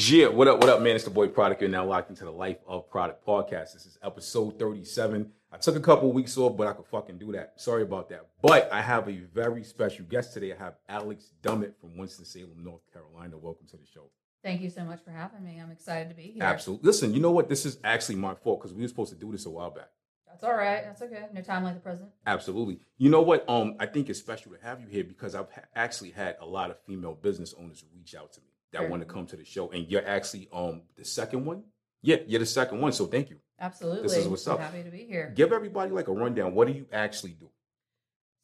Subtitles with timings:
[0.00, 0.94] Yeah, what up, what up, man?
[0.94, 1.60] It's the boy Produk.
[1.60, 3.72] You're now locked into the Life of Produk podcast.
[3.72, 5.28] This is episode 37.
[5.50, 7.54] I took a couple weeks off, but I could fucking do that.
[7.56, 8.28] Sorry about that.
[8.40, 10.52] But I have a very special guest today.
[10.52, 13.38] I have Alex Dummit from Winston-Salem, North Carolina.
[13.38, 14.04] Welcome to the show.
[14.44, 15.58] Thank you so much for having me.
[15.60, 16.44] I'm excited to be here.
[16.44, 16.86] Absolutely.
[16.86, 17.48] Listen, you know what?
[17.48, 19.90] This is actually my fault because we were supposed to do this a while back.
[20.28, 20.84] That's all right.
[20.84, 21.24] That's okay.
[21.34, 22.10] No time like the present.
[22.24, 22.78] Absolutely.
[22.98, 23.44] You know what?
[23.48, 26.46] Um, I think it's special to have you here because I've ha- actually had a
[26.46, 28.88] lot of female business owners reach out to me that Sure.
[28.88, 31.64] want to come to the show, and you're actually um the second one.
[32.02, 32.92] Yeah, you're the second one.
[32.92, 33.36] So thank you.
[33.60, 34.02] Absolutely.
[34.02, 34.60] This is what's I'm up.
[34.60, 35.32] happy to be here.
[35.34, 36.54] Give everybody like a rundown.
[36.54, 37.48] What do you actually do?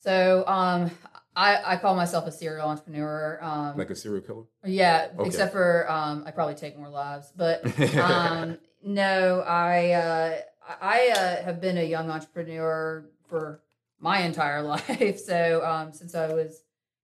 [0.00, 0.90] So, um,
[1.36, 3.38] I, I call myself a serial entrepreneur.
[3.42, 4.44] Um, Like a serial killer?
[4.64, 5.28] yeah, Okay.
[5.28, 7.64] except for um, I probably take more lives, but
[7.96, 10.36] um, no, I uh,
[10.80, 13.62] I uh, have been a young entrepreneur for
[14.00, 15.20] my entire life.
[15.20, 16.63] So um, since I was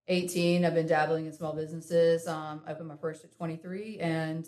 [0.08, 2.26] 18, I've been dabbling in small businesses.
[2.26, 4.46] Um, I opened my first at 23, and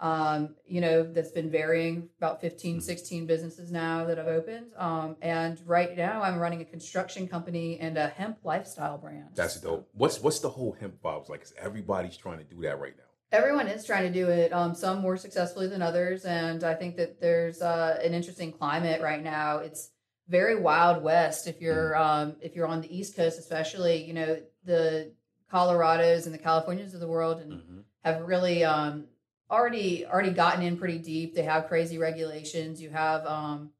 [0.00, 4.66] um, you know that's been varying about 15, 16 businesses now that I've opened.
[4.76, 9.28] Um, and right now, I'm running a construction company and a hemp lifestyle brand.
[9.34, 9.88] That's dope.
[9.92, 11.40] What's what's the whole hemp vibes like?
[11.40, 13.04] 'Cause everybody's trying to do that right now.
[13.30, 14.52] Everyone is trying to do it.
[14.52, 19.00] Um, some more successfully than others, and I think that there's uh, an interesting climate
[19.00, 19.58] right now.
[19.58, 19.90] It's
[20.28, 21.46] very wild west.
[21.46, 25.12] If you're um, if you're on the East Coast, especially, you know the
[25.52, 27.78] Colorados and the Californias of the world, and Mm-hmm.
[28.04, 29.04] have really um,
[29.50, 31.34] already already gotten in pretty deep.
[31.34, 32.80] They have crazy regulations.
[32.80, 33.70] You have, um,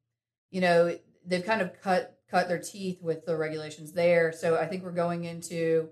[0.50, 4.32] you know, they've kind of cut cut their teeth with the regulations there.
[4.32, 5.88] So I think we're going into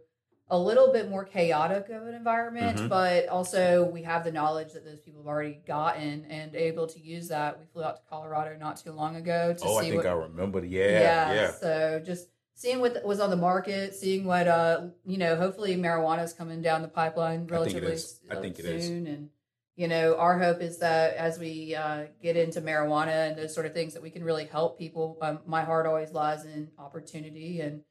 [0.50, 2.88] a little bit more chaotic of an environment, Mhm.
[2.88, 6.98] but also we have the knowledge that those people have already gotten and able to
[6.98, 7.58] use that.
[7.58, 9.64] We flew out to Colorado not too long ago to see.
[9.66, 10.64] Oh, I think what I remember.
[10.64, 11.50] Yeah, yeah.
[11.52, 16.24] so just seeing what was on the market, seeing what uh you know, hopefully marijuana
[16.24, 18.20] is coming down the pipeline I think it relatively is.
[18.30, 19.30] I s- think it soon, and
[19.76, 23.64] you know, our hope is that as we uh, get into marijuana and those sort
[23.64, 25.16] of things, that we can really help people.
[25.22, 27.82] Um, my heart always lies in opportunity and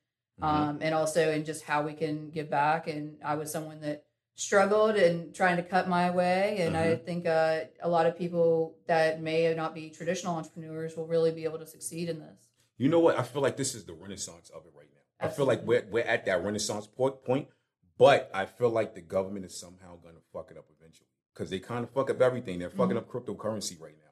[0.42, 0.46] Mhm.
[0.48, 2.88] um, and also in just how we can give back.
[2.88, 4.04] And I was someone that
[4.36, 6.58] struggled and trying to cut my way.
[6.60, 7.06] And I Mm-hmm.
[7.06, 11.44] think uh, a lot of people that may not be traditional entrepreneurs will really be
[11.44, 12.48] able to succeed in this.
[12.78, 13.20] You know what?
[13.20, 15.26] I feel like this is the renaissance of it right now.
[15.28, 17.50] I feel like we're we're at that renaissance point point,
[17.98, 21.10] but I feel like the government is somehow gonna fuck it up eventually.
[21.34, 22.60] Because they kind of fuck up everything.
[22.60, 24.06] They're fucking up cryptocurrency right now.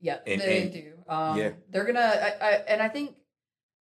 [0.00, 0.92] Yeah, And- they and- do.
[1.08, 1.50] Um, yeah.
[1.70, 3.16] they're gonna, I, I, and I think,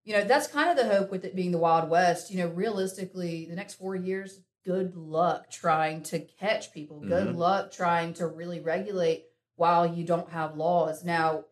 [0.07, 2.31] you know, that's kind of the hope with it being the Wild West.
[2.31, 7.01] You know, realistically, the next four years, good luck trying to catch people.
[7.01, 7.35] Good Mhm.
[7.35, 9.25] luck trying to really regulate
[9.57, 11.03] while you don't have laws.
[11.03, 11.43] Now,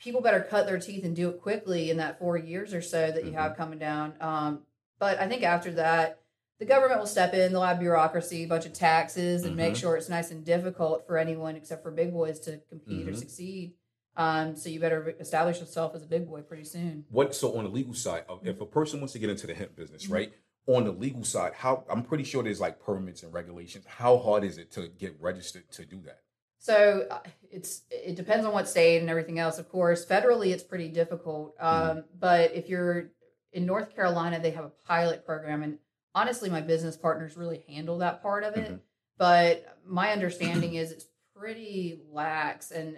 [0.00, 3.12] people better cut their teeth and do it quickly in that four years or so
[3.12, 3.38] that you Mm-hmm.
[3.38, 4.14] have coming down.
[4.20, 4.66] Um,
[4.98, 6.18] but I think after that,
[6.58, 7.52] the government will step in.
[7.52, 9.78] They'll have bureaucracy, a bunch of taxes, and make Mhm.
[9.80, 13.16] sure it's nice and difficult for anyone except for big boys to compete or Mhm.
[13.16, 13.74] succeed.
[14.16, 17.04] Um, so you better establish yourself as a big boy pretty soon.
[17.10, 19.74] What so on the legal side, if a person wants to get into the hemp
[19.76, 20.12] business, Mm-hmm.
[20.12, 20.32] right?
[20.66, 23.84] On the legal side, how I'm pretty sure there's like permits and regulations.
[23.86, 26.20] How hard is it to get registered to do that?
[26.60, 27.18] So uh,
[27.50, 29.58] it's it depends on what state and everything else.
[29.58, 31.56] Of course, federally it's pretty difficult.
[31.58, 33.10] Um, But if you're
[33.52, 35.78] in North Carolina, they have a pilot program, and
[36.14, 38.70] honestly, my business partners really handle that part of it.
[38.70, 38.80] Mhm.
[39.18, 42.96] But my understanding is it's pretty lax, and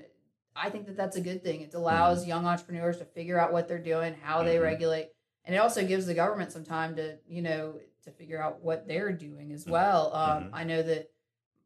[0.56, 1.62] I think that that's a good thing.
[1.62, 4.62] It allows young entrepreneurs to figure out what they're doing, how they Mhm.
[4.62, 5.10] regulate,
[5.44, 8.86] and it also gives the government some time to you know to figure out what
[8.86, 10.14] they're doing as well.
[10.14, 10.50] Um, Mhm.
[10.52, 11.10] I know that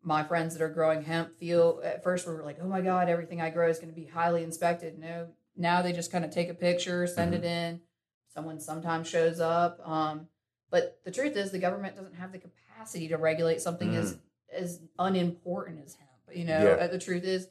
[0.03, 3.41] my friends that are growing hemp feel at first were like, oh my God, everything
[3.41, 4.99] I grow is going to be highly inspected.
[4.99, 7.81] No, now they just kind of take a picture, send it in.
[8.29, 9.81] Someone sometimes shows up.
[9.87, 10.29] Um,
[10.71, 14.17] but the truth is, the government doesn't have the capacity to regulate something as
[14.51, 16.09] as unimportant as hemp.
[16.37, 16.85] You know, Yeah.
[16.85, 17.49] uh, the truth is,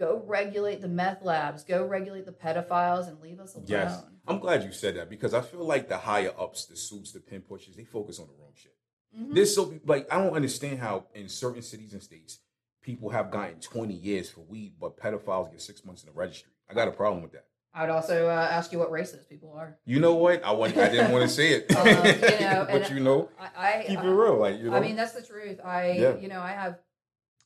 [0.00, 3.66] go regulate the meth labs, go regulate the pedophiles, and leave us alone.
[3.68, 7.12] Yes, I'm glad you said that because I feel like the higher ups, the suits,
[7.12, 8.74] the pin pushers, they focus on the wrong shit.
[9.16, 9.34] Mhm.
[9.34, 12.38] This so like I don't understand how in certain cities and states
[12.82, 16.50] people have gotten 20 years for weed, but pedophiles get six months in the registry.
[16.68, 17.44] I got a problem with that.
[17.74, 19.78] I would also uh, ask you what race those people are.
[19.84, 20.42] You know what?
[20.44, 20.76] I want.
[20.76, 23.98] I didn't want to say it, Um, you know, but you know, I, I keep
[24.00, 24.38] I- it real.
[24.38, 25.60] Like you know, I mean, that's the truth.
[25.64, 26.16] I, Yeah.
[26.16, 26.78] you know, I have,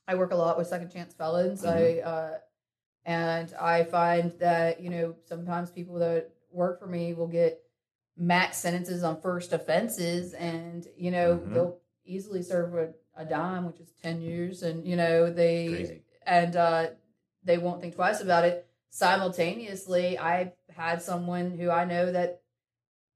[0.07, 1.61] I work a lot with second chance felons.
[1.63, 1.69] Mhm.
[1.69, 2.37] I, uh,
[3.05, 7.61] and I find that you know sometimes people that work for me will get
[8.17, 11.53] max sentences on first offenses, and you know Mhm.
[11.53, 16.03] they'll easily serve a, a dime, which is ten years, and you know they Crazy.
[16.25, 16.87] and uh,
[17.43, 18.65] they won't think twice about it.
[18.89, 22.41] Simultaneously, I had someone who I know that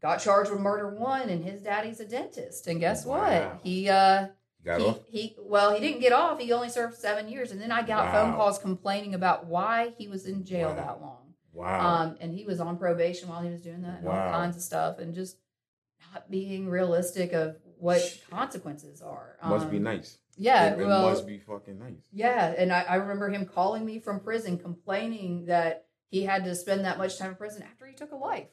[0.01, 2.67] got charged with murder one, and his daddy's a dentist.
[2.67, 3.19] And guess Wow.
[3.19, 3.59] what?
[3.63, 4.27] He uh
[4.59, 4.99] You got he, off.
[5.07, 6.39] he well he didn't get off.
[6.39, 10.07] He only served seven years, and then I got phone calls complaining about why he
[10.07, 10.75] was in jail Wow.
[10.75, 11.33] that long.
[11.53, 11.87] Wow.
[12.03, 14.61] Um, and he was on probation while he was doing that, and all kinds of
[14.61, 15.37] stuff, and just
[16.13, 19.37] not being realistic of what consequences are.
[19.43, 20.17] must be Um, nice.
[20.37, 22.01] Yeah, it, it well, must be fucking nice.
[22.13, 26.55] yeah, and I, I remember him calling me from prison, complaining that he had to
[26.55, 28.47] spend that much time in prison after he took a life.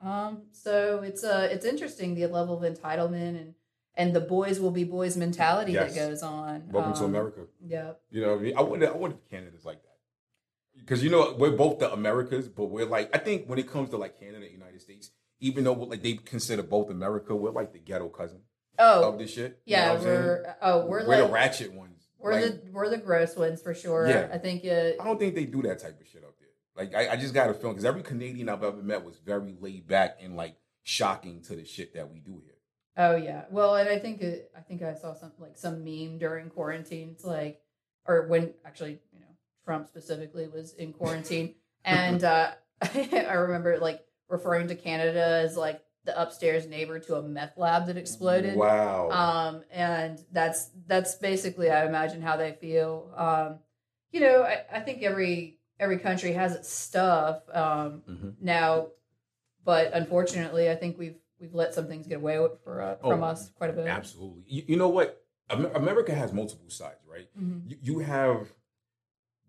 [0.00, 3.54] Um, so it's uh it's interesting the level of entitlement and
[3.96, 5.94] and the boys will be boys mentality Yes.
[5.94, 6.68] that goes on.
[6.70, 7.40] Welcome to Um, America.
[7.64, 9.96] Yeah, You know, what I mean, I wonder, I wonder if Canada's like that.
[10.78, 13.90] Because you know, we're both the Americas, but we're like, I think when it comes
[13.90, 15.10] to like Canada, and United States,
[15.40, 18.40] even though like they consider both America, we're like the ghetto cousin
[18.78, 19.60] Oh, of this shit.
[19.64, 20.22] You know yeah, I'm saying?
[20.22, 22.08] we're oh we're, we're like the ratchet ones.
[22.18, 24.06] we're Like, the we're the gross ones for sure.
[24.06, 24.28] Yeah.
[24.30, 26.48] I think uh, I don't think they do that type of shit up there.
[26.76, 29.54] Like, I, I just got a feeling because every Canadian I've ever met was very
[29.58, 32.52] laid back and like shocking to the shit that we do here.
[32.96, 33.44] Oh yeah.
[33.50, 37.10] Well, and I think it, I think I saw some like some meme during quarantine.
[37.12, 37.60] It's like,
[38.06, 39.26] or when actually, you know,
[39.64, 41.54] Trump specifically was in quarantine,
[41.84, 42.52] and uh,
[42.82, 47.86] I remember like referring to Canada as like the upstairs neighbor to a meth lab
[47.86, 48.56] that exploded.
[48.56, 49.10] Wow.
[49.10, 53.12] Um, and that's that's basically I imagine how they feel.
[53.16, 53.58] Um,
[54.12, 57.42] you know, I, I think every every country has its stuff.
[57.52, 58.34] Um, Mhm.
[58.40, 58.88] now,
[59.64, 63.26] but unfortunately, I think we've we've let some things get away for uh, from Oh,
[63.26, 63.86] us quite a bit.
[63.86, 64.42] Absolutely.
[64.46, 65.22] You, you know what?
[65.48, 67.28] America has multiple sides, right?
[67.38, 67.70] Mhm.
[67.70, 68.52] You, you have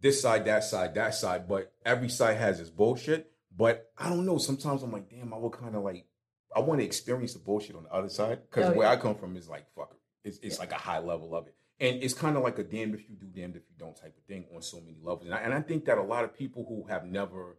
[0.02, 3.32] this side, that side, that side, but every side has its bullshit.
[3.56, 4.38] But I don't know.
[4.38, 6.06] Sometimes I'm like, damn, I would kind of like,
[6.56, 8.94] I want to experience the bullshit on the other side because Oh, where yeah.
[8.94, 10.28] I come from is like, fuck it.
[10.28, 11.56] It's, it's like a high level of it.
[11.80, 14.16] And it's kind of like a damned if you do, damned if you don't type
[14.16, 15.26] of thing on so many levels.
[15.26, 17.58] And I, and I think that a lot of people who have never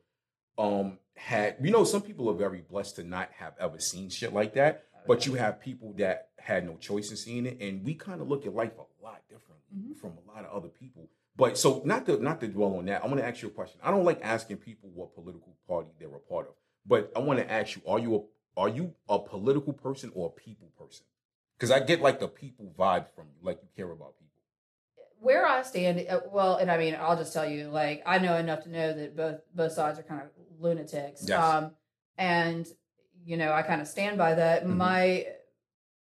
[0.59, 4.33] um had, you know, some people are very blessed to not have ever seen shit
[4.33, 4.85] like that.
[5.07, 8.29] But you have people that had no choice in seeing it, and we kind of
[8.29, 9.97] look at life a lot differently Mhm.
[9.97, 11.09] from a lot of other people.
[11.37, 13.53] But so not to not to dwell on that, I want to ask you a
[13.53, 13.81] question.
[13.83, 17.39] I don't like asking people what political party they're a part of, but I want
[17.39, 18.21] to ask you: Are you a
[18.61, 21.07] are you a political person or a people person?
[21.57, 24.28] Because I get like the people vibe from you, like you care about people.
[25.21, 28.37] Where I stand, uh, well, and I mean, I'll just tell you, like I know
[28.37, 30.29] enough to know that both both sides are kind of
[30.61, 31.25] lunatics.
[31.29, 31.43] Yes.
[31.43, 31.73] Um,
[32.17, 32.67] and
[33.25, 34.65] you know, I kind of stand by that.
[34.65, 34.77] Mhm.
[34.77, 35.27] My,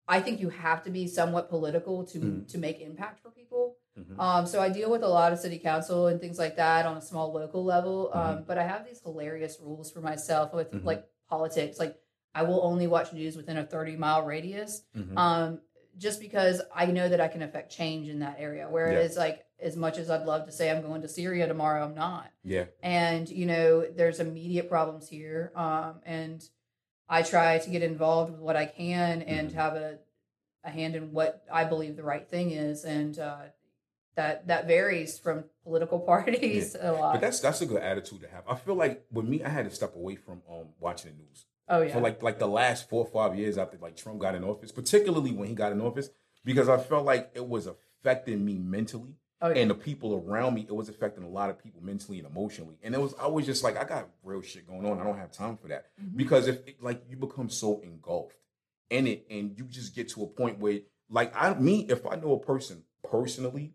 [0.08, 2.48] I think you have to be somewhat political to Mhm.
[2.48, 3.76] to make impact for people.
[3.98, 4.18] Mhm.
[4.18, 6.96] Um, so I deal with a lot of city council and things like that on
[6.96, 8.10] a small local level.
[8.14, 8.46] Um, Mhm.
[8.46, 10.84] but I have these hilarious rules for myself with Mhm.
[10.84, 11.78] like politics.
[11.78, 11.98] Like
[12.34, 14.84] I will only watch news within a 30 mile radius.
[14.96, 15.18] Mhm.
[15.18, 15.60] Um,
[15.98, 18.66] just because I know that I can affect change in that area.
[18.70, 21.94] Whereas like as much as I'd love to say I'm going to Syria tomorrow, I'm
[21.94, 22.30] not.
[22.42, 25.52] yeah, And, you know, there's immediate problems here.
[25.54, 26.42] Um, and
[27.08, 29.54] I try to get involved with what I can and Mhm.
[29.54, 29.98] have a,
[30.64, 32.84] a hand in what I believe the right thing is.
[32.84, 33.42] And uh,
[34.14, 37.12] that that varies from political parties a lot.
[37.12, 38.44] but that's that's a good attitude to have.
[38.48, 41.46] I feel like with me, I had to step away from um watching the news.
[41.68, 41.92] Oh, yeah.
[41.92, 44.72] for like like the last four or five years after like Trump got in office,
[44.72, 46.10] particularly when he got in office,
[46.44, 49.56] because I felt like it was affecting me mentally oh, yeah.
[49.56, 50.66] and the people around me.
[50.68, 53.46] It was affecting a lot of people mentally and emotionally, and it was I was
[53.46, 54.98] just like I got real shit going on.
[55.00, 56.16] I don't have time for that Mhm.
[56.16, 58.36] because if like you become so engulfed
[58.90, 62.16] in it, and you just get to a point where like I me if I
[62.16, 63.74] know a person personally.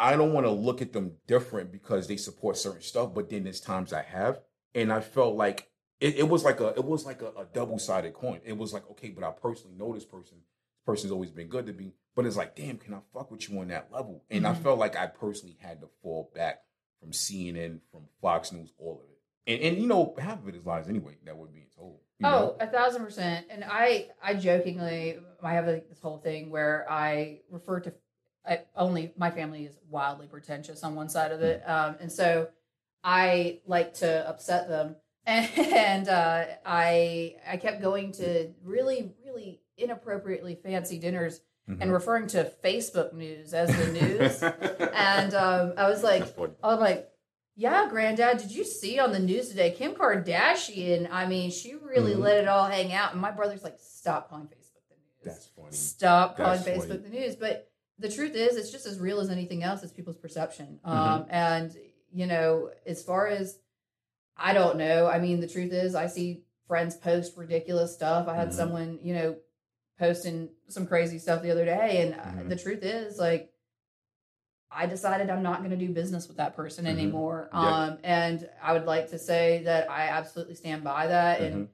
[0.00, 3.42] I don't want to look at them different because they support certain stuff, but then
[3.42, 4.40] there's times I have,
[4.72, 5.68] and I felt like
[6.00, 8.40] it, it was like a it was like a, a double sided coin.
[8.44, 10.38] It was like okay, but I personally know this person.
[10.38, 13.48] This person's always been good to me, but it's like damn, can I fuck with
[13.48, 14.24] you on that level?
[14.30, 14.62] And I Mhm.
[14.62, 16.62] felt like I personally had to fall back
[17.00, 19.18] from CNN, from Fox News, all of it.
[19.52, 22.00] And and you know half of it is lies anyway that we're being told.
[22.24, 22.56] Oh, know?
[22.58, 23.46] a thousand percent.
[23.48, 27.94] And I, I jokingly, I have like this whole thing where I refer to
[28.44, 31.70] I, only my family is wildly pretentious on one side of it, Mm.
[31.70, 32.48] um, and so
[33.04, 34.96] I like to upset them,
[35.28, 41.82] and uh, I, I kept going to really, really inappropriately fancy dinners Mhm.
[41.82, 44.42] and referring to Facebook news as the news,
[44.94, 46.54] and um, I was like, That's funny.
[46.64, 47.10] I'm like,
[47.56, 49.72] yeah, granddad, did you see on the news today?
[49.72, 52.20] Kim Kardashian, I mean, she really Mhm.
[52.20, 53.12] let it all hang out.
[53.12, 55.24] And my brother's like, stop calling Facebook the news.
[55.24, 55.72] That's funny.
[55.72, 57.36] Stop calling That's Facebook the news.
[57.36, 59.82] But the truth is, it's just as real as anything else.
[59.82, 60.78] It's people's perception.
[60.86, 60.90] Mm-hmm.
[60.90, 61.76] Um, and,
[62.12, 63.58] you know, as far as,
[64.38, 65.06] I don't know.
[65.08, 68.28] I mean, the truth is, I see friends post ridiculous stuff.
[68.28, 68.52] I had Mhm.
[68.52, 69.36] someone, you know,
[69.98, 72.02] posting some crazy stuff the other day.
[72.02, 72.48] And uh Mhm.
[72.48, 73.52] the truth is, like,
[74.70, 76.90] I decided I'm not going to do business with that person Mhm.
[76.90, 77.48] anymore.
[77.52, 77.84] Yeah.
[77.84, 81.40] Um, and I would like to say that I absolutely stand by that.
[81.40, 81.68] And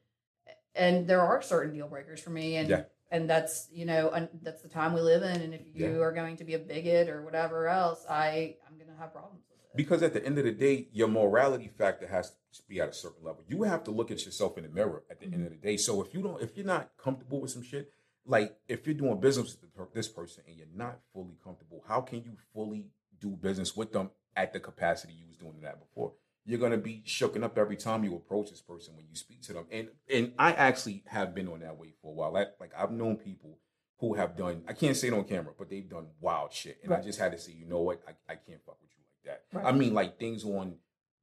[0.76, 2.80] and there are certain deal breakers for me, and Mm-hmm.
[2.80, 2.84] Yeah.
[3.10, 5.40] and that's you know, and that's the time we live in.
[5.40, 5.98] And if you Yeah.
[6.04, 9.44] are going to be a bigot or whatever else, I I'm going to have problems.
[9.74, 12.92] Because at the end of the day, your morality factor has to be at a
[12.92, 13.42] certain level.
[13.48, 15.46] You have to look at yourself in the mirror at the end mm-hmm.
[15.46, 15.76] of the day.
[15.76, 17.90] So if you don't, if you're not comfortable with some shit,
[18.24, 22.22] like if you're doing business with this person and you're not fully comfortable, how can
[22.22, 22.90] you fully
[23.20, 26.12] do business with them at the capacity you was doing that before?
[26.46, 29.54] You're gonna be shooken up every time you approach this person when you speak to
[29.54, 29.66] them.
[29.72, 32.32] And and I actually have been on that way for a while.
[32.32, 33.58] Like, like I've known people
[33.98, 36.78] who have done I can't say it on camera, but they've done wild shit.
[36.84, 39.03] And I just had to say, you know what, I, I can't fuck with you
[39.24, 39.42] that.
[39.52, 39.64] Right.
[39.66, 40.76] I mean, like things on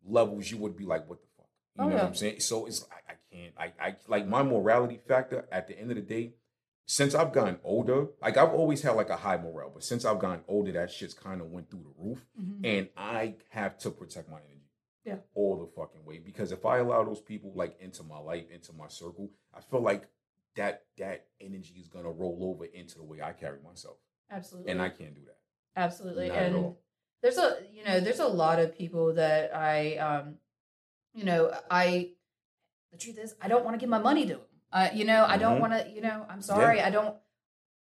[0.05, 1.47] levels you would be like, what the fuck?
[1.77, 2.01] You Oh, know yeah.
[2.03, 2.39] what I'm saying?
[2.39, 5.95] So it's I, I can't I, I like my morality factor at the end of
[5.95, 6.33] the day,
[6.85, 10.19] since I've gotten older, like I've always had like a high morale, but since I've
[10.19, 12.25] gotten older, that shit's kind of went through the roof.
[12.39, 12.59] Mhm.
[12.65, 14.57] And I have to protect my energy.
[15.05, 15.17] Yeah.
[15.33, 16.19] All the fucking way.
[16.19, 19.81] Because if I allow those people like into my life, into my circle, I feel
[19.81, 20.07] like
[20.57, 23.97] that that energy is gonna roll over into the way I carry myself.
[24.29, 24.71] Absolutely.
[24.71, 25.37] And I can't do that.
[25.77, 26.27] Absolutely.
[26.27, 26.75] Not and.
[27.21, 30.35] There's a you know, there's a lot of people that I um
[31.13, 32.11] you know, I
[32.91, 34.41] the truth is I don't want to give my money to them.
[34.71, 35.59] Uh, you know, I don't Mhm.
[35.61, 37.15] want to, you know, I'm sorry, I don't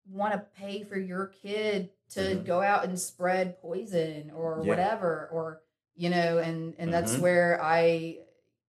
[0.10, 2.46] want to pay for your kid to Mhm.
[2.46, 4.70] go out and spread poison or Yeah.
[4.70, 5.62] whatever or
[5.96, 7.22] you know, and and that's Mhm.
[7.22, 8.20] where I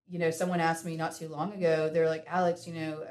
[0.09, 3.07] you know, someone asked me not too long ago, they're like, "Alex, you know,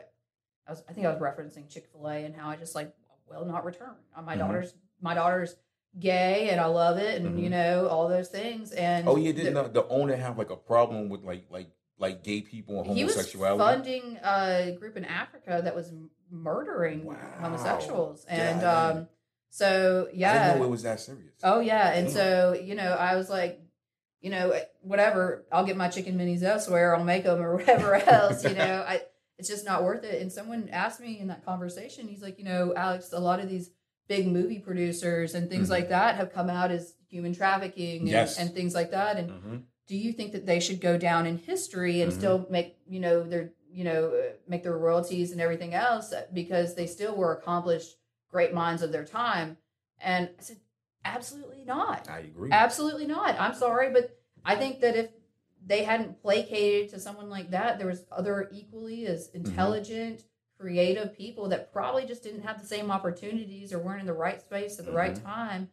[0.68, 2.94] I was I think I was referencing Chick-fil-A and how I just like
[3.25, 3.96] will not return.
[4.13, 4.39] Uh, My Mhm.
[4.39, 5.56] daughter's my daughter's
[5.98, 7.51] gay and I love it and you Mhm.
[7.51, 11.10] know all those things and Oh yeah, didn't the- the, owner have like a problem
[11.10, 13.63] with like like like gay people and he was homosexuality?
[13.63, 15.91] funding a group in Africa that was
[16.29, 17.15] murdering Wow.
[17.41, 18.98] homosexuals and God.
[18.98, 19.08] um
[19.50, 21.34] so I yeah know it was that serious.
[21.43, 22.15] Oh yeah, and Damn.
[22.15, 23.60] so you know, I was like,
[24.22, 25.46] you know, whatever.
[25.51, 26.96] I'll get my chicken minis elsewhere.
[26.96, 28.43] I'll make them or whatever else.
[28.43, 29.01] You know, I
[29.39, 30.22] it's just not worth it.
[30.22, 33.50] And someone asked me in that conversation, he's like, you know, Alex, a lot of
[33.50, 33.72] these
[34.10, 35.72] big movie producers and things Mhm.
[35.72, 38.38] like that have come out as human trafficking and, Yes.
[38.39, 39.16] and things like that.
[39.18, 39.63] And Mhm.
[39.88, 42.16] do you think that they should go down in history and Mhm.
[42.16, 46.74] still make you know their you know uh, make their royalties and everything else because
[46.74, 47.98] they still were accomplished
[48.32, 49.58] great minds of their time
[50.00, 50.58] and i said
[51.06, 52.51] absolutely not I agree.
[52.51, 55.12] absolutely not i'm sorry but i think that if
[55.63, 59.38] they hadn't placated to someone like that there was other equally as Mm-hmm.
[59.38, 60.24] intelligent
[60.70, 64.42] creative people that probably just didn't have the same opportunities or weren't in the right
[64.42, 65.24] space at the right Mhm.
[65.24, 65.70] time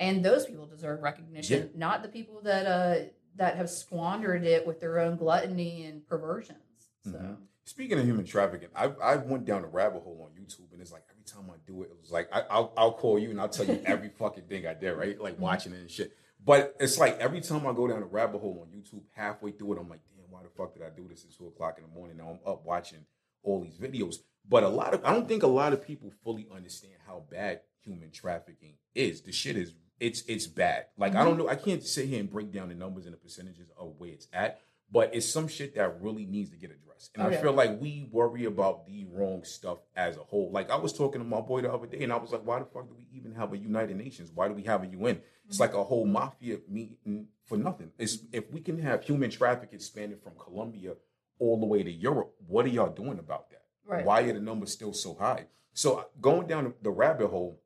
[0.00, 3.04] and those people deserve recognition not the people that uh
[3.34, 6.58] that have squandered it with their own gluttony and perversions
[7.02, 7.38] so Mhm.
[7.64, 10.90] Speaking of human trafficking, I've I've went down a rabbit hole on YouTube, and it's
[10.90, 13.38] like every time I do it, it was like I, I'll I'll call you and
[13.38, 15.20] I'll tell you every fucking thing I did, right?
[15.20, 15.40] Like Mhm.
[15.40, 16.16] watching it and shit.
[16.42, 19.74] But it's like every time I go down a rabbit hole on YouTube, halfway through
[19.74, 21.82] it, I'm like, damn, why the fuck did I do this at two o'clock in
[21.84, 22.16] the morning?
[22.16, 23.04] Now I'm up watching
[23.42, 24.16] all these videos.
[24.48, 27.60] But a lot of I don't think a lot of people fully understand how bad
[27.82, 29.22] human trafficking is.
[29.22, 30.86] The shit is it's it's bad.
[30.96, 31.44] Like I don't mm-hmm.
[31.44, 34.10] know, I can't sit here and break down the numbers and the percentages of where
[34.10, 37.10] it's at, but it's some shit that really needs to get addressed.
[37.14, 40.50] And I feel like we worry about the wrong stuff as a whole.
[40.52, 42.58] Like I was talking to my boy the other day, and I was like, "Why
[42.58, 44.30] the fuck do we even have a United Nations?
[44.34, 45.20] Why do we have a UN?
[45.46, 45.62] It's mm-hmm.
[45.62, 47.90] like a whole mafia meeting for nothing.
[47.98, 50.94] It's if we can have human trafficking spanning from Colombia
[51.38, 53.62] all the way to Europe, what are y'all doing about that?
[53.84, 54.04] Right.
[54.04, 55.46] Why are the numbers still so high?
[55.72, 57.60] So going down the rabbit hole,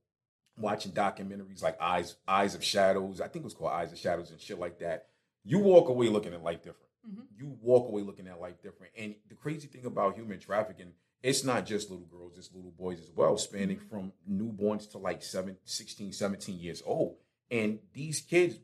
[0.59, 4.31] watching documentaries like Eyes Eyes of Shadows, I think it was called Eyes of Shadows
[4.31, 5.07] and shit like that.
[5.45, 6.91] You walk away looking at life different.
[7.09, 7.27] Mhm.
[7.37, 8.93] You walk away looking at life different.
[8.97, 13.01] And the crazy thing about human trafficking, it's not just little girls, it's little boys
[13.01, 13.89] as well, spanning Mm-hmm.
[13.89, 17.17] from newborns to like seven, 16, 17 years old.
[17.51, 18.59] And these kids,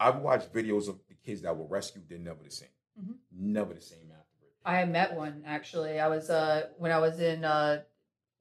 [0.00, 2.68] I've watched videos of the kids that were rescued, they're never the same.
[2.98, 3.16] Mhm.
[3.32, 4.00] Never the same.
[4.64, 6.00] I met one actually.
[6.00, 7.82] I was uh when I was in uh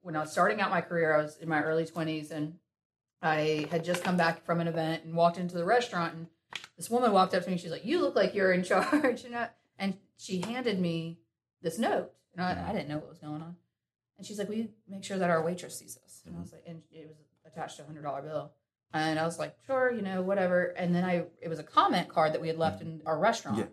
[0.02, 2.56] when I was starting out my career, I was in my early twenties and
[3.22, 6.28] I had just come back from an event and walked into the restaurant and
[6.78, 9.36] this woman walked up to me, she's like, You look like you're in charge and
[9.36, 11.20] I, and she handed me
[11.62, 12.12] this note.
[12.36, 13.56] And I, I didn't know what was going on.
[14.18, 16.24] And she's like, Will you make sure that our waitress sees this?
[16.26, 18.52] And I was like, and it was attached to a hundred dollar bill.
[18.94, 20.66] And I was like, sure, you know, whatever.
[20.66, 23.58] And then I, it was a comment card that we had left in our restaurant.
[23.58, 23.66] Yeah.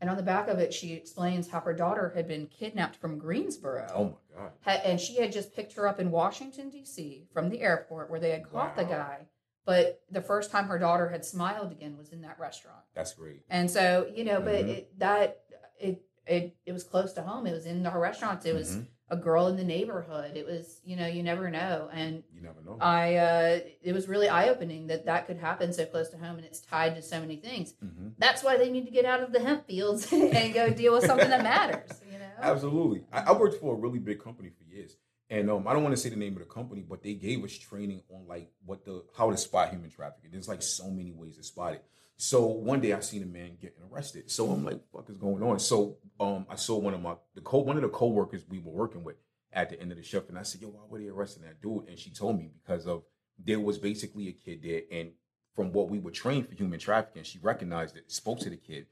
[0.00, 3.18] And on the back of it, she explains how her daughter had been kidnapped from
[3.18, 3.86] Greensboro.
[3.94, 4.52] Oh my god.
[4.62, 7.26] Ha- and she had just picked her up in Washington D.C.
[7.32, 9.26] from the airport where they had caught the guy.
[9.64, 12.80] But the first time her daughter had smiled again was in that restaurant.
[12.94, 13.42] That's great.
[13.48, 14.68] And so you know, but Mhm.
[14.68, 15.44] it, that
[15.80, 17.46] it it it was close to home.
[17.46, 18.44] It was in our restaurants.
[18.44, 18.86] It was Mhm.
[19.10, 20.36] A girl in the neighborhood.
[20.36, 21.88] It was you know you never know.
[21.92, 22.78] And You never know.
[22.80, 26.36] I uh, it was really eye opening that that could happen so close to home,
[26.36, 27.74] and it's tied to so many things.
[27.84, 28.12] Mhm.
[28.18, 31.04] That's why they need to get out of the hemp fields and go deal with
[31.04, 32.00] something that matters.
[32.10, 32.24] You know.
[32.40, 33.04] Absolutely.
[33.12, 34.96] I, I worked for a really big company for years.
[35.30, 37.42] And um, I don't want to say the name of the company, but they gave
[37.44, 40.30] us training on like what the how to spot human trafficking.
[40.30, 41.84] There's like so many ways to spot it.
[42.16, 44.30] So one day I seen a man getting arrested.
[44.30, 47.40] So I'm like, "Fuck is going on?" So um, I saw one of my the
[47.40, 49.16] co one of the coworkers we were working with
[49.52, 51.60] at the end of the shift, and I said, "Yo, why were they arresting that
[51.60, 53.02] dude?" And she told me because of
[53.38, 55.12] there was basically a kid there, and
[55.54, 58.86] from what we were trained for human trafficking, she recognized it, spoke to the kid.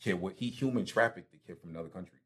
[0.00, 2.18] Kid, what he human trafficked the kid from another country.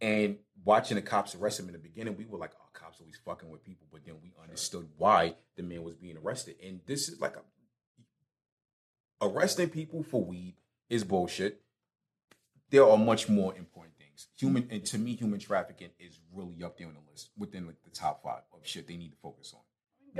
[0.00, 3.18] And watching the cops arrest him in the beginning, we were like, "Oh, cops always
[3.24, 6.56] fucking with people," but then we understood why the man was being arrested.
[6.62, 7.42] And this is like a
[9.20, 10.54] arresting people for weed
[10.88, 11.60] is bullshit.
[12.70, 14.28] There are much more important things.
[14.36, 17.82] Human and to me, human trafficking is really up there on the list within like
[17.84, 19.60] the top five of shit they need to focus on.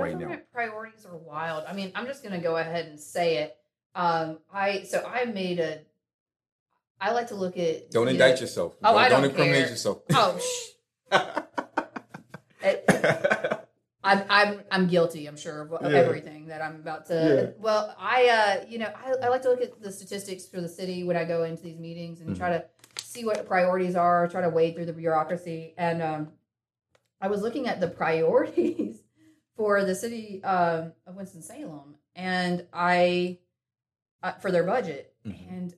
[0.01, 0.19] right now.
[0.21, 1.65] Government priorities are wild.
[1.67, 3.55] I mean, I'm just going to go ahead and say it.
[3.95, 5.79] Um, I so I made a.
[7.01, 7.91] I like to look at.
[7.91, 8.75] Don't indict know- yourself.
[8.83, 9.69] Oh, I don't incriminate care.
[9.69, 10.01] yourself.
[10.13, 10.37] Oh,
[11.11, 11.15] shh.
[14.17, 15.27] It- I'm I'm guilty.
[15.27, 15.97] I'm sure of, of Yeah.
[15.99, 17.13] everything that I'm about to.
[17.53, 17.61] Yeah.
[17.61, 20.69] Well, I uh, you know, I, I like to look at the statistics for the
[20.69, 22.39] city when I go into these meetings and Mm-hmm.
[22.39, 22.65] try to
[22.99, 24.27] see what priorities are.
[24.27, 26.29] Try to wade through the bureaucracy, and um,
[27.21, 29.01] I was looking at the priorities
[29.57, 33.39] for the city um, of Winston Salem, and I
[34.23, 35.49] uh, for their budget, Mhm.
[35.51, 35.75] and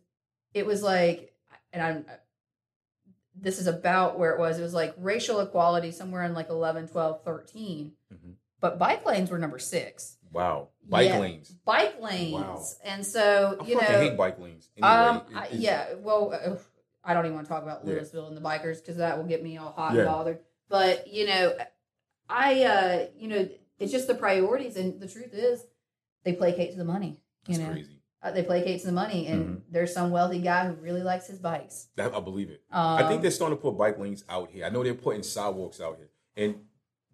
[0.53, 1.33] it was like,
[1.73, 2.05] and I'm
[3.41, 4.59] this is about where it was.
[4.59, 7.91] It was like racial equality somewhere in like 11, 12, 13.
[8.13, 8.35] Mhm.
[8.59, 10.17] But bike lanes were number six.
[10.31, 10.69] Wow.
[10.87, 11.19] Bike Yeah.
[11.19, 11.49] lanes.
[11.65, 12.33] Bike lanes.
[12.33, 12.63] Wow.
[12.85, 14.69] And so, I you know, hate bike lanes.
[14.77, 16.55] Anyway, um, I, yeah, well, uh,
[17.03, 17.95] I don't even want to talk about Yeah.
[17.95, 20.01] Louisville and the bikers because that will get me all hot Yeah.
[20.01, 20.39] and bothered.
[20.69, 21.57] But, you know,
[22.29, 23.49] I, uh, you know,
[23.79, 24.77] it's just the priorities.
[24.77, 25.65] And the truth is,
[26.23, 27.19] they placate to the money.
[27.47, 28.00] You It's know, crazy.
[28.23, 29.27] Uh, they placate to the money.
[29.27, 29.61] And Mhm.
[29.69, 31.87] there's some wealthy guy who really likes his bikes.
[31.95, 32.61] That, I believe it.
[32.71, 34.65] Um, I think they're starting to put bike lanes out here.
[34.65, 36.09] I know they're putting sidewalks out here.
[36.37, 36.55] And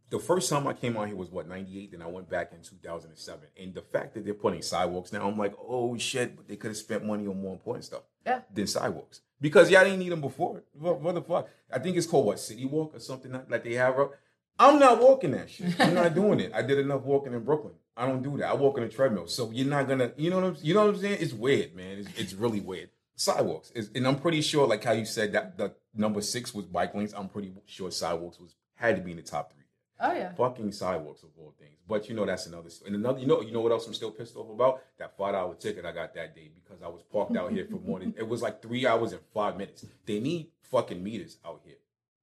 [0.10, 1.92] the first time I came out here was what, 98?
[1.92, 3.48] Then I went back in 2007.
[3.58, 6.70] And the fact that they're putting sidewalks now, I'm like, oh shit, but they could
[6.70, 8.42] have spent money on more important stuff Yeah.
[8.54, 9.22] than sidewalks.
[9.40, 10.64] Because y'all didn't need them before.
[10.74, 11.48] What, what the fuck?
[11.72, 14.00] I think it's called what, City Walk or something like like they have.
[14.00, 14.12] up.
[14.60, 15.80] I'm not walking that shit.
[15.80, 16.52] I'm not doing it.
[16.54, 17.74] I did enough walking in Brooklyn.
[17.96, 18.50] I don't do that.
[18.50, 19.28] I walk on a treadmill.
[19.28, 21.18] So you're not gonna, you know what I'm, you know what I'm saying?
[21.20, 22.00] It's weird, man.
[22.00, 22.90] It's, it's really weird.
[23.16, 26.66] Sidewalks, is, and I'm pretty sure, like how you said that the number six was
[26.66, 27.14] bike lanes.
[27.16, 29.64] I'm pretty sure sidewalks was had to be in the top three.
[30.00, 30.32] Oh, yeah.
[30.34, 31.78] Fucking sidewalks of all things.
[31.88, 32.70] But you know that's another.
[32.86, 34.82] And another, you know, you know what else I'm still pissed off about?
[35.00, 37.78] That five dollar ticket I got that day because I was parked out here for
[37.78, 39.86] more than it was like three hours and five minutes.
[40.06, 41.78] They need fucking meters out here.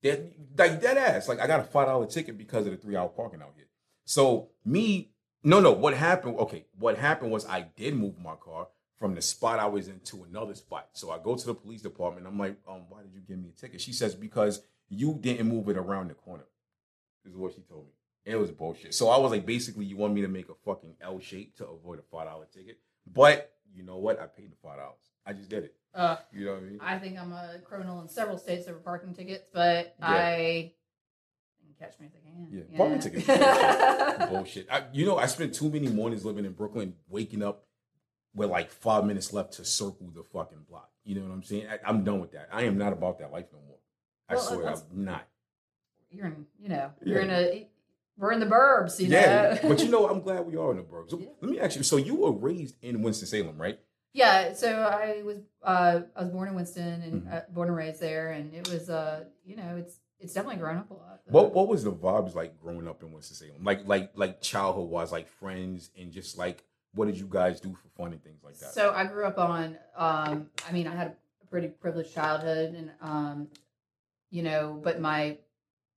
[0.05, 1.29] Like dead ass.
[1.29, 3.67] Like I got a five dollar ticket because of the three hour parking out here.
[4.05, 5.11] So me,
[5.43, 5.73] no, no.
[5.73, 6.39] What happened?
[6.39, 10.01] Okay, what happened was I did move my car from the spot I was in
[10.01, 10.91] to another spot.
[10.93, 12.27] So I go to the police department.
[12.27, 13.81] I'm like, um, why did you give me a ticket?
[13.81, 16.45] She says because you didn't move it around the corner.
[17.25, 17.93] This is what she told me.
[18.27, 18.95] It was bullshit.
[18.95, 21.67] So I was like, basically, you want me to make a fucking L shape to
[21.67, 22.79] avoid a five dollar ticket.
[23.07, 24.21] But you know what?
[24.21, 25.14] I paid the five dollars.
[25.27, 25.75] I just did it.
[25.95, 26.79] Uh, You know what I mean?
[26.83, 30.07] I think I'm a criminal in several states over parking tickets, but Yeah.
[30.09, 30.73] I
[31.61, 32.49] can catch me if they can.
[32.51, 34.31] Yeah, you parking tickets bullshit.
[34.31, 34.67] bullshit.
[34.71, 37.65] I, you know, I spent too many mornings living in Brooklyn, waking up
[38.35, 40.91] with like five minutes left to circle the fucking block.
[41.05, 41.69] You know what I'm saying?
[41.71, 42.49] I, I'm done with that.
[42.53, 43.79] I am not about that life no more.
[44.29, 45.29] I Well, swear, I'm not.
[46.11, 47.25] You're in, you know, you're Yeah.
[47.25, 47.69] in a,
[48.17, 49.69] we're in the burbs, you yeah, know.
[49.69, 51.11] but you know, I'm glad we are in the burbs.
[51.11, 51.29] So Yeah.
[51.41, 51.83] Let me ask you.
[51.83, 53.79] So you were raised in Winston Salem, right?
[54.15, 54.55] Yeah.
[54.55, 57.33] So I was, uh, I was born in Winston and Mhm.
[57.35, 60.79] uh, born and raised there, and it was, uh, you know, it's it's definitely grown
[60.79, 61.21] up a lot.
[61.27, 63.63] What What was the vibes like growing up in Winston Salem?
[63.65, 67.75] Like like like childhood wise, like friends and just like what did you guys do
[67.75, 68.73] for fun and things like that?
[68.73, 69.77] So I grew up on.
[69.97, 73.49] Um, I mean, I had a pretty privileged childhood, and um,
[74.31, 75.39] you know, but my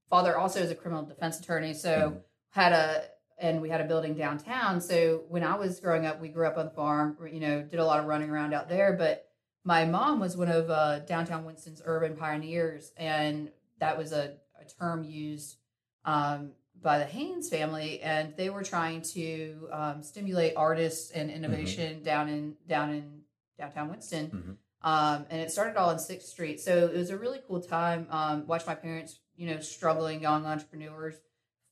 [0.10, 2.24] father also is a criminal defense attorney, so Mhm.
[2.50, 3.04] had a
[3.38, 4.82] and we had a building downtown.
[4.82, 7.18] So when I was growing up, we grew up on the farm.
[7.32, 8.94] You know, did a lot of running around out there.
[8.94, 9.28] But
[9.64, 14.66] my mom was one of uh, downtown Winston's urban pioneers, and that was a, a
[14.80, 15.58] term used
[16.06, 22.02] um, by the Hanes family, and they were trying to um, stimulate artists and innovation
[22.04, 23.22] down in down in
[23.60, 24.28] downtown Winston.
[24.30, 24.58] Mhm.
[24.88, 28.08] Um, and it started all on Sixth Street, so it was a really cool time.
[28.10, 31.16] Um, watch my parents, you know, struggling young entrepreneurs,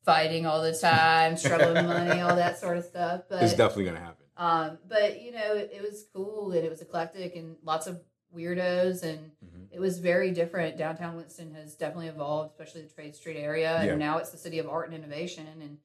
[0.06, 3.22] fighting all the time, struggling with money, all that sort of stuff.
[3.30, 4.26] But It's definitely gonna happen.
[4.38, 8.00] um, but you know, it, it was cool and it was eclectic and lots of
[8.36, 9.68] weirdos and Mhm.
[9.72, 10.78] it was very different.
[10.78, 13.91] Downtown Winston has definitely evolved, especially the Trade Street area, Yeah.
[13.91, 15.48] and now it's the city of art and innovation.
[15.62, 15.78] And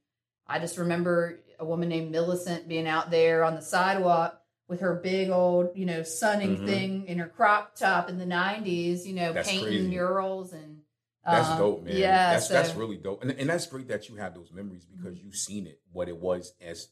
[0.46, 4.36] I just remember a woman named Millicent being out there on the sidewalk
[4.68, 6.66] with her big old, you know, sunning Mhm.
[6.66, 9.88] thing in her crop top in the '90s, you know, That's painting crazy.
[9.88, 10.79] murals and.
[11.24, 11.96] That's um, dope, man.
[11.96, 14.84] Yeah, that's so- that's really dope, and and that's great that you have those memories
[14.84, 16.88] because you've seen it what it was as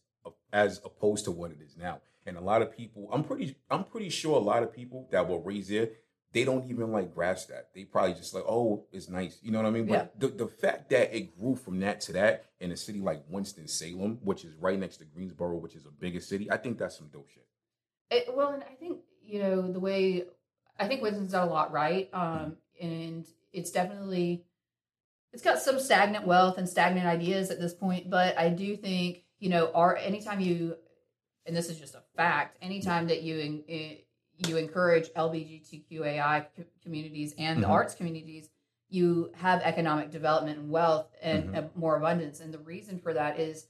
[0.53, 2.01] as opposed to what it is now.
[2.27, 5.27] And a lot of people, I'm pretty, I'm pretty sure a lot of people that
[5.27, 5.89] were raised there,
[6.33, 7.69] they don't even like grasp that.
[7.75, 9.87] They probably just like, oh, it's nice, you know what I mean?
[9.87, 13.25] But the the fact that it grew from that to that in a city like
[13.31, 16.77] Winston Salem, which is right next to Greensboro, which is a bigger city, I think
[16.79, 17.47] that's some dope shit.
[18.11, 20.25] It, well, and I think you know the way
[20.79, 23.27] I think Winston's done a lot right, um, and
[23.59, 24.45] it's definitely
[25.33, 28.09] it's got some stagnant wealth and stagnant ideas at this point.
[28.09, 30.77] But I do think you know, our anytime you,
[31.47, 33.99] and this is just a fact, anytime that you in, in-
[34.47, 36.47] you encourage LGBTQAI
[36.83, 37.71] communities and the Mhm.
[37.71, 38.51] arts communities,
[38.89, 41.57] you have economic development and wealth and Mhm.
[41.57, 42.39] uh, more abundance.
[42.41, 43.67] And the reason for that is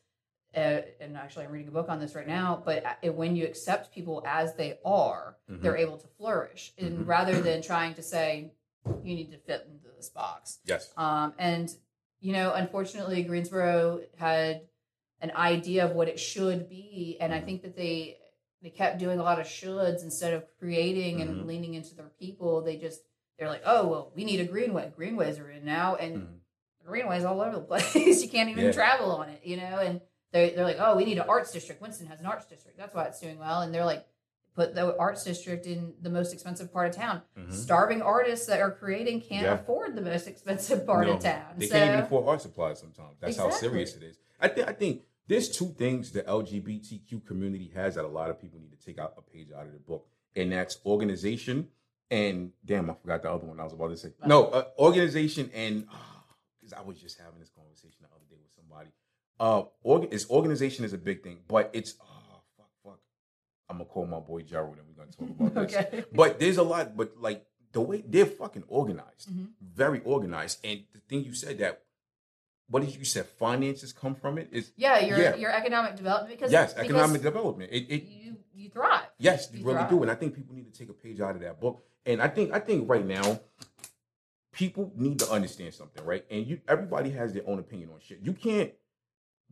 [0.57, 3.45] uh, and actually I'm reading a book on this right now, but uh, when you
[3.45, 5.61] accept people as they are, Mhm.
[5.61, 6.73] they're able to flourish.
[6.79, 7.07] And Mhm.
[7.07, 8.53] rather than trying to say,
[9.05, 10.59] you need to fit this box.
[10.65, 10.93] Yes.
[10.97, 11.69] Um, and,
[12.21, 14.63] you know, unfortunately, Greensboro had
[15.21, 17.19] an idea of what it should be.
[17.21, 17.45] And I Mhm.
[17.45, 18.17] think that they,
[18.63, 21.23] they kept doing a lot of shoulds instead of creating Mhm.
[21.23, 22.63] and leaning into their people.
[22.63, 23.01] They just,
[23.39, 24.91] they're like, oh, well, we need a greenway.
[24.97, 25.97] Greenways are in now.
[25.97, 26.39] And Mhm.
[26.87, 27.95] greenways all over the place.
[28.23, 28.73] you can't even Yeah.
[28.73, 29.79] travel on it, you know.
[29.79, 30.01] And
[30.33, 31.81] they're they're like, oh, we need an arts district.
[31.83, 32.79] Winston has an arts district.
[32.79, 33.61] That's why it's doing well.
[33.63, 34.07] And they're like,
[34.59, 37.23] put the arts district in the most expensive part of town.
[37.39, 37.53] Mhm.
[37.53, 39.55] Starving artists that are creating can't Yeah.
[39.55, 41.55] afford the most expensive part No, of town.
[41.57, 43.17] They so, can't even afford art supplies sometimes.
[43.21, 44.19] That's how serious it is.
[44.41, 48.41] I think I think there's two things the LGBTQ community has that a lot of
[48.41, 51.71] people need to take out a page out of the book, and that's organization
[52.11, 54.13] and damn, I forgot the other one I was about to say.
[54.27, 55.87] No, uh, organization and
[56.59, 58.91] because I was just having this conversation the other day with somebody.
[59.39, 62.18] Uh, org- is organization is a big thing, but it's oh fuck.
[63.71, 65.77] I'm gonna call my boy Gerald and we're gonna talk about this.
[65.77, 66.05] okay.
[66.13, 69.49] But there's a lot, but like the way they're fucking organized, Mhm.
[69.61, 70.61] very organized.
[70.65, 71.83] And the thing you said that,
[72.71, 73.23] what did you say?
[73.23, 74.49] Finances come from it.
[74.53, 75.37] Is Yeah, your Yeah.
[75.37, 77.71] your economic development because yes, because economic development.
[77.73, 79.07] It, it you you thrive.
[79.19, 79.91] yes, you You really thrive.
[79.91, 80.03] do.
[80.03, 81.85] And I think people need to take a page out of that book.
[82.07, 83.41] And I think I think right now,
[84.53, 86.25] people need to understand something, right?
[86.31, 88.21] And you everybody has their own opinion on shit.
[88.23, 88.73] You can't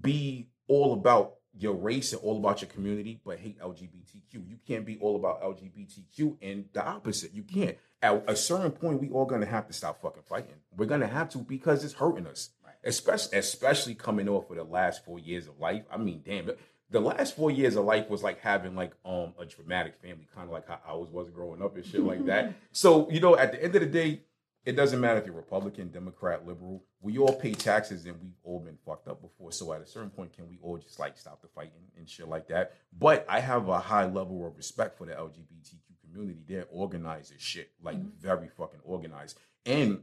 [0.01, 4.35] be all about your race and all about your community, but hate LGBTQ.
[4.35, 7.33] You can't be all about LGBTQ and the opposite.
[7.35, 7.77] You can't.
[8.03, 10.55] At a certain point, we all gonna have to stop fucking fighting.
[10.77, 12.51] We're gonna have to because it's hurting us.
[12.65, 12.75] Right.
[12.85, 15.85] Especially especially coming off of the last four years of life.
[15.91, 19.35] I mean, damn, the- the last four years of life was like having like um
[19.41, 22.53] a dramatic family, kind of like how ours was growing up and shit like that.
[22.73, 24.23] So, you know, at the end of the day,
[24.67, 26.83] it doesn't matter if you're Republican, Democrat, liberal.
[27.01, 29.53] We all pay taxes and we've all been fucked up before.
[29.53, 32.29] So at a certain point, can we all just like stop the fighting and shit
[32.29, 32.73] like that?
[32.99, 36.41] But I have a high level of respect for the LGBTQ community.
[36.47, 38.13] They're organized as shit, like Mhm.
[38.19, 39.39] very fucking organized.
[39.65, 40.03] And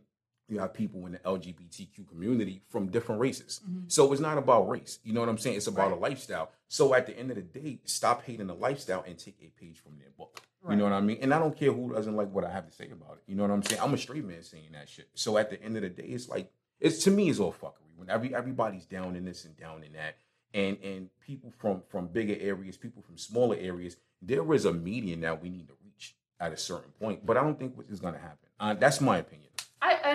[0.53, 3.61] you have people in the LGBTQ community from different races.
[3.67, 3.91] Mhm.
[3.91, 4.99] So it's not about race.
[5.03, 5.57] You know what I'm saying?
[5.57, 5.97] It's about Right.
[5.97, 6.51] a lifestyle.
[6.67, 9.79] So at the end of the day, stop hating the lifestyle and take a page
[9.79, 10.41] from their book.
[10.69, 11.17] You know what I mean?
[11.21, 13.23] And I don't care who doesn't like what I have to say about it.
[13.27, 13.81] You know what I'm saying?
[13.81, 15.09] I'm a straight man saying that shit.
[15.13, 17.91] So at the end of the day, it's like it's to me it's all fuckery.
[17.97, 20.15] When every everybody's down in this and down in that,
[20.53, 25.19] and and people from from bigger areas, people from smaller areas, there is a median
[25.21, 27.25] that we need to reach at a certain point.
[27.25, 28.47] But I don't think is going to happen.
[28.59, 29.49] Uh, that's my opinion.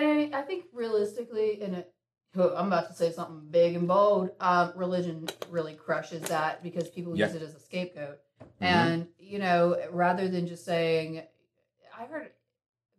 [0.03, 1.93] I, I think realistically, and it,
[2.35, 4.31] I'm about to say something big and bold.
[4.39, 7.25] Um, religion really crushes that because people Yeah.
[7.27, 8.45] use it as a scapegoat, Mhm.
[8.61, 11.23] and you know, rather than just saying,
[11.97, 12.31] I heard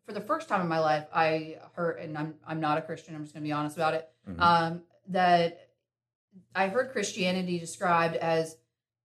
[0.05, 3.15] for the first time in my life, I heard, and I'm I'm not a Christian.
[3.15, 4.09] I'm just going to be honest about it.
[4.29, 4.41] Mhm.
[4.41, 5.69] Um, that
[6.55, 8.57] I heard Christianity described as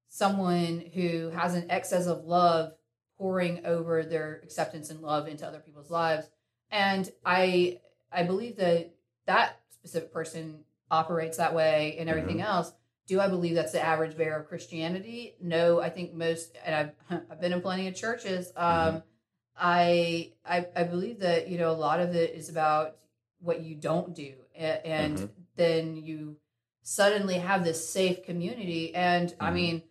[0.10, 2.74] someone who has an excess of love
[3.18, 6.30] pouring over their acceptance and love into other people's lives
[6.70, 7.80] and i
[8.16, 8.94] i believe that
[9.26, 10.60] that specific person
[10.92, 12.72] operates that way and everything else
[13.08, 17.22] do i believe that's the average bearer of christianity no i think most and i've,
[17.32, 19.04] I've been in plenty of churches um
[19.58, 22.98] I, I i believe that you know a lot of it is about
[23.40, 25.30] what you don't do and Mhm.
[25.56, 26.38] then you
[26.86, 28.94] suddenly have this safe community.
[28.96, 29.54] And I Mhm.
[29.54, 29.84] mean,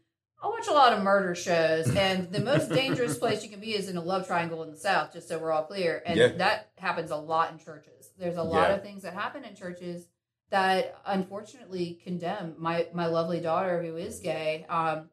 [0.42, 3.74] I watch a lot of murder shows, and the most dangerous place you can be
[3.74, 6.02] is in a love triangle in the South, just so we're all clear.
[6.06, 6.28] And Yeah.
[6.28, 8.03] that happens a lot in churches.
[8.18, 8.76] There's a lot Yeah.
[8.76, 10.08] of things that happen in churches
[10.50, 14.64] that unfortunately condemn my my lovely daughter who is gay.
[14.68, 15.10] Um,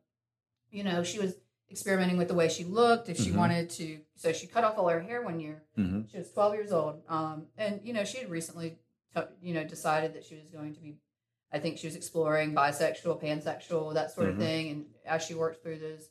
[0.70, 1.36] you know, she was
[1.70, 3.10] experimenting with the way she looked.
[3.10, 3.36] If she Mhm.
[3.38, 5.64] wanted to, so she cut off all her hair one year.
[5.78, 6.08] Mm-hmm.
[6.12, 7.02] She was 12 years old.
[7.08, 8.78] Um, and, you know, she had recently,
[9.16, 10.98] t- you know, decided that she was going to be,
[11.52, 14.32] I think she was exploring bisexual, pansexual, that sort Mhm.
[14.34, 14.70] of thing.
[14.70, 16.10] And as she worked through those,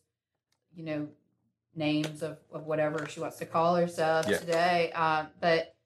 [0.72, 1.08] you know,
[1.74, 4.38] names of, of whatever she wants to call herself Yeah.
[4.38, 4.92] today.
[4.92, 5.76] Um, but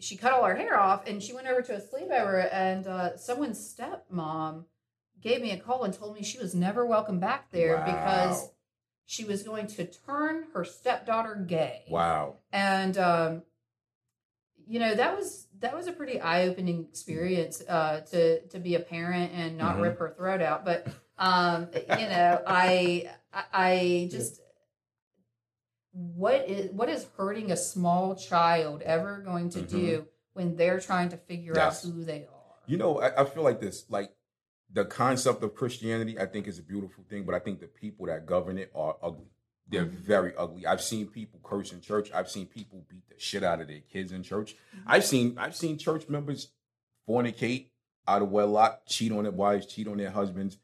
[0.00, 3.16] she cut all her hair off and she went over to a sleepover and uh,
[3.16, 4.64] someone's stepmom
[5.20, 8.48] gave me a call and told me she was never welcome back there because
[9.04, 12.36] she was going to turn her stepdaughter gay Wow.
[12.52, 13.42] and um,
[14.66, 18.80] you know that was that was a pretty eye-opening experience uh, to to be a
[18.80, 19.82] parent and not Mhm.
[19.82, 20.86] rip her throat out but
[21.18, 24.40] um, you know I I- I just
[26.14, 29.68] what is what is hurting a small child ever going to Mhm.
[29.68, 31.84] do when they're trying to figure Yes.
[31.84, 33.84] out who they are You know, I, I feel like this.
[33.90, 34.14] Like
[34.72, 38.06] the concept of Christianity, I think is a beautiful thing, but I think the people
[38.06, 39.26] that govern it are ugly.
[39.66, 39.90] They're Mhm.
[40.14, 40.66] very ugly.
[40.66, 42.10] I've seen people curse in church.
[42.12, 44.56] I've seen people beat the shit out of their kids in church.
[44.74, 44.82] Mhm.
[44.86, 46.52] I've seen I've seen church members
[47.08, 47.70] fornicate
[48.06, 50.58] out of wedlock, cheat on their wives, cheat on their husbands.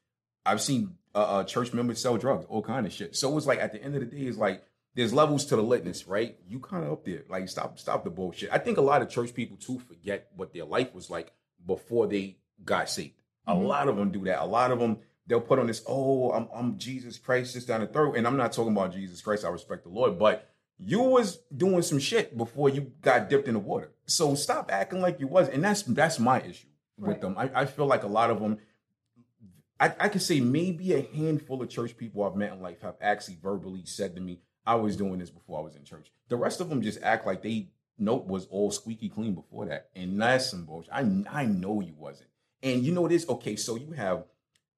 [0.45, 3.17] I've seen uh, uh, church members sell drugs, all kind of shit.
[3.17, 4.63] So it's like at the end of the day, it's like
[4.97, 6.37] there's levels to the litness, right?
[6.49, 7.23] You kind of up there.
[7.29, 8.49] Like stop, stop the bullshit.
[8.51, 11.33] I think a lot of church people too forget what their life was like
[11.65, 13.15] before they got saved.
[13.47, 13.67] A Mhm.
[13.69, 14.43] lot of them do that.
[14.43, 17.81] A lot of them they'll put on this, oh, I'm, I'm Jesus Christ, just down
[17.81, 18.17] the throat.
[18.17, 19.45] And I'm not talking about Jesus Christ.
[19.45, 23.55] I respect the Lord, but you was doing some shit before you got dipped in
[23.55, 23.91] the water.
[24.07, 25.49] So stop acting like you was.
[25.49, 27.35] And that's that's my issue with them.
[27.37, 28.59] I, I feel like a lot of them.
[29.79, 32.97] I, I could say maybe a handful of church people I've met in life have
[33.01, 36.11] actually verbally said to me, I was doing this before I was in church.
[36.29, 39.91] The rest of them just act like they note was all squeaky clean before that.
[39.95, 40.93] And that's some bullshit.
[40.93, 41.01] I,
[41.31, 42.31] I know you wasn't.
[42.63, 43.29] And you know what it is?
[43.29, 44.25] Okay, so you have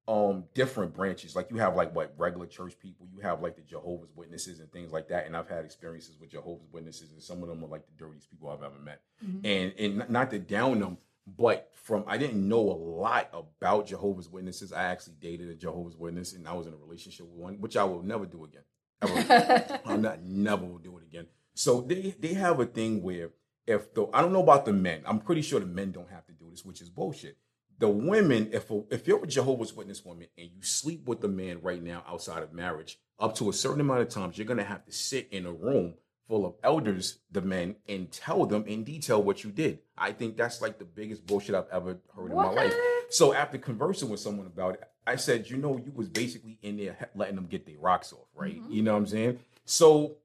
[0.07, 1.37] um different branches.
[1.37, 4.71] Like you have like what regular church people, you have like the Jehovah's Witnesses and
[4.73, 5.27] things like that.
[5.27, 8.31] And I've had experiences with Jehovah's Witnesses, and some of them are like the dirtiest
[8.31, 9.41] people I've ever met Mhm.
[9.45, 14.31] and and not to down them, but from I didn't know a lot about Jehovah's
[14.31, 14.73] Witnesses.
[14.73, 17.77] I actually dated a Jehovah's Witness, and I was in a relationship with one, which
[17.77, 18.63] I will never do again.
[19.03, 19.81] Ever.
[19.87, 21.27] I'm not never will do it again.
[21.55, 23.31] So they they have a thing where
[23.67, 26.27] if the I don't know about the men, I'm pretty sure the men don't have
[26.27, 27.37] to do this, which is bullshit.
[27.79, 31.29] The women, if a, if you're a Jehovah's Witness woman and you sleep with a
[31.29, 34.65] man right now outside of marriage, up to a certain amount of times, you're gonna
[34.65, 35.95] have to sit in a room
[36.27, 39.79] full of elders, the men, and tell them in detail what you did.
[39.97, 42.75] I think that's like the biggest bullshit I've ever heard in my life.
[43.11, 46.77] So after conversing with someone about it, I said, you know, you was basically in
[46.77, 48.61] there letting them get their rocks off, right?
[48.63, 48.71] Mhm.
[48.71, 49.39] You know what I'm saying?
[49.65, 50.17] So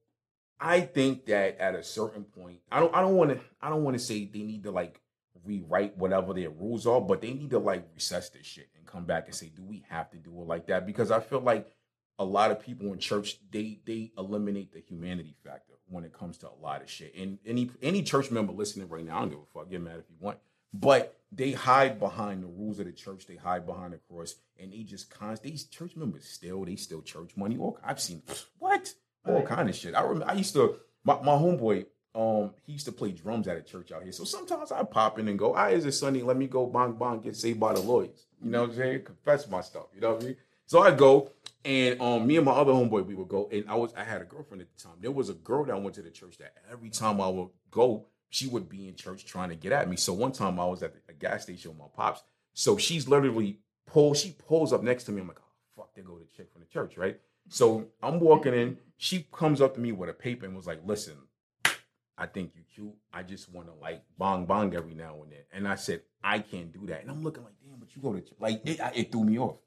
[0.60, 3.84] I think that at a certain point, I don't I don't want to I don't
[3.84, 5.00] want to say they need to like
[5.46, 9.06] rewrite whatever their rules are, but they need to like recess this shit and come
[9.06, 10.86] back and say, do we have to do it like that?
[10.86, 11.70] Because I feel like
[12.20, 16.38] a lot of people in church they they eliminate the humanity factor when it comes
[16.40, 17.14] to a lot of shit.
[17.16, 19.70] And any any church member listening right now, I don't give a fuck.
[19.70, 20.40] Get mad if you want,
[20.74, 23.26] but they hide behind the rules of the church.
[23.26, 25.44] They hide behind the cross, and they just const.
[25.44, 27.58] These church members still they steal church money.
[27.58, 28.22] All I've seen
[28.60, 28.94] what
[29.26, 29.46] all Right.
[29.46, 29.96] kind of shit.
[29.96, 31.86] I remember I used to my, my homeboy.
[32.16, 34.12] Um, he used to play drums at a church out here.
[34.12, 36.22] So sometimes I pop in and go, "I is it Sunday?
[36.22, 39.04] Let me go bong bong get saved by the lawyers." You know what I'm saying?
[39.04, 39.86] Confess my stuff.
[39.96, 40.36] You know what I mean?
[40.68, 41.32] So I go,
[41.66, 44.22] and um, me and my other homeboy, we would go, and I was I had
[44.22, 44.94] a girlfriend at the time.
[45.02, 48.06] There was a girl that went to the church that every time I would go,
[48.34, 49.96] she would be in church trying to get at me.
[49.96, 52.24] So one time I was at a gas station with my pops.
[52.54, 55.22] So she's literally pull, she pulls up next to me.
[55.22, 57.20] I'm like, oh fuck, there go the chick from the church, right?
[57.50, 58.78] So I'm walking in.
[58.98, 61.14] She comes up to me with a paper and was like, listen,
[62.18, 62.96] I think you cute.
[63.14, 65.44] I just want to like bong bong every now and then.
[65.52, 67.04] And I said, I can't do that.
[67.04, 68.34] And I'm looking like, damn, but you go to ch-.
[68.40, 69.58] like it, it threw me off.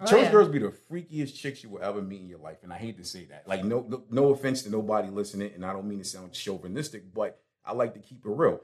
[0.00, 0.30] Oh, Church yeah.
[0.30, 2.98] girls be the freakiest chicks you will ever meet in your life, and I hate
[2.98, 3.48] to say that.
[3.48, 7.14] Like, no, no, no offense to nobody listening, and I don't mean to sound chauvinistic,
[7.14, 8.60] but I like to keep it real.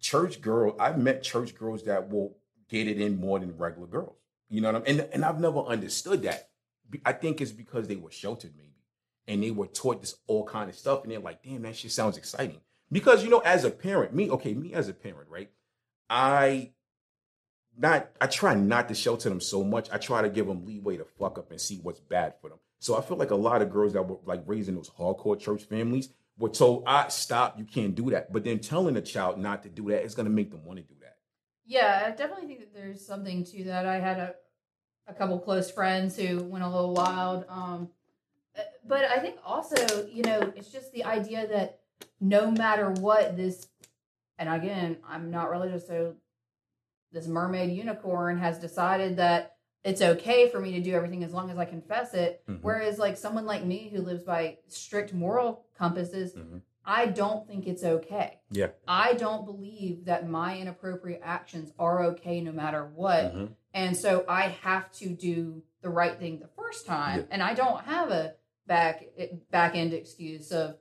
[0.00, 2.36] Church girl, I've met church girls that will
[2.68, 4.16] get it in more than regular girls.
[4.48, 5.00] You know what I mean?
[5.00, 6.50] And and I've never understood that.
[7.04, 8.68] I think it's because they were sheltered, maybe,
[9.26, 11.92] and they were taught this all kind of stuff, and they're like, damn, that shit
[11.92, 12.60] sounds exciting.
[12.90, 15.50] Because you know, as a parent, me, okay, me as a parent, right?
[16.10, 16.72] I
[17.76, 19.88] not I try not to shelter them so much.
[19.90, 22.58] I try to give them leeway to fuck up and see what's bad for them.
[22.78, 25.38] So I feel like a lot of girls that were like raised in those hardcore
[25.38, 29.38] church families were told, "I stop, you can't do that." But then telling a child
[29.38, 31.16] not to do that is going to make them want to do that.
[31.64, 33.86] Yeah, I definitely think that there's something to that.
[33.86, 34.34] I had a,
[35.06, 37.44] a couple close friends who went a little wild.
[37.48, 37.88] Um,
[38.58, 41.80] uh, but I think also, you know, it's just the idea that
[42.20, 43.68] no matter what this,
[44.38, 46.14] and again, I'm not religious, so
[47.12, 51.50] this mermaid unicorn has decided that it's okay for me to do everything as long
[51.50, 52.42] as I confess it.
[52.48, 52.60] Mhm.
[52.62, 56.62] Whereas, like someone like me who lives by strict moral compasses, Mhm.
[56.84, 58.40] I don't think it's okay.
[58.50, 58.68] Yeah.
[58.88, 63.34] I don't believe that my inappropriate actions are okay no matter what.
[63.34, 63.54] Mhm.
[63.74, 67.20] And so I have to do the right thing the first time.
[67.20, 67.26] Yeah.
[67.30, 68.34] And I don't have a
[68.66, 69.04] back
[69.50, 70.76] back end excuse of,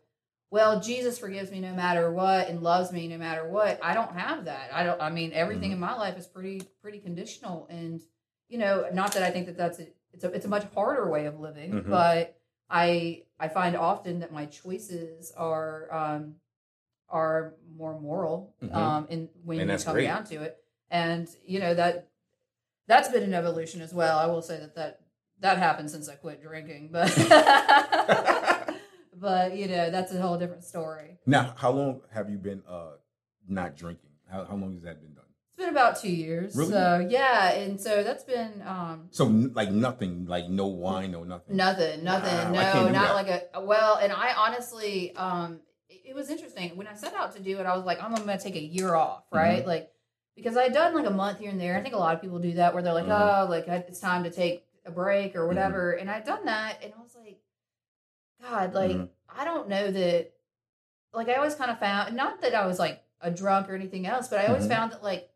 [0.52, 3.80] well, Jesus forgives me no matter what and loves me no matter what.
[3.84, 4.74] I don't have that.
[4.74, 5.76] I don't I mean everything Mhm.
[5.76, 8.02] in my life is pretty pretty conditional and
[8.52, 11.10] you know, not that I think that that's a, it's a it's a much harder
[11.10, 11.90] way of living, Mhm.
[11.90, 12.38] but
[12.70, 16.36] I I find often that my choices are um
[17.10, 18.76] are more moral Mhm.
[18.76, 20.04] um in when And you come great.
[20.04, 20.58] down to it.
[20.90, 22.10] And you know that
[22.88, 24.20] that's been an evolution as well.
[24.20, 25.00] I will say that that
[25.40, 27.08] that happened since I quit drinking, but
[29.16, 31.20] but you know that's a whole different story.
[31.26, 32.98] Now, how long have you been uh
[33.48, 34.10] not drinking?
[34.30, 35.11] How how long has that been
[35.62, 36.72] been about two years, Really?
[36.72, 41.56] so yeah, and so that's been um So like nothing, like no wine, no nothing.
[41.56, 42.52] Nothing, nothing.
[42.54, 43.14] Wow, no, not that.
[43.16, 43.96] like a well.
[43.98, 47.66] And I honestly, um, it, it was interesting when I set out to do it.
[47.66, 49.38] I was like, I'm going to take a year off, Mm-hmm.
[49.38, 49.66] right?
[49.68, 49.92] Like
[50.36, 51.78] because I had done like a month here and there.
[51.78, 53.44] I think a lot of people do that where they're like, Mhm.
[53.46, 55.40] oh, like I- it's time to take a break Mm-hmm.
[55.40, 55.92] or whatever.
[55.92, 57.40] And I'd done that, and I was like,
[58.42, 59.10] God, like Mhm.
[59.30, 60.32] I don't know that.
[61.14, 64.08] Like I always kind of found, not that I was like a drunk or anything
[64.08, 65.28] else, but I always found that like.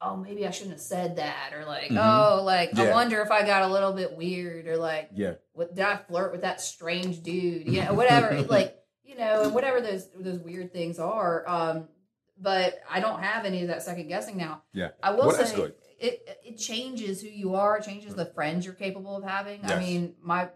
[0.00, 1.98] Oh, maybe I shouldn't have said that, or like, Mhm.
[1.98, 5.34] oh, like I wonder if I got a little bit weird, or like, Yeah.
[5.54, 7.66] what did I flirt with that strange dude?
[7.66, 8.42] yeah whatever.
[8.48, 11.48] Like, you know, and whatever those those weird things are.
[11.48, 11.88] Um,
[12.40, 14.62] but I don't have any of that second guessing now.
[14.72, 14.90] Yeah.
[15.02, 18.74] I will Well, say it it changes who you are, it changes the friends you're
[18.74, 19.64] capable of having.
[19.64, 20.50] I mean, my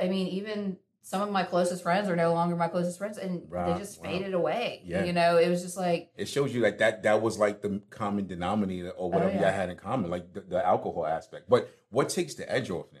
[0.00, 3.42] I mean, even some of my closest friends are no longer my closest friends and
[3.50, 4.08] Right, they just wow.
[4.08, 4.80] faded away.
[4.84, 5.04] Yeah.
[5.04, 7.82] You know, it was just like It shows you like that that was like the
[7.90, 9.42] common denominator or whatever Oh, yeah.
[9.42, 11.48] y'all had in common, like the, the alcohol aspect.
[11.50, 13.00] But what takes the edge off now?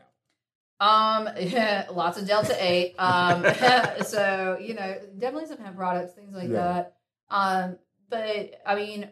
[0.80, 2.94] Um, yeah, lots of Delta Eight.
[2.98, 3.42] Um,
[4.04, 6.96] so you know, definitely some hemp products, things like that.
[7.30, 7.78] Um,
[8.10, 9.08] but I mean,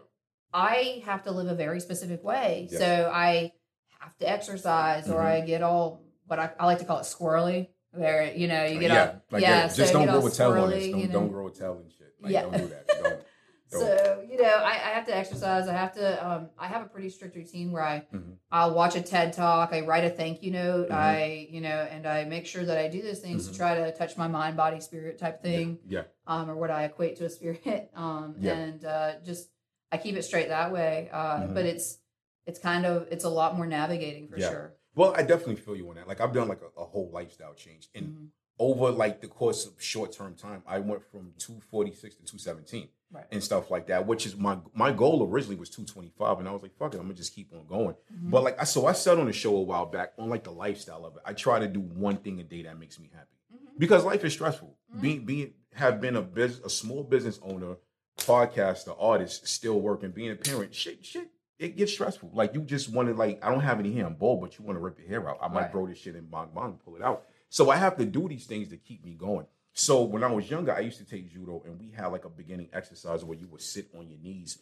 [0.52, 2.78] I have to live a very specific way, Yes.
[2.78, 3.52] so I
[4.00, 5.24] have to exercise, or Mhm.
[5.24, 8.78] I get all what I, I like to call it squirrely, where you know you
[8.80, 10.88] get yeah, all like yeah, so just don't grow a tail on this.
[10.88, 11.12] Don't, you know.
[11.12, 12.14] don't grow a tail and shit.
[12.20, 12.42] Like, Yeah.
[12.42, 12.88] don't do that.
[12.88, 13.02] Don't.
[13.02, 13.80] don't.
[13.80, 15.68] So you know, I, I have to exercise.
[15.68, 16.26] I have to.
[16.30, 18.36] Um, I have a pretty strict routine where I Mhm.
[18.50, 19.72] I'll watch a TED talk.
[19.72, 20.88] I write a thank you note.
[20.88, 20.94] Mhm.
[20.94, 23.52] I you know, and I make sure that I do those things Mhm.
[23.52, 26.02] to try to touch my mind, body, spirit type thing, Yeah.
[26.26, 27.90] um, or what I equate to a spirit.
[27.94, 28.52] Um, Yeah.
[28.54, 29.48] and uh, just
[29.90, 31.10] I keep it straight that way.
[31.12, 31.54] Uh, Mhm.
[31.54, 31.98] but it's
[32.46, 34.48] it's kind of it's a lot more navigating for Yeah.
[34.50, 34.74] sure.
[34.94, 36.06] Well, I definitely feel you on that.
[36.08, 38.26] Like I've done like a, a whole lifestyle change, and Mhm.
[38.58, 42.22] over like the course of short term time, I went from two forty six to
[42.24, 42.88] two seventeen.
[43.14, 43.26] Right.
[43.30, 44.06] and stuff like that.
[44.06, 47.02] Which is my my goal originally was 225, and I was like, fuck it, I'm
[47.02, 47.94] gonna just keep on going.
[48.10, 48.30] Mhm.
[48.30, 50.50] But like I so I said on the show a while back on like the
[50.50, 51.22] lifestyle of it.
[51.26, 53.78] I try to do one thing a day that makes me happy Mhm.
[53.78, 54.78] because life is stressful.
[54.96, 55.00] Mhm.
[55.02, 57.76] Being being have been a business a small business owner,
[58.16, 61.28] podcaster, artist, still working, being a parent, shit, shit.
[61.62, 62.30] It gets stressful.
[62.34, 64.64] Like you just want to like I don't have any hair on bald, but you
[64.64, 65.38] want to rip your hair out.
[65.40, 65.72] I might Right.
[65.72, 67.24] grow this shit in bond and pull it out.
[67.50, 69.46] So I have to do these things to keep me going.
[69.72, 72.28] So when I was younger, I used to take judo, and we had like a
[72.28, 74.58] beginning exercise where you would sit on your knees,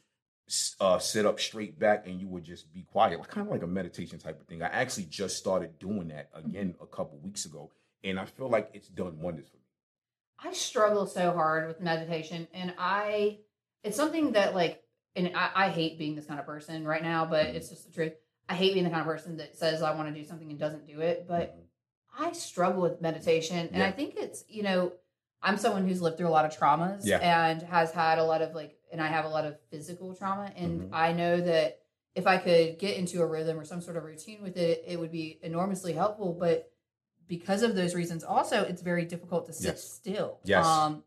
[0.79, 3.67] uh, sit up straight back, and you would just be quiet, kind of like a
[3.67, 4.63] meditation type of thing.
[4.63, 7.71] I actually just started doing that again a couple weeks ago,
[8.05, 9.63] and I feel like it's done wonders for me.
[10.39, 13.39] I struggle so hard with meditation, and I
[13.83, 14.83] it's something that like,
[15.17, 17.55] and I, I hate being this kind of person right now, but Mhm.
[17.55, 18.13] it's just the truth.
[18.49, 20.59] I hate being the kind of person that says I want to do something and
[20.59, 21.57] doesn't do it, but
[22.19, 23.87] I struggle with meditation, and Yeah.
[23.87, 24.93] I think it's you know
[25.43, 27.19] I'm someone who's lived through a lot of traumas Yeah.
[27.19, 30.53] and has had a lot of like, and I have a lot of physical trauma,
[30.57, 30.89] and Mhm.
[30.93, 31.81] I know that
[32.15, 34.99] if I could get into a rhythm or some sort of routine with it, it
[34.99, 36.35] would be enormously helpful.
[36.35, 36.71] But
[37.29, 39.85] because of those reasons, also it's very difficult to sit Yes.
[39.85, 40.41] still.
[40.45, 40.67] Yes.
[40.67, 41.05] um,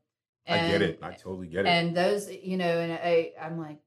[0.48, 1.00] I get it.
[1.02, 1.70] I totally get it.
[1.70, 3.78] and those you know and i i'm like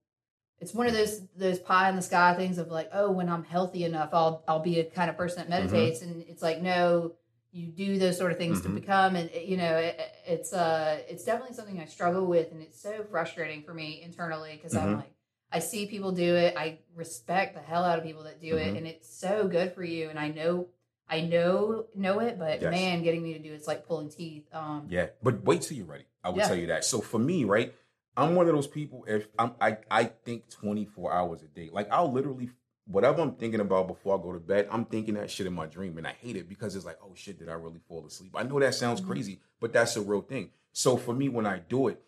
[0.61, 3.45] it's one of those those pie in the sky things of like oh when i'm
[3.45, 5.73] healthy enough i'll i'll be a kind of person that Mm-hmm.
[5.77, 7.13] meditates and it's like no
[7.53, 8.63] you do those sort of things Mhm.
[8.65, 12.63] to become and you know it, it's uh it's definitely something i struggle with and
[12.63, 14.97] it's so frustrating for me internally because i'm Mhm.
[14.97, 15.13] like
[15.53, 18.77] i see people do it i respect the hell out of people that do it
[18.77, 20.67] and it's so good for you and i know
[21.09, 22.71] i know know it but Yes.
[22.73, 25.87] man getting me to do it's like pulling teeth um Yeah, but wait till you're
[25.87, 26.07] ready.
[26.25, 26.49] I will Yeah.
[26.49, 26.85] tell you that.
[26.85, 27.73] So for me, right,
[28.17, 29.05] I'm one of those people.
[29.07, 31.69] If I'm, I, I think 24 hours a day.
[31.73, 32.51] Like I'll literally,
[32.87, 35.67] whatever I'm thinking about before I go to bed, I'm thinking that shit in my
[35.67, 38.33] dream, and I hate it because it's like, oh shit, did I really fall asleep?
[38.35, 39.07] I know that sounds Mhm.
[39.07, 40.51] crazy, but that's a real thing.
[40.73, 42.03] So for me, when I do it,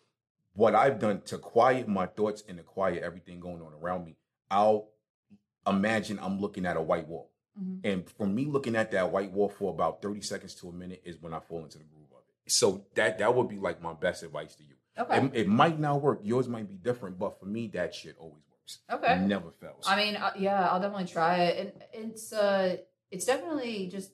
[0.54, 4.16] what I've done to quiet my thoughts and to quiet everything going on around me,
[4.50, 4.88] I'll
[5.66, 7.30] imagine I'm looking at a white wall.
[7.60, 7.80] Mhm.
[7.84, 11.02] And for me, looking at that white wall for about 30 seconds to a minute
[11.04, 12.50] is when I fall into the groove of it.
[12.52, 14.74] So that that would be like my best advice to you.
[14.98, 15.18] Okay.
[15.26, 16.20] It, it might not work.
[16.22, 18.78] Yours might be different, but for me, that shit always works.
[18.90, 19.18] Okay.
[19.20, 19.84] Never fails.
[19.86, 22.76] I mean, uh, yeah, I'll definitely try it, and it's uh,
[23.10, 24.10] it's definitely just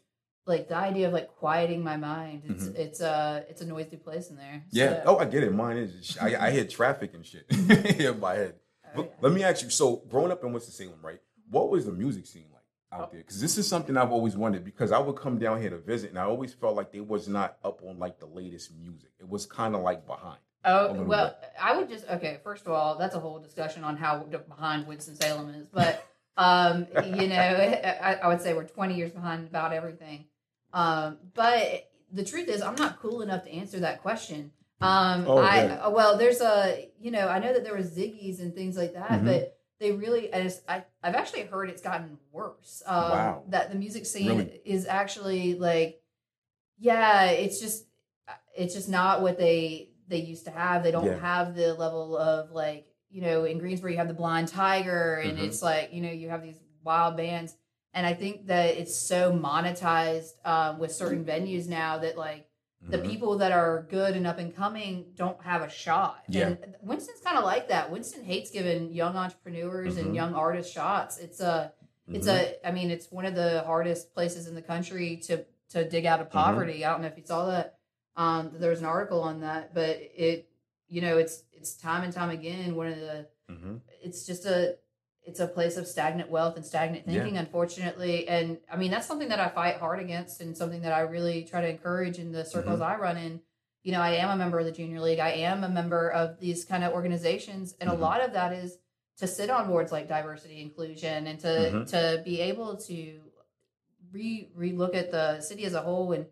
[0.47, 2.43] like the idea of like quieting my mind.
[2.47, 2.76] It's Mhm.
[2.78, 4.62] it's uh, it's a noisy place in there.
[4.70, 5.03] yeah.
[5.07, 5.53] Oh, I get it.
[5.55, 6.18] Mine is.
[6.20, 8.55] I, I hear traffic and shit in my head.
[8.97, 9.09] Oh, yeah.
[9.20, 9.70] let me ask you.
[9.70, 11.20] So, growing up in Winston Salem, right?
[11.51, 12.62] What was the music scene like
[12.93, 13.11] out Oh.
[13.11, 13.22] there?
[13.22, 14.64] Because this is something I've always wondered.
[14.64, 17.26] Because I would come down here to visit, and I always felt like they was
[17.26, 19.11] not up on like the latest music.
[19.18, 20.39] It was kind of like behind.
[20.65, 22.39] Oh well, I would just okay.
[22.43, 26.07] First of all, that's a whole discussion on how behind Winston Salem is, but
[26.37, 30.25] um, you know, I, I would say we're twenty years behind about everything.
[30.73, 34.53] Um, but the truth is, I'm not cool enough to answer that question.
[34.81, 38.41] Um, Oh, I uh, well, there's a you know, I know that there was Ziggies
[38.41, 39.25] and things like that, Mhm.
[39.25, 42.83] but they really, I just, I, I've actually heard it's gotten worse.
[42.87, 43.43] Um, Wow.
[43.49, 44.61] That the music scene Really?
[44.65, 46.01] is actually like,
[46.79, 47.85] yeah, it's just,
[48.57, 50.83] it's just not what they they used to have.
[50.83, 51.19] They don't Yeah.
[51.19, 55.39] have the level of like, you know, in Greensboro you have the Blind Tiger, and
[55.39, 55.45] Mhm.
[55.45, 57.57] it's like, you know, you have these wild bands,
[57.93, 62.49] and I think that it's so monetized um, with certain venues now that like
[62.87, 63.09] the Mhm.
[63.09, 66.23] people that are good and up and coming don't have a shot.
[66.29, 66.49] Yeah.
[66.63, 67.91] And Winston's kind of like that.
[67.91, 70.01] Winston hates giving young entrepreneurs Mhm.
[70.03, 71.19] and young artists shots.
[71.19, 71.73] It's a
[72.13, 72.35] it's Mhm.
[72.63, 76.05] a I mean it's one of the hardest places in the country to to dig
[76.05, 76.39] out of Mm-hmm.
[76.39, 76.85] poverty.
[76.85, 77.79] I don't know if you saw that.
[78.17, 80.49] Um there was an article on that, but it
[80.89, 83.81] you know, it's it's time and time again one of the Mhm.
[84.03, 84.77] it's just a
[85.23, 87.15] it's a place of stagnant wealth and stagnant Yeah.
[87.15, 90.93] thinking unfortunately and i mean that's something that i fight hard against and something that
[90.93, 92.93] i really try to encourage in the circles Mm-hmm.
[92.93, 93.41] i run in
[93.83, 96.39] you know i am a member of the junior league i am a member of
[96.41, 97.95] these kind of organizations and Mhm.
[97.95, 98.79] a lot of that is
[99.19, 101.91] to sit on boards like diversity inclusion and to Mhm.
[101.91, 103.21] to be able to
[104.11, 106.27] re re look at the city as a whole and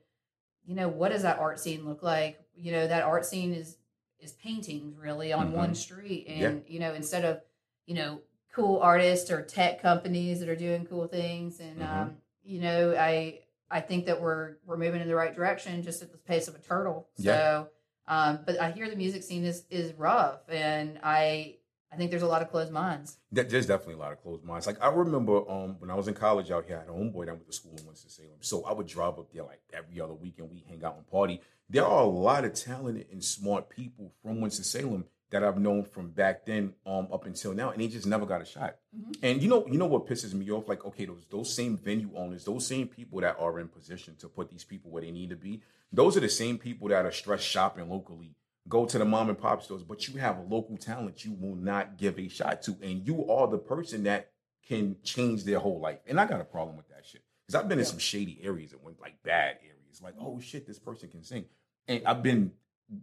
[0.64, 3.76] you know what does that art scene look like you know that art scene is
[4.20, 5.56] is paintings really on Mhm.
[5.56, 6.54] one street and Yeah.
[6.72, 7.40] you know instead of
[7.86, 8.20] you know
[8.52, 11.90] cool artists or tech companies that are doing cool things and Mhm.
[11.90, 13.40] um you know i
[13.70, 16.54] i think that we're we're moving in the right direction just at the pace of
[16.54, 17.32] a turtle Yeah.
[17.34, 17.68] so
[18.06, 21.56] um but i hear the music scene is is rough and i
[21.92, 24.66] i think there's a lot of closed minds There's definitely a lot of closed minds.
[24.66, 27.26] Like I remember um, when I was in college out here, I had a homeboy
[27.26, 28.40] that went to school in Winston Salem.
[28.40, 30.50] So I would drive up there like every other weekend.
[30.50, 31.40] We hang out and party.
[31.70, 35.84] There are a lot of talented and smart people from Winston Salem that I've known
[35.84, 38.76] from back then um, up until now, and they just never got a shot.
[38.94, 39.16] Mhm.
[39.22, 40.68] And you know, you know what pisses me off?
[40.68, 44.28] Like, okay, those those same venue owners, those same people that are in position to
[44.28, 47.12] put these people where they need to be, those are the same people that are
[47.12, 48.34] stress shopping locally
[48.68, 51.56] go to the mom and pop stores, but you have a local talent you will
[51.56, 54.30] not give a shot to, and you are the person that
[54.66, 55.98] can change their whole life.
[56.06, 58.72] And I got a problem with that shit because I've been in some shady areas
[58.72, 61.46] and went like bad areas, like oh shit, this person can sing,
[61.88, 62.52] and I've been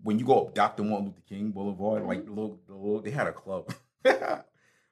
[0.03, 0.83] when you go up Dr.
[0.83, 3.73] Martin Luther King Boulevard, like the little, the little, they had a club.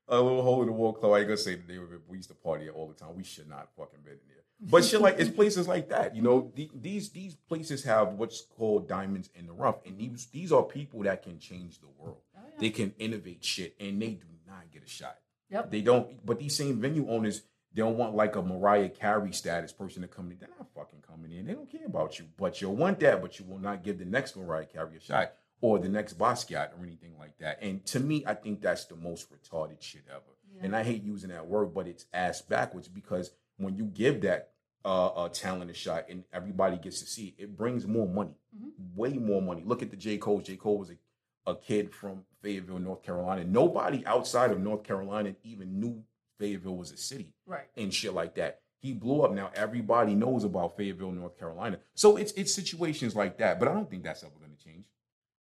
[0.10, 1.12] A little hole in the wall club.
[1.12, 2.00] I ain't gonna say the name of it.
[2.08, 3.14] We used to party all the time.
[3.14, 4.37] We should not fucking been in there.
[4.60, 6.16] But shit, like it's places like that.
[6.16, 10.28] You know, the, these these places have what's called diamonds in the rough, and these
[10.28, 12.22] these are people that can change the world.
[12.36, 12.60] oh, yeah.
[12.60, 15.18] They can innovate shit, and they do not get a shot.
[15.50, 15.72] Yep.
[15.72, 16.26] They don't.
[16.26, 17.44] But these same venue owners,
[17.74, 20.38] they don't want like a Mariah Carey status person to come in.
[20.40, 21.46] They're not fucking coming in.
[21.46, 22.26] They don't care about you.
[22.38, 25.34] But you'll want that, but you will not give the next Mariah Carey a shot
[25.62, 27.60] or the next Basquiat or anything like that.
[27.62, 30.22] And to me, I think that's the most retarded shit ever.
[30.56, 30.66] Yeah.
[30.66, 34.52] And I hate using that word, but it's ass backwards because when you give that
[34.86, 38.32] uh, uh talent a shot and everybody gets to see it, it brings more money,
[38.58, 38.96] Mhm.
[38.96, 39.64] way more money.
[39.66, 40.18] Look at the J.
[40.18, 40.40] Cole.
[40.40, 40.56] J.
[40.56, 43.44] Cole was a, a kid from Fayetteville, North Carolina.
[43.44, 46.04] Nobody outside of North Carolina even knew
[46.40, 48.62] Fayetteville was a city right and shit like that.
[48.80, 49.34] He blew up.
[49.34, 51.80] Now everybody knows about Fayetteville, North Carolina.
[51.96, 53.60] So it's it's situations like that.
[53.60, 54.86] But I don't think that's ever going to change.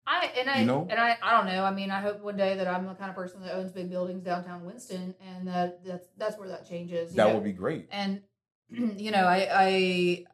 [0.06, 0.86] I and I You know?
[0.88, 1.64] and I I don't know.
[1.64, 3.90] I mean, I hope one day that I'm the kind of person that owns big
[3.90, 7.12] buildings downtown Winston, and that that's that's where that changes.
[7.14, 7.34] That know?
[7.34, 7.88] would be great.
[7.90, 8.22] and
[8.68, 10.24] you know, I I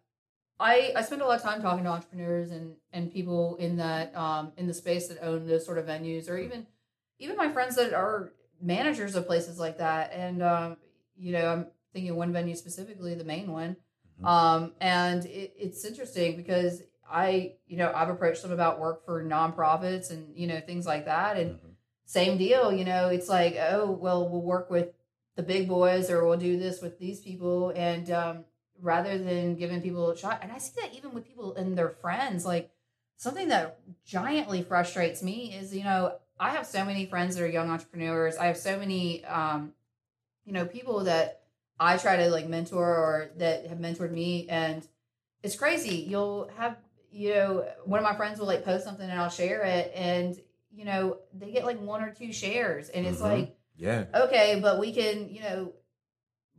[0.60, 4.14] I I spend a lot of time talking to entrepreneurs and and people in that
[4.16, 6.66] um in the space that own those sort of venues, or even
[7.18, 10.12] even my friends that are managers of places like that.
[10.12, 10.76] And um,
[11.16, 13.76] you know, I'm thinking of one venue specifically, the main one.
[14.22, 14.26] Mhm.
[14.26, 16.82] Um, and it, it's interesting because
[17.12, 21.04] I, you know, I've approached them about work for nonprofits and you know things like
[21.04, 21.74] that, and Mhm.
[22.04, 22.72] same deal.
[22.72, 24.94] You know, it's like, oh, well, we'll work with
[25.36, 27.70] the big boys or we'll do this with these people.
[27.70, 28.44] And um,
[28.80, 31.88] rather than giving people a shot, and I see that even with people and their
[31.88, 32.70] friends, like
[33.16, 37.48] something that giantly frustrates me is, you know, I have so many friends that are
[37.48, 38.36] young entrepreneurs.
[38.36, 39.72] I have so many, um,
[40.44, 41.42] you know, people that
[41.78, 44.48] I try to like mentor or that have mentored me.
[44.48, 44.86] And
[45.42, 45.96] it's crazy.
[45.96, 46.76] You'll have,
[47.12, 49.92] you know, one of my friends will like post something and I'll share it.
[49.94, 50.36] And,
[50.72, 52.88] you know, they get like one or two shares.
[52.88, 53.22] And it's Mhm.
[53.22, 54.06] like, Yeah.
[54.14, 55.72] okay, but we can, you know,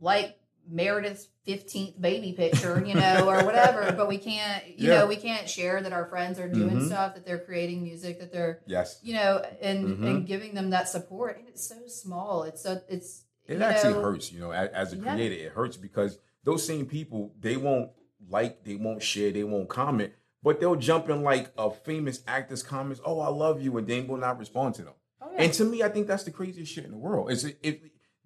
[0.00, 5.00] like Meredith's 15th baby picture, you know, or whatever, but we can't, you Yeah.
[5.00, 6.86] know, we can't share that our friends are doing Mhm.
[6.86, 8.98] stuff, that they're creating music, that they're, Yes.
[9.02, 10.06] you know, and Mhm.
[10.06, 11.38] and giving them that support.
[11.38, 12.44] And it's so small.
[12.44, 15.02] It's so it's It actually know, hurts, you know, as, as a Yeah.
[15.02, 17.90] creator, it hurts because those same people, they won't
[18.26, 20.14] like, they won't share, they won't comment,
[20.44, 24.02] but they'll jump in like a famous actor's comments, oh, I love you, and they
[24.02, 24.92] will not respond to them.
[25.20, 25.42] Oh, yeah.
[25.42, 27.32] And to me, I think that's the craziest shit in the world.
[27.32, 27.76] Is it, if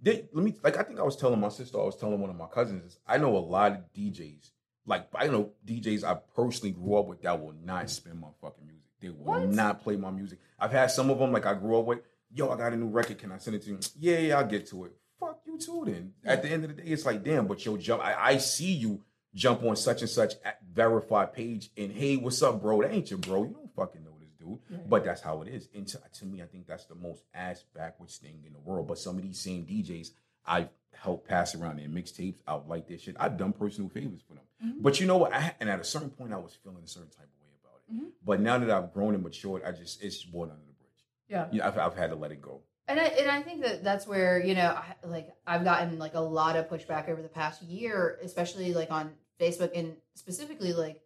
[0.03, 2.29] they, let me like I think I was telling my sister, I was telling one
[2.29, 4.51] of my cousins, I know a lot of DJs,
[4.85, 8.67] like I know DJs I personally grew up with that will not spin my fucking
[8.67, 8.85] music.
[9.01, 9.49] They will What?
[9.49, 10.41] not play my music.
[10.59, 12.01] I've had some of them like I grew up with.
[12.35, 13.19] Yo, I got a new record.
[13.19, 13.79] Can I send it to you?
[13.99, 14.93] Yeah, yeah, I'll get to it.
[15.21, 15.85] Fuck you too.
[15.87, 17.47] Then at the end of the day, it's like damn.
[17.47, 18.03] But yo, jump.
[18.05, 19.03] I, I see you
[19.39, 20.35] jump on such and such
[20.73, 22.83] verified page and hey, what's up, bro?
[22.83, 23.45] That ain't your bro.
[23.45, 24.59] You don't fucking know this dude.
[24.71, 24.89] Right.
[24.91, 25.69] But that's how it is.
[25.75, 28.89] And to, to me, I think that's the most ass backwards thing in the world.
[28.89, 30.09] But some of these same DJs,
[30.45, 32.39] I've helped pass around their mixtapes.
[32.47, 33.17] I like their shit.
[33.21, 34.45] I've done personal favors for them.
[34.65, 34.83] Mhm.
[34.83, 35.33] But you know what?
[35.33, 37.81] I, and at a certain point, I was feeling a certain type of way about
[37.89, 37.95] it.
[37.95, 38.11] Mhm.
[38.25, 41.05] But now that I've grown and matured, I just it's just water under the bridge.
[41.29, 41.47] yeah.
[41.53, 42.63] Yeah, I've, I've had to let it go.
[42.89, 46.15] And I and I think that that's where you know, I, like I've gotten like
[46.15, 51.01] a lot of pushback over the past year, especially like on Facebook and specifically like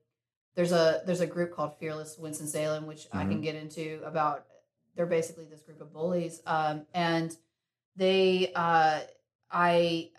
[0.54, 4.44] there's a there's a group called Fearless Winston Salem, which I can get into about.
[4.94, 7.34] They're basically this group of bullies, um, and
[7.96, 9.00] they uh,
[9.50, 10.10] I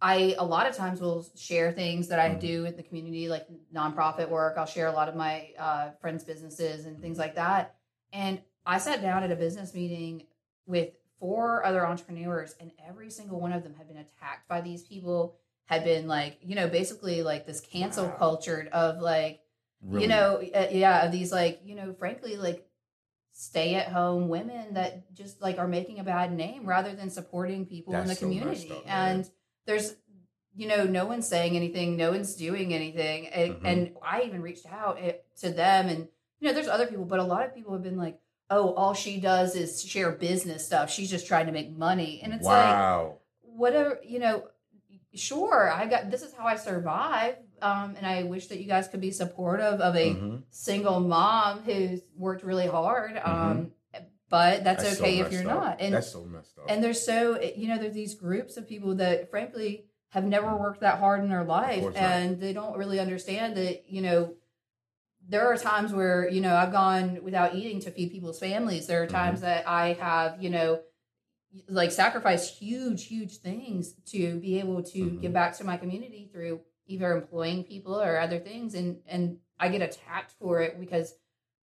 [0.00, 2.40] I a lot of times will share things that I Mhm.
[2.40, 4.54] do in the community, like nonprofit work.
[4.58, 7.76] I'll share a lot of my uh, friends' businesses and things like that.
[8.12, 10.26] And I sat down at a business meeting
[10.66, 14.82] with four other entrepreneurs, and every single one of them had been attacked by these
[14.82, 15.36] people.
[15.66, 19.40] Had been like, you know, basically like this cancel culture of like,
[19.82, 20.04] Really.
[20.04, 22.66] you know, uh, yeah, of these like, you know, frankly, like
[23.32, 27.66] stay at home women that just like are making a bad name rather than supporting
[27.66, 28.70] people in the so community.
[28.70, 29.28] up, and
[29.66, 29.96] there's,
[30.54, 33.26] you know, no one's saying anything, no one's doing anything.
[33.28, 33.60] And, Mhm.
[33.64, 36.08] and I even reached out eh, to them and,
[36.40, 38.94] you know, there's other people, but a lot of people have been like, oh, all
[38.94, 40.90] she does is share business stuff.
[40.90, 42.20] She's just trying to make money.
[42.22, 43.14] And it's like, wow.
[43.42, 44.44] whatever you know
[45.14, 48.88] sure i got this is how i survive um and i wish that you guys
[48.88, 50.42] could be supportive of a Mhm.
[50.50, 53.70] single mom who's worked really hard um
[54.30, 55.46] but that's, so okay if you're up.
[55.46, 56.64] not and that's so messed up.
[56.68, 60.80] and there's so you know there's these groups of people that frankly have never worked
[60.80, 62.02] that hard in their life course not.
[62.02, 64.34] and they don't really understand that you know
[65.28, 69.02] there are times where you know i've gone without eating to feed people's families there
[69.02, 69.14] are Mm-hmm.
[69.14, 70.80] times that i have you know
[71.68, 75.20] like sacrificed huge huge things to be able to Mhm.
[75.20, 79.68] give back to my community through either employing people or other things and and i
[79.68, 81.14] get attacked for it because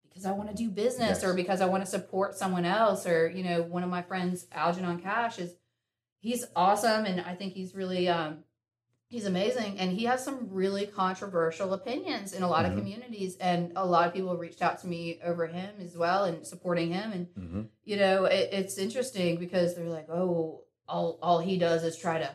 [0.03, 1.23] because i want to do business Yes.
[1.23, 4.47] or because i want to support someone else or you know one of my friends
[4.51, 5.55] Algenon Cash is
[6.19, 8.43] he's awesome and i think he's really um
[9.11, 12.69] he's amazing and he has some really controversial opinions in a lot Mhm.
[12.71, 16.23] of communities and a lot of people reached out to me over him as well
[16.23, 17.67] and supporting him and Mhm.
[17.83, 22.17] you know it, it's interesting because they're like oh all all he does is try
[22.19, 22.29] to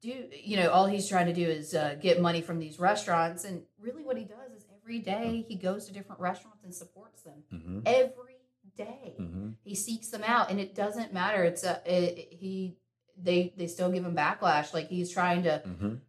[0.00, 3.44] do you know all he's trying to do is uh, get money from these restaurants
[3.44, 7.22] and really what he does is every day he goes to different restaurants and supports
[7.22, 7.82] them Mhm.
[7.84, 8.38] every
[8.76, 9.54] day Mhm.
[9.64, 12.76] he seeks them out and it doesn't matter it's a it, he
[13.16, 16.00] they they still give him backlash like he's trying to Mhm.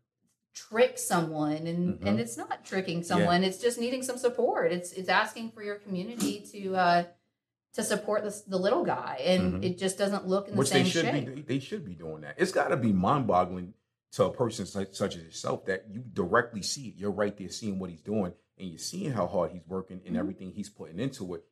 [0.53, 2.07] Trick someone and Mhm.
[2.07, 5.75] and it's not tricking someone it's just needing some support it's it's asking for your
[5.75, 7.03] community to uh
[7.73, 9.63] to support the, the little guy and Mhm.
[9.65, 11.41] it just doesn't look in the Which same they should shape be.
[11.41, 12.35] They should be doing that.
[12.37, 13.73] It's got to be mind-boggling
[14.11, 16.95] to a person such, such as yourself that you directly see it.
[16.97, 20.15] You're right there seeing what he's doing, and you're seeing how hard he's working and
[20.15, 20.19] Mhm.
[20.19, 21.43] everything he's putting into it,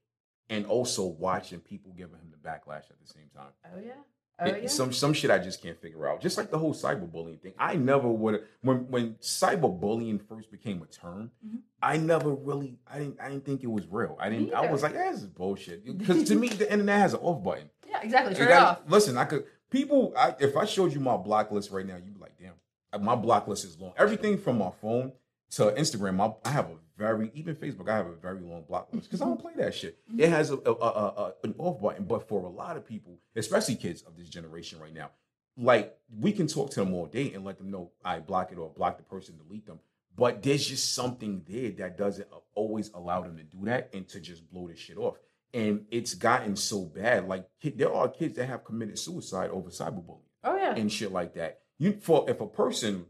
[0.47, 3.53] and also watching people giving him the backlash at the same time.
[3.73, 3.93] oh yeah
[4.41, 6.21] oh yeah Some some shit I just can't figure out.
[6.21, 7.53] Just like the whole cyberbullying thing.
[7.57, 11.31] I never would when when cyberbullying first became a term.
[11.45, 11.59] Mhm.
[11.81, 14.17] I never really I didn't I didn't think it was real.
[14.19, 14.53] I didn't.
[14.53, 15.85] I was like, eh, this is bullshit.
[15.97, 17.69] Because to me, the internet has an off button.
[17.87, 20.13] yeah exactly turn it gotta- off Listen, I could people.
[20.17, 23.15] I, if I showed you my block list right now, you'd be like, damn, my
[23.15, 23.93] block list is long.
[23.97, 25.13] Everything from my phone
[25.51, 27.89] to Instagram, I, I have a very even Facebook.
[27.89, 29.55] I have a very long block list because I don't mm-hmm.
[29.55, 29.97] play that shit.
[30.07, 30.19] Mm-hmm.
[30.19, 33.75] It has a, a, a, an off button, but for a lot of people, especially
[33.75, 35.09] kids of this generation right now,
[35.57, 38.59] like we can talk to them all day and let them know I block it
[38.59, 39.79] or block the person, delete them.
[40.15, 44.07] But there's just something there that doesn't uh, always allow them to do that and
[44.09, 45.17] to just blow this shit off.
[45.53, 47.27] And it's gotten so bad.
[47.27, 50.27] Like there are kids that have committed suicide over cyberbullying.
[50.43, 50.75] Oh yeah.
[50.75, 51.61] And shit like that.
[51.79, 53.07] You for if a person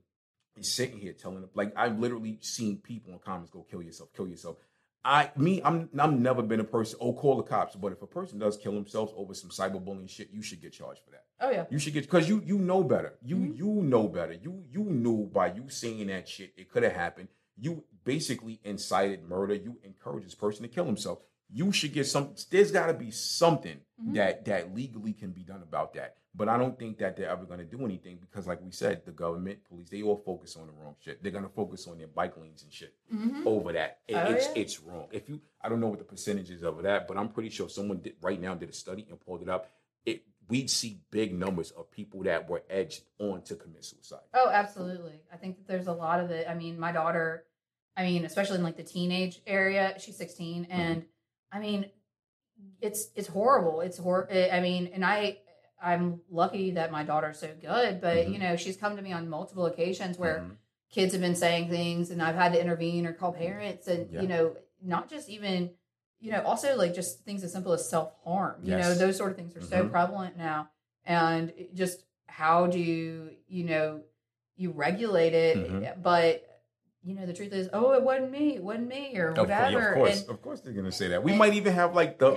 [0.63, 4.27] sitting here telling them, like I've literally seen people in comments go kill yourself, kill
[4.27, 4.57] yourself.
[5.03, 7.75] I me, I'm I've never been a person, oh, call the cops.
[7.75, 11.01] But if a person does kill themselves over some cyberbullying shit, you should get charged
[11.03, 11.25] for that.
[11.39, 11.65] Oh yeah.
[11.71, 13.15] You should get because you you know better.
[13.23, 13.57] You Mhm.
[13.57, 14.33] you know better.
[14.33, 17.29] You you knew by you saying that shit, it could have happened.
[17.57, 19.55] You basically incited murder.
[19.55, 21.19] You encouraged this person to kill himself.
[21.53, 22.33] You should get some.
[22.49, 24.13] There's got to be something Mhm.
[24.15, 26.15] that that legally can be done about that.
[26.33, 29.03] But I don't think that they're ever going to do anything because, like we said,
[29.05, 31.21] the government, police, they all focus on the wrong shit.
[31.21, 33.45] They're going to focus on their bike lanes and shit Mhm.
[33.45, 33.99] over that.
[34.07, 34.53] It- Oh, it's yeah.
[34.61, 35.09] it's wrong.
[35.11, 37.99] If you, I don't know what the percentages of that, but I'm pretty sure someone
[37.99, 39.69] did right now did a study and pulled it up.
[40.05, 44.23] It we'd see big numbers of people that were edged on to commit suicide.
[44.33, 45.19] Oh, absolutely.
[45.33, 46.47] I think that there's a lot of it.
[46.47, 47.45] I mean, my daughter,
[47.97, 51.01] I mean, especially in like the teenage area, she's 16 Mm-hmm.
[51.51, 51.89] I mean,
[52.81, 53.81] it's it's horrible.
[53.81, 55.39] It's hor I mean, and I
[55.81, 58.33] I'm lucky that my daughter's so good, but Mhm.
[58.33, 60.57] you know, she's come to me on multiple occasions where Mhm.
[60.89, 64.21] kids have been saying things and I've had to intervene or call parents and Yeah.
[64.21, 65.71] you know, not just even
[66.19, 68.61] you know, also like just things as simple as self-harm.
[68.63, 69.89] You know, those sort of things are so Mhm.
[69.89, 70.69] prevalent now.
[71.03, 74.03] And just how do you, you know,
[74.55, 76.03] you regulate it, Mhm.
[76.03, 76.50] but
[77.03, 79.89] you know, the truth is, oh, it wasn't me, it wasn't me, or whatever.
[79.89, 81.23] of course, And- of course, they're gonna say that.
[81.23, 82.33] We and- might even have like the uh,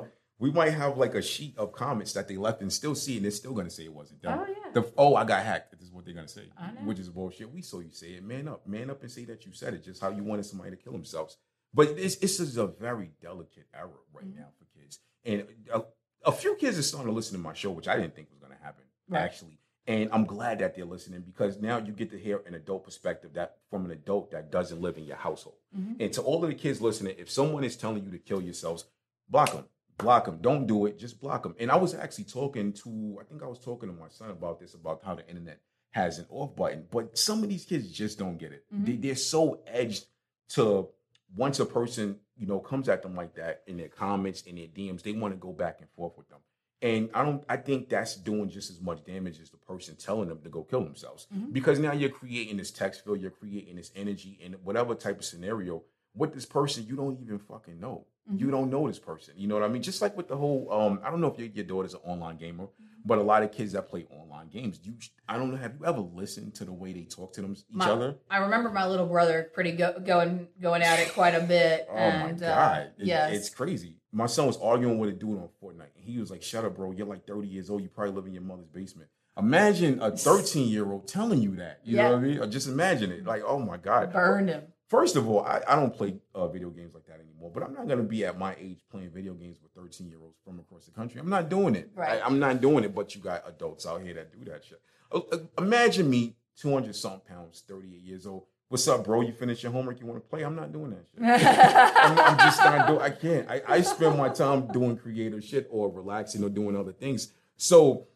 [0.00, 0.04] uh
[0.38, 3.24] we might have like a sheet of comments that they left and still see, and
[3.24, 4.38] they're still gonna say it wasn't done.
[4.38, 5.70] oh yeah, The oh, I got hacked.
[5.72, 6.50] This is what they're gonna say,
[6.84, 7.50] which is bullshit.
[7.50, 8.22] We saw you say it.
[8.24, 9.82] Man up, man up, and say that you said it.
[9.84, 11.38] Just how you wanted somebody to kill themselves.
[11.72, 14.36] But this this is a very delicate era right Mhm.
[14.36, 15.84] now for kids, and a,
[16.24, 18.38] a few kids are starting to listen to my show, which I didn't think was
[18.38, 19.20] gonna happen Right.
[19.22, 19.58] actually.
[19.88, 23.34] And I'm glad that they're listening because now you get to hear an adult perspective
[23.34, 25.56] that from an adult that doesn't live in your household.
[25.76, 26.00] Mhm.
[26.00, 28.84] And to all of the kids listening, if someone is telling you to kill yourselves,
[29.28, 29.64] block them.
[29.98, 30.38] Block them.
[30.42, 30.98] Don't do it.
[30.98, 31.54] Just block them.
[31.60, 34.58] And I was actually talking to, I think I was talking to my son about
[34.60, 35.60] this, about how the internet
[35.92, 36.86] has an off button.
[36.90, 38.64] But some of these kids just don't get it.
[38.74, 38.84] Mhm.
[38.86, 40.06] They, they're so edged
[40.50, 40.88] to
[41.36, 44.68] once a person, you know, comes at them like that in their comments, in their
[44.68, 46.40] DMs, they want to go back and forth with them.
[46.82, 50.28] And I don't I think that's doing just as much damage as the person telling
[50.28, 51.26] them to go kill themselves.
[51.34, 51.52] Mhm.
[51.52, 55.24] Because now you're creating this text field, you're creating this energy in whatever type of
[55.24, 55.82] scenario
[56.14, 58.04] with this person you don't even fucking know.
[58.30, 58.40] Mhm.
[58.40, 59.34] You don't know this person.
[59.38, 59.82] You know what I mean?
[59.82, 62.36] Just like with the whole um, I don't know if your, your daughter's an online
[62.36, 62.66] gamer,
[63.06, 64.94] but a lot of kids that play online games, you
[65.28, 67.64] I don't know, have you ever listened to the way they talk to them each
[67.70, 68.16] My- other?
[68.30, 71.86] I remember my little brother pretty go, going going at it quite a bit.
[71.90, 73.96] Oh and, my uh, god, It- yes, it's crazy.
[74.16, 76.74] My son was arguing with a dude on Fortnite, and he was like, "Shut up,
[76.74, 76.90] bro.
[76.92, 77.82] You're like 30 years old.
[77.82, 81.80] You probably live in your mother's basement." Imagine a 13 year old telling you that.
[81.84, 82.02] You Yeah.
[82.04, 82.38] know what I mean?
[82.38, 83.26] Or just imagine it.
[83.26, 84.14] Like, oh my god.
[84.14, 84.62] burned him.
[84.88, 87.50] First of all, I, I don't play uh, video games like that anymore.
[87.52, 90.38] But I'm not gonna be at my age playing video games with 13 year olds
[90.42, 91.20] from across the country.
[91.20, 91.90] I'm not doing it.
[91.94, 92.22] Right.
[92.22, 92.94] I, am not doing it.
[92.94, 94.80] But you got adults out here that do that shit.
[95.12, 98.44] Uh, uh, imagine me, 200 something pounds, 38 years old.
[98.68, 99.20] What's up, bro?
[99.20, 100.00] You finished your homework?
[100.00, 100.42] You want to play?
[100.42, 101.22] I'm not doing that shit.
[101.22, 103.00] I'm, I'm just not doing.
[103.00, 103.48] I can't.
[103.48, 107.32] I, I spend my time doing creative shit or relaxing or doing other things.
[107.56, 108.08] So,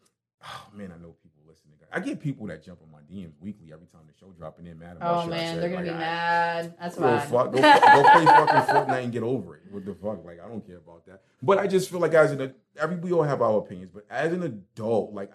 [0.43, 1.75] oh man, I know people listening.
[1.93, 4.65] I get people that jump on my DMs weekly every time the show dropping.
[4.65, 5.29] they're mad about Oh shit.
[5.31, 6.73] Man, they're gonna Like, be I- mad.
[6.81, 7.19] That's fine.
[7.21, 7.61] fuck, go, go
[8.11, 9.61] play fucking Fortnite and get over it.
[9.71, 10.25] What the fuck?
[10.25, 11.21] Like I don't care about that.
[11.41, 14.33] But I just feel like as an every we all have our opinions, but as
[14.33, 15.31] an adult, like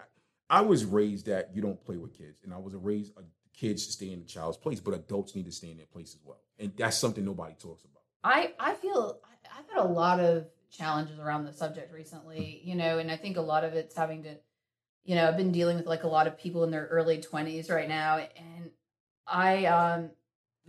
[0.49, 3.13] I, was raised that you don't play with kids, and I was raised
[3.57, 6.13] kids to stay in the child's place, but adults need to stay in their place
[6.13, 8.03] as well, and that's something nobody talks about.
[8.23, 12.99] I I feel I've had a lot of challenges around the subject recently, you know,
[12.99, 14.35] and I think a lot of it's having to,
[15.03, 17.69] you know, I've been dealing with like a lot of people in their early twenties
[17.69, 18.71] right now, and
[19.25, 20.11] I um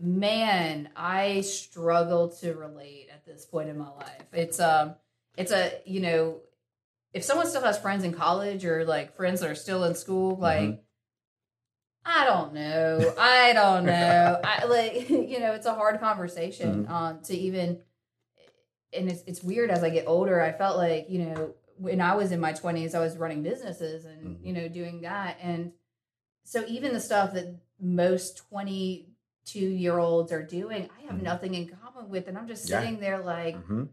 [0.01, 4.27] man, I struggle to relate at this point in my life.
[4.33, 4.95] It's um
[5.37, 6.41] it's a you know
[7.13, 10.37] if someone still has friends in college or like friends that are still in school,
[10.37, 10.83] like
[12.11, 13.15] I don't know.
[13.19, 14.41] I don't know.
[14.43, 17.81] I like you know, it's a hard conversation um to even
[18.95, 20.41] and it's it's weird as I get older.
[20.41, 24.05] I felt like, you know, when I was in my 20s, I was running businesses
[24.07, 24.47] and, Mhm.
[24.47, 25.73] you know, doing that and
[26.45, 31.23] so even the stuff that most 22 year olds are doing, I have Mhm.
[31.23, 32.81] nothing in common with and I'm just Yeah.
[32.81, 33.85] sitting there like hmm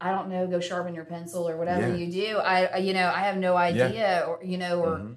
[0.00, 1.94] I don't know, go sharpen your pencil or whatever Yeah.
[1.94, 2.38] you do.
[2.38, 5.12] I, you know, I have no idea or, you know, or Mm-hmm.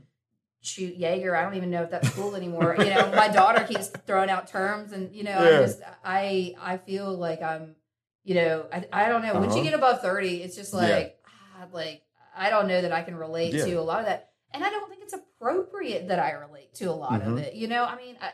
[0.65, 1.35] Shoot Jaeger.
[1.35, 2.75] I don't even know if that's cool anymore.
[2.77, 5.59] you know, my daughter keeps throwing out terms, and you know, Yeah.
[5.59, 7.75] I just I I feel like I'm,
[8.23, 9.33] you know, I, I don't know.
[9.35, 9.57] Once Uh-huh.
[9.57, 10.79] you get above thirty, it's just Yeah.
[10.79, 12.01] like ah, like
[12.35, 13.65] I don't know that I can relate Yeah.
[13.65, 16.85] to a lot of that, and I don't think it's appropriate that I relate to
[16.85, 17.39] a lot of Mhm.
[17.43, 17.53] it.
[17.53, 18.31] You know, I mean, I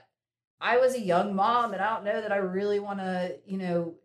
[0.60, 3.58] I was a young mom, and I don't know that I really want to, you
[3.58, 3.96] know,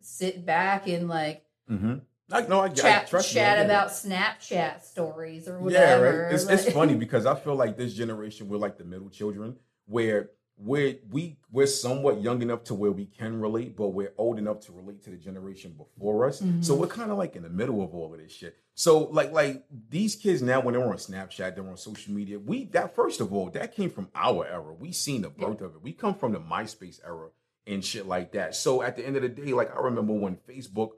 [0.00, 1.98] sit back and like Mm-hmm.
[2.30, 3.64] I, no, I, chat me, I chat it.
[3.66, 6.22] about Snapchat stories or Yeah, whatever.
[6.24, 6.34] right.
[6.34, 9.56] It's, it's funny because I feel like this generation we're like the middle children
[9.86, 14.38] where we're we we're somewhat young enough to where we can relate, but we're old
[14.38, 16.38] enough to relate to the generation before us.
[16.60, 16.78] So Mhm.
[16.78, 18.56] we're kind of like in the middle of all of this shit.
[18.74, 22.38] So like like these kids now when they're on Snapchat, they're on social media.
[22.38, 24.72] We that first of all, that came from our era.
[24.78, 25.82] We seen the birth of it.
[25.82, 27.30] We come from the MySpace era
[27.66, 28.54] and shit like that.
[28.54, 30.90] So at the end of the day, like I remember when Facebook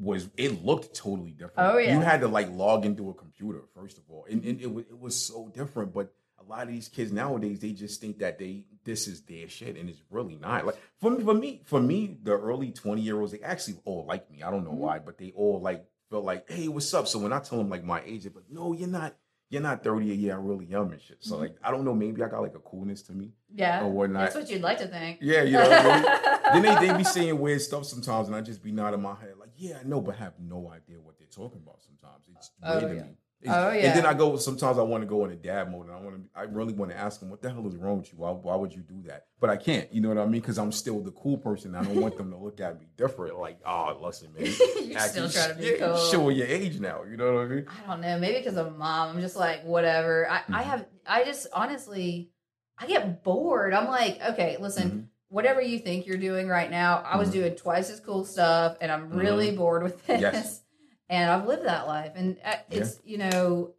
[0.00, 1.54] was it looked totally different.
[1.74, 1.94] Oh, yeah.
[1.94, 4.84] You had to like log into a computer first of all, and, and it was
[4.86, 5.92] it was so different.
[5.92, 9.46] But a lot of these kids nowadays, they just think that they this is their
[9.48, 10.64] shit, and it's really not.
[10.66, 14.06] Like for me, for me, for me, the early twenty year olds, they actually all
[14.08, 14.42] like me.
[14.42, 14.78] I don't know Mhm.
[14.78, 17.06] why, but they all like felt like, hey, what's up?
[17.06, 19.14] So when I tell them like my age, they're like, no, you're not.
[19.52, 21.16] You're not 30 a year, I'm really young and shit.
[21.24, 21.40] So Mhm.
[21.40, 24.22] like I don't know, maybe I got like a coolness to me yeah, or whatnot.
[24.22, 25.18] that's what you'd like to think.
[25.20, 28.62] Yeah, you know I then they, they be saying weird stuff sometimes, and I just
[28.62, 31.80] be nodding my head yeah, I know, but have no idea what they're talking about
[31.82, 32.24] sometimes.
[32.34, 33.02] It's Oh, weird to yeah.
[33.02, 33.08] me.
[33.42, 33.86] It's- Oh, yeah.
[33.88, 34.06] And then.
[34.06, 34.36] I go.
[34.36, 36.22] Sometimes I want to go in a dad mode, and I want to.
[36.38, 38.18] I really want to ask them, "What the hell is wrong with you?
[38.18, 39.90] Why, why would you do that?" But I can't.
[39.94, 40.42] You know what I mean?
[40.42, 41.74] Because I'm still the cool person.
[41.74, 43.38] I don't want them to look at me different.
[43.38, 44.44] Like, oh, listen, man,
[44.82, 45.96] You're acting still trying to be yeah, cool.
[46.10, 47.04] Showing your age now.
[47.10, 47.66] You know what I mean?
[47.68, 48.18] I don't know.
[48.18, 50.28] Maybe because I'm mom, I'm just like whatever.
[50.28, 50.64] I, I Mhm.
[50.64, 50.86] have.
[51.06, 52.30] I just honestly,
[52.78, 53.72] I get bored.
[53.72, 54.90] I'm like, okay, listen.
[54.90, 55.06] Mhm.
[55.30, 57.32] Whatever you think you're doing right now, I was Mhm.
[57.32, 60.20] doing twice as cool stuff, and I'm really bored with this.
[60.20, 60.62] Yes.
[61.08, 63.74] And I've lived that life, and uh, it's you know,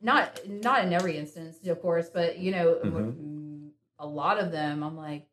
[0.00, 3.12] not not in every instance, of course, but you know, Mhm.
[3.16, 5.26] mm, a lot of them, I'm like,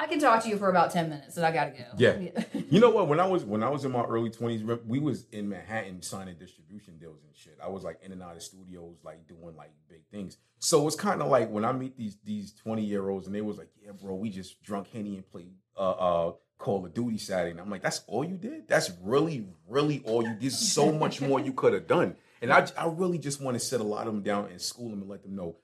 [0.00, 1.84] I can talk to you for about ten minutes, and I gotta go.
[1.98, 2.16] Yeah.
[2.70, 3.08] You know what?
[3.08, 6.36] When I was when I was in my early twenties, we was in Manhattan signing
[6.36, 7.58] distribution deals and shit.
[7.62, 10.38] I was like in and out of studios, like doing like big things.
[10.60, 13.40] So it's kind of like when I meet these these twenty year olds, and they
[13.40, 17.18] was like, "Yeah, bro, we just drunk henny and played uh, uh, Call of Duty
[17.18, 18.68] Saturday." And I'm like, "That's all you did?
[18.68, 20.30] That's really, really all you?
[20.30, 20.42] Did.
[20.42, 23.60] There's so much more you could have done." And I I really just want to
[23.60, 25.56] sit a lot of them down and school them and let them know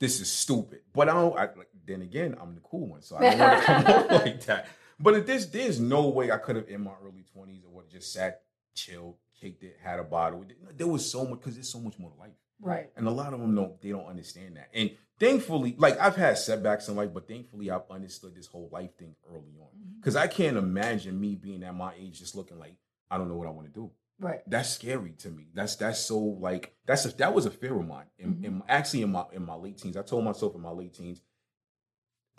[0.00, 0.80] this is stupid.
[0.92, 1.38] But I don't.
[1.38, 4.10] I, like, then again, I'm the cool one, so I don't want to come off
[4.24, 4.66] like that.
[4.98, 7.84] But if this, there's no way I could have in my early 20s or would
[7.86, 8.42] have just sat,
[8.74, 10.44] chilled, kicked it, had a bottle.
[10.76, 12.90] There was so much because there's so much more to life, right.
[12.96, 14.68] and a lot of them don't they don't understand that.
[14.74, 18.94] And thankfully, like I've had setbacks in life, but thankfully I've understood this whole life
[18.98, 19.68] thing early on.
[19.98, 22.74] Because I can't imagine me being at my age just looking like
[23.10, 24.40] I don't know what I want to do Right.
[24.46, 25.46] that's scary to me.
[25.54, 28.04] That's that's so like that's a, that was a fear of mine.
[28.18, 28.44] In, Mhm.
[28.44, 31.22] in actually in my in my late teens, I told myself in my late teens,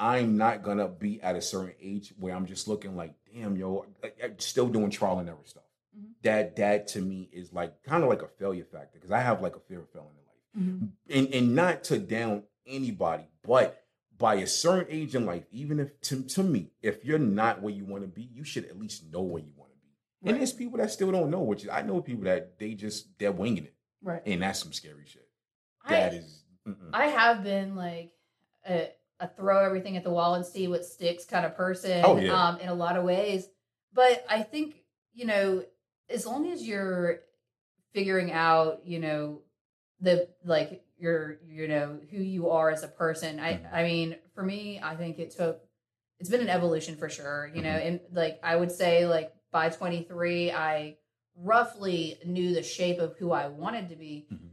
[0.01, 3.85] I'm not gonna be at a certain age where I'm just looking like, damn, yo,
[4.03, 5.63] I, I'm still doing trial and error stuff.
[5.97, 6.13] Mhm.
[6.23, 9.41] That that to me is like kind of like a failure factor because I have
[9.41, 10.91] like a fear of failing in life, Mhm.
[11.09, 13.77] and and not to down anybody, but
[14.17, 17.73] by a certain age in life, even if to, to me, if you're not where
[17.73, 20.29] you want to be, you should at least know where you want to be.
[20.29, 23.17] And there's people that still don't know, which is, I know people that they just
[23.19, 24.21] they're winging it, Right.
[24.25, 25.27] and that's some scary shit.
[25.85, 26.89] I- That is, mm-mm.
[26.93, 28.11] I have been like
[28.67, 28.91] a,
[29.21, 32.33] a throw everything at the wall and see what sticks kind of person Oh, yeah.
[32.49, 33.47] um, in a lot of ways.
[33.93, 34.75] But I think,
[35.13, 35.63] you know,
[36.09, 37.19] as long as you're
[37.93, 39.41] figuring out, you know,
[39.99, 43.39] the like your, you know, who you are as a person.
[43.39, 43.73] I, Mhm.
[43.73, 45.61] I mean, for me, I think it took,
[46.19, 47.85] it's been an evolution for sure, you know, Mhm.
[47.87, 50.97] and like I would say, like by 23, I
[51.35, 54.50] roughly knew the shape of who I wanted to be Mhm.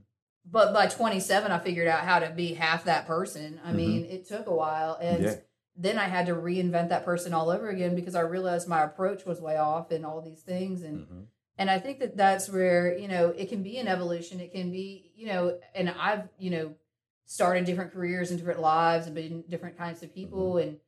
[0.51, 3.76] But by 27 i figured out how to be half that person i Mhm.
[3.76, 5.34] mean it took a while and Yeah.
[5.76, 9.24] then i had to reinvent that person all over again because i realized my approach
[9.26, 11.26] was way off and all these things and Mhm.
[11.59, 14.70] and i think that that's where you know it can be an evolution it can
[14.70, 16.74] be you know and i've you know
[17.26, 20.68] started different careers and different lives and been different kinds of people Mm-hmm.
[20.68, 20.80] and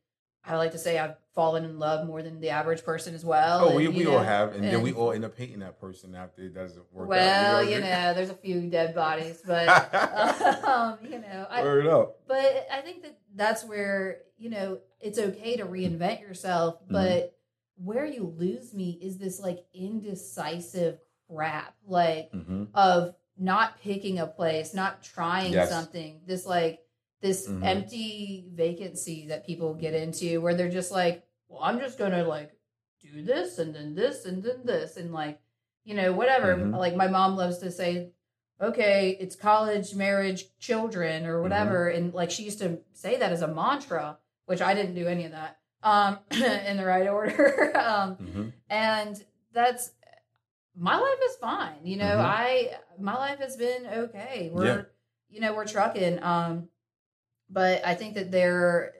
[0.44, 3.60] i like to say i've fallen in love more than the average person as well
[3.62, 5.80] Oh, and, we, we know, all have, and, then we all end up hating that
[5.80, 7.08] person after it doesn't work.
[7.08, 9.68] well out, you what I know there's a few dead bodies but
[10.66, 12.20] um, you know I, Word up.
[12.26, 16.92] but I think that that's where, you know, it's okay to reinvent yourself, Mm-hmm.
[16.94, 17.36] but
[17.76, 24.26] where you lose me is this like indecisive crap, like hmm of not picking a
[24.26, 25.70] place, not trying Yes.
[25.70, 26.20] something.
[26.26, 26.80] This like
[27.20, 27.64] this Mhm.
[27.64, 32.24] empty vacancy that people get into where they're just like, well, I'm just going to
[32.24, 32.52] like
[33.00, 35.40] do this and then this and then this and like,
[35.84, 36.54] you know, whatever.
[36.56, 36.76] Mhm.
[36.76, 38.12] Like my mom loves to say
[38.62, 41.86] okay, it's college, marriage, children, or whatever.
[41.88, 41.96] Mm-hmm.
[42.04, 45.24] And like she used to say that as a mantra, which I didn't do any
[45.24, 47.74] of that um, in the right order.
[47.78, 48.52] um, Mhm.
[48.68, 49.92] and that's
[50.76, 51.84] my life is fine.
[51.86, 52.20] You know, Mhm.
[52.20, 54.50] I my life has been okay.
[54.52, 54.82] We're Yeah.
[55.30, 56.22] you know we're trucking.
[56.22, 56.68] Um,
[57.50, 58.92] but I think that there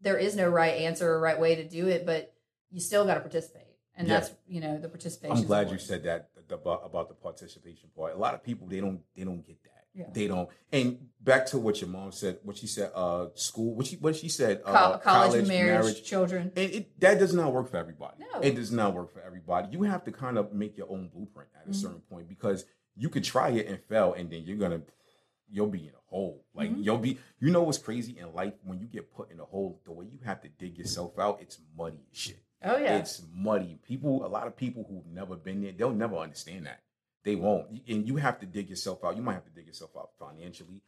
[0.00, 2.32] there is no right answer or right way to do it, but
[2.70, 4.20] you still got to participate, and Yeah.
[4.20, 5.36] that's you know the participation.
[5.36, 8.14] I'm glad you said that about, the participation part.
[8.14, 9.70] A lot of people they don't they don't get that.
[9.94, 10.06] Yeah.
[10.12, 10.48] They don't.
[10.72, 14.16] And back to what your mom said, what she said, uh, school, what she what
[14.16, 16.50] she said, uh, college, marriage, children.
[16.56, 18.16] And it, that does not work for everybody.
[18.18, 18.40] No.
[18.40, 19.68] It does not work for everybody.
[19.70, 21.74] You have to kind of make your own blueprint at a Mhm.
[21.76, 22.64] certain point because
[22.96, 24.82] you could try it and fail, and then you're gonna
[25.54, 26.44] you'll be in a hole.
[26.54, 26.84] Like Mhm.
[26.84, 27.18] you'll be.
[27.38, 30.06] You know what's crazy in life when you get put in a hole, the way
[30.06, 32.42] you have to dig yourself out, it's muddy shit.
[32.62, 33.78] Oh yeah, It's muddy.
[33.82, 36.82] People, a lot of people who've never been there, they'll never understand that.
[37.22, 37.82] They won't.
[37.88, 39.16] And you have to dig yourself out.
[39.16, 40.82] You might have to dig yourself out financially,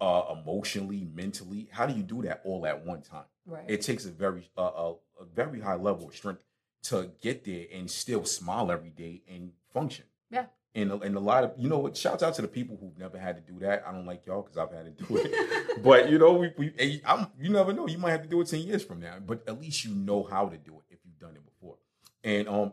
[0.00, 1.68] uh, emotionally, mentally.
[1.70, 3.24] How do you do that all at one time?
[3.46, 3.64] right.
[3.68, 6.44] It takes a very, uh, a, a very high level of strength
[6.84, 10.04] to get there and still smile every day and function.
[10.30, 10.46] Yeah.
[10.74, 12.96] And, a- and a lot of you know what shouts out to the people who've
[12.98, 13.84] never had to do that.
[13.86, 15.82] I don't like y'all because i've had to do it.
[15.82, 17.86] But you know we, we I'm, you never know.
[17.88, 20.22] You might have to do it 10 years from now but at least you know
[20.24, 21.76] how to do it if you've done it before.
[22.24, 22.72] And um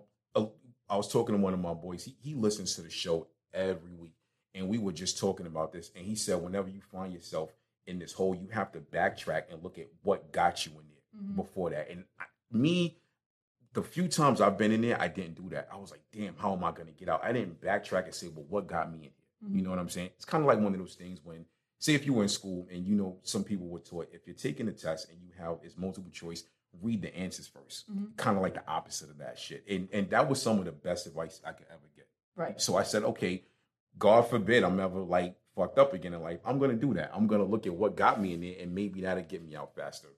[0.87, 2.03] i was talking to one of my boys.
[2.03, 4.13] He, he listens to the show every week.
[4.53, 5.89] And we were just talking about this.
[5.95, 7.51] And he said whenever you find yourself
[7.87, 11.23] in this hole you have to backtrack and look at what got you in there
[11.23, 11.35] Mhm.
[11.37, 11.89] before that.
[11.89, 12.97] And I, me
[13.75, 15.67] the few times I've been in there, I didn't do that.
[15.71, 17.23] I was like, damn, how am I going to get out?
[17.23, 19.11] I didn't backtrack and say, well, what got me in here?
[19.51, 19.63] You Mhm.
[19.65, 20.09] know what I'm saying?
[20.15, 21.45] It's kind of like one of those things when,
[21.77, 24.35] say, if you were in school and you know some people were taught if you're
[24.35, 26.45] taking a test and you have it's multiple choice,
[26.81, 28.17] read the answers 1st Mhm.
[28.17, 29.63] Kind of like the opposite of that shit.
[29.69, 32.07] And and that was some of the best advice I could ever get.
[32.35, 32.59] right.
[32.59, 33.43] So I said, okay,
[33.97, 36.39] God forbid I'm ever like fucked up again in life.
[36.45, 37.11] I'm gonna do that.
[37.13, 39.73] I'm gonna look at what got me in there, and maybe that'll get me out
[39.75, 40.09] faster,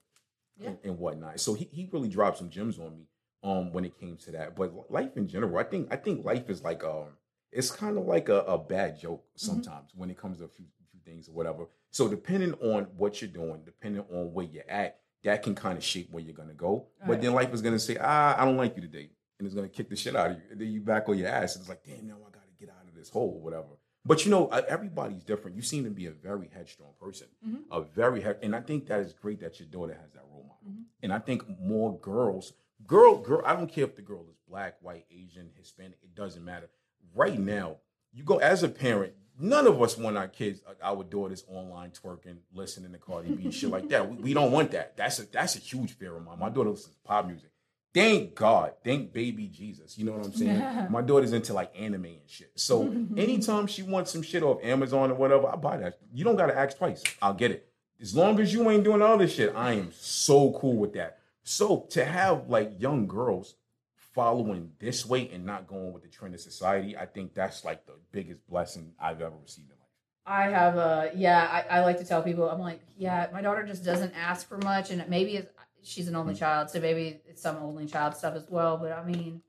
[0.56, 0.70] Yeah.
[0.70, 1.38] and, and whatnot.
[1.40, 3.06] So he, he really dropped some gems on me
[3.42, 4.56] um when it came to that.
[4.56, 7.08] But life in general, I think I think life is like um
[7.52, 10.66] it's kind of like a, a bad joke sometimes when it comes to a few,
[10.90, 11.66] few things or whatever.
[11.90, 15.82] So depending on what you're doing, depending on where you're at, that can kind of
[15.84, 16.88] shape where you're gonna go.
[17.00, 17.20] But Right.
[17.22, 19.88] then life is gonna say, ah, I don't like you today, and it's gonna kick
[19.88, 20.42] the shit out of you.
[20.50, 22.68] And then you back on your ass, and it's like, damn, now I gotta get
[22.68, 23.78] out of this hole or whatever.
[24.04, 25.56] But you know, uh, everybody's different.
[25.56, 27.62] You seem to be a very headstrong person, Mhm.
[27.70, 30.44] a very head, and I think that is great that your daughter has that role
[30.44, 30.60] model.
[30.68, 30.84] Mhm.
[31.02, 32.52] And I think more girls,
[32.86, 36.44] girl, girl, I don't care if the girl is black, white, Asian, Hispanic, it doesn't
[36.44, 36.68] matter.
[37.14, 37.76] Right now,
[38.12, 39.14] you go as a parent.
[39.40, 43.44] None of us want our kids, uh, our daughters, online twerking, listening to Cardi B,
[43.44, 44.10] and shit like that.
[44.10, 44.96] We, we don't want that.
[44.96, 46.40] That's a that's a huge fear of mine.
[46.40, 47.50] My daughter listens to pop music.
[47.94, 49.96] Thank God, thank baby Jesus.
[49.96, 50.86] You know what I'm saying?
[50.90, 52.52] My daughter's into like anime and shit.
[52.56, 52.82] So
[53.16, 55.98] anytime she wants some shit off Amazon or whatever, I buy that.
[56.12, 57.02] You don't gotta ask twice.
[57.22, 57.68] I'll get it.
[58.00, 61.17] As long as you ain't doing all this shit, I am so cool with that.
[61.48, 63.56] So to have like young girls
[63.94, 67.86] following this way and not going with the trend of society, I think that's like
[67.86, 69.88] the biggest blessing I've ever received in life.
[70.26, 71.48] I have a yeah.
[71.70, 73.28] I, I like to tell people I'm like yeah.
[73.32, 75.50] My daughter just doesn't ask for much, and maybe it's,
[75.82, 78.76] she's an only child, so maybe it's some only child stuff as well.
[78.76, 79.40] But I mean,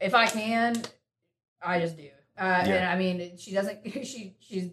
[0.00, 0.80] if I can,
[1.60, 2.10] I just do.
[2.38, 3.80] Uh, And I mean, she doesn't.
[4.04, 4.70] She she's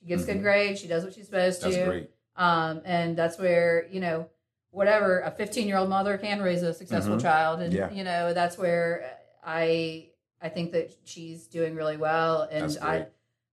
[0.00, 0.26] she gets Mhm.
[0.26, 0.80] good grades.
[0.82, 1.84] She does what she's supposed That's to.
[1.86, 2.10] great.
[2.36, 4.28] Um, and that's where you know
[4.70, 7.22] whatever a 15 year old mother can raise a successful Mhm.
[7.22, 7.90] child, and Yeah.
[7.90, 10.10] you know that's where I
[10.40, 13.06] I think that she's doing really well, and I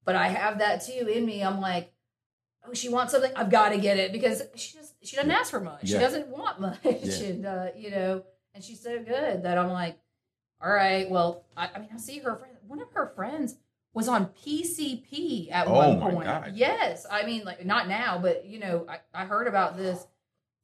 [0.03, 1.41] but I have that too in me.
[1.43, 1.91] I'm like,
[2.67, 5.49] oh, she wants something, I've got to get it because she just she doesn't ask
[5.51, 5.87] for much.
[5.87, 7.25] She doesn't want much, Yeah.
[7.27, 9.97] and uh, you know, and she's so good that I'm like,
[10.61, 12.55] all right, well, I, I mean, I see her friend.
[12.67, 13.55] One of her friends
[13.93, 16.25] was on PCP at Oh one point.
[16.25, 16.51] God.
[16.55, 20.05] Yes, I mean, like not now, but you know, I, I heard about this.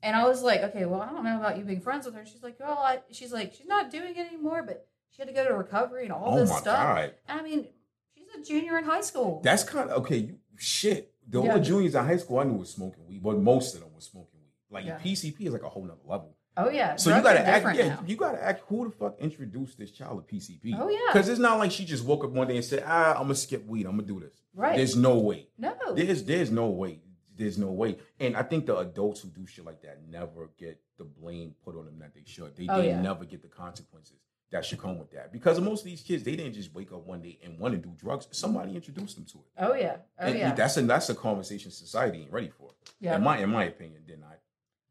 [0.04, 2.26] And I was like, okay, well, I don't know about you being friends with her.
[2.26, 5.34] She's like, well, I, she's like, she's not doing it anymore, but she had to
[5.34, 6.78] go to recovery and all Oh this my stuff.
[6.97, 7.14] god.
[7.30, 7.68] I mean,
[8.16, 9.41] she's a junior in high school.
[9.43, 10.18] That's kind of okay.
[10.18, 11.14] You shit.
[11.28, 11.49] The Yeah.
[11.54, 14.06] only juniors in high school I knew was smoking weed, but most of them was
[14.06, 14.54] smoking weed.
[14.76, 14.97] Like Yeah.
[14.97, 16.36] PCP is like a whole nother level.
[16.58, 16.95] oh yeah.
[16.95, 17.78] So you drugs are gotta act.
[17.78, 18.04] Yeah, now.
[18.08, 18.64] you gotta act.
[18.70, 20.76] Who the fuck introduced this child to PCP?
[20.80, 20.97] Oh, yeah.
[21.14, 23.36] Because it's not like she just woke up one day and said, "Ah, I'm gonna
[23.36, 23.86] skip weed.
[23.86, 24.76] I'm gonna do this." Right.
[24.76, 25.47] There's no way.
[25.58, 25.74] no.
[25.93, 27.02] There's there's no way.
[27.36, 27.97] There's no way.
[28.19, 31.75] And I think the adults who do shit like that never get the blame put
[31.77, 32.55] on them that they should.
[32.55, 33.01] They, Oh, they yeah.
[33.01, 34.17] never get the consequences
[34.51, 35.32] that should come with that.
[35.32, 37.77] Because most of these kids, they didn't just wake up one day and want to
[37.77, 38.27] do drugs.
[38.32, 39.45] Somebody introduced them to it.
[39.59, 39.95] oh yeah.
[40.19, 40.53] Oh and yeah.
[40.53, 42.71] that's a that's a conversation society ain't ready for.
[42.99, 43.15] Yeah.
[43.15, 44.39] In my in my opinion, did not.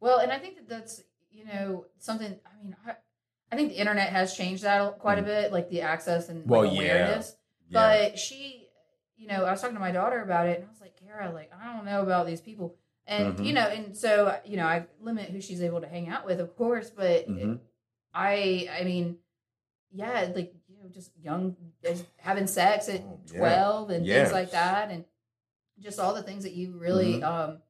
[0.01, 2.34] Well, and I think that that's you know something.
[2.47, 2.95] I mean, I,
[3.53, 6.47] I think the internet has changed that quite a bit, like the access and Mm.
[6.47, 7.36] Well, like, awareness.
[7.68, 8.09] Yeah.
[8.09, 8.60] But she,
[9.21, 11.31] you know, I was talking to my daughter about it, and I was like, Kara,
[11.31, 12.75] like I don't know about these people,
[13.07, 13.45] and Mhm.
[13.45, 16.41] you know, and so you know, I limit who she's able to hang out with,
[16.41, 17.61] of course, but Mhm.
[18.14, 19.18] I, I mean,
[19.93, 21.55] yeah, like you know, just young,
[21.85, 23.39] just having sex at Oh, yeah.
[23.39, 24.23] twelve and Yeah.
[24.23, 25.05] things like that, and
[25.79, 27.25] just all the things that you really Mhm.
[27.25, 27.62] um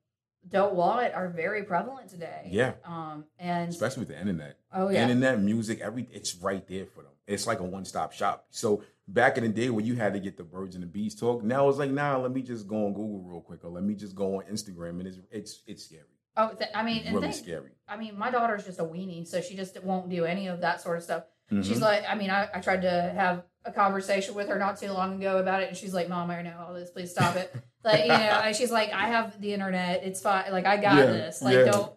[0.48, 2.48] don't want are very prevalent today.
[2.50, 2.72] Yeah.
[2.84, 4.58] Um, and especially with the internet.
[4.72, 7.12] oh yeah, Internet, music, every it's right there for them.
[7.26, 8.46] It's like a one stop shop.
[8.50, 11.14] So back in the day when you had to get the birds and the bees
[11.14, 13.84] talk, now it's like, nah, let me just go on Google real quick, or let
[13.84, 16.02] me just go on Instagram, and it's it's it's scary.
[16.36, 17.70] oh, th- I mean, and really think, scary.
[17.88, 20.80] I mean, my daughter's just a weenie, so she just won't do any of that
[20.80, 21.24] sort of stuff.
[21.50, 21.82] She's Mhm.
[21.82, 25.16] like, I mean, I, I tried to have a conversation with her not too long
[25.16, 26.90] ago about it, and she's like, "Mom, I know all this.
[26.90, 27.52] Please stop it."
[27.84, 30.02] like, you know, she's like, "I have the internet.
[30.04, 30.50] It's fine.
[30.52, 31.42] Like, I got Yeah, this.
[31.42, 31.64] Like, yeah.
[31.64, 31.92] don't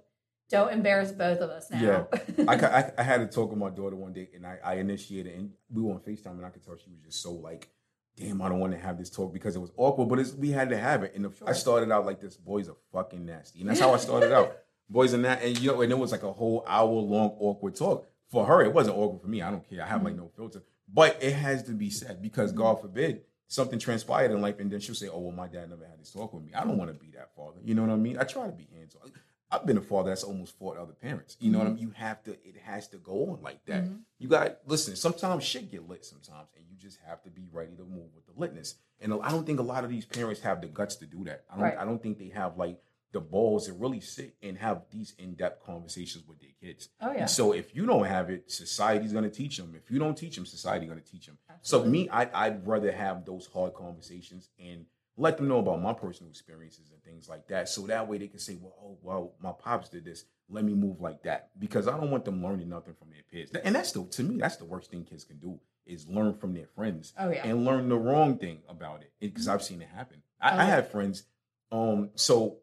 [0.50, 2.08] don't embarrass both of us now."
[2.48, 5.34] I, I, I had to talk with my daughter one day, and I, I initiated,
[5.36, 7.70] and we were on Facetime, and I could tell she was just so like,
[8.18, 10.52] "Damn, I don't want to have this talk because it was awkward." But it's, we
[10.52, 13.62] had to have it, and the, I started out like this: "Boys are fucking nasty,"
[13.62, 14.58] and that's how I started out.
[14.90, 17.76] Boys and that, and you know, and it was like a whole hour long awkward
[17.76, 18.06] talk.
[18.30, 19.22] For her, it wasn't awkward.
[19.22, 19.82] For me, I don't care.
[19.82, 20.24] I have like mm-hmm.
[20.24, 20.62] no filter,
[20.92, 24.80] but it has to be said because God forbid something transpired in life, and then
[24.80, 26.91] she'll say, "Oh, well, my dad never had this talk with me." I don't want
[26.91, 27.60] to be that father.
[27.64, 28.18] You know what I mean?
[28.18, 29.12] I try to be hands on.
[29.52, 31.38] I've been a father that's almost fought other parents.
[31.39, 31.80] You know what I mean?
[31.80, 32.32] You have to.
[32.32, 33.84] It has to go on like that.
[33.84, 34.00] Mhm.
[34.18, 34.96] You got listen.
[34.96, 36.04] Sometimes shit get lit.
[36.04, 38.76] Sometimes, and you just have to be ready to move with the litness.
[39.00, 41.44] And I don't think a lot of these parents have the guts to do that.
[41.52, 41.64] I don't.
[41.64, 41.78] Right.
[41.78, 42.82] I don't think they have like
[43.14, 46.89] the balls to really sit and have these in depth conversations with their kids.
[46.99, 47.20] Oh yeah.
[47.22, 49.74] And so if you don't have it, society's going to teach them.
[49.76, 51.38] If you don't teach them, society's going to teach them.
[51.61, 54.86] So me, I, I'd rather have those hard conversations and
[55.16, 57.70] let them know about my personal experiences and things like that.
[57.70, 60.26] So that way they can say, well, oh, well, my pops did this.
[60.49, 63.49] Let me move like that because I don't want them learning nothing from their peers.
[63.64, 66.53] And that's the to me, that's the worst thing kids can do is learn from
[66.53, 67.45] their friends Oh yeah.
[67.45, 70.22] and learn the wrong thing about it because I've seen it happen.
[70.41, 71.24] I, Oh, I had friends.
[71.72, 72.57] Um, so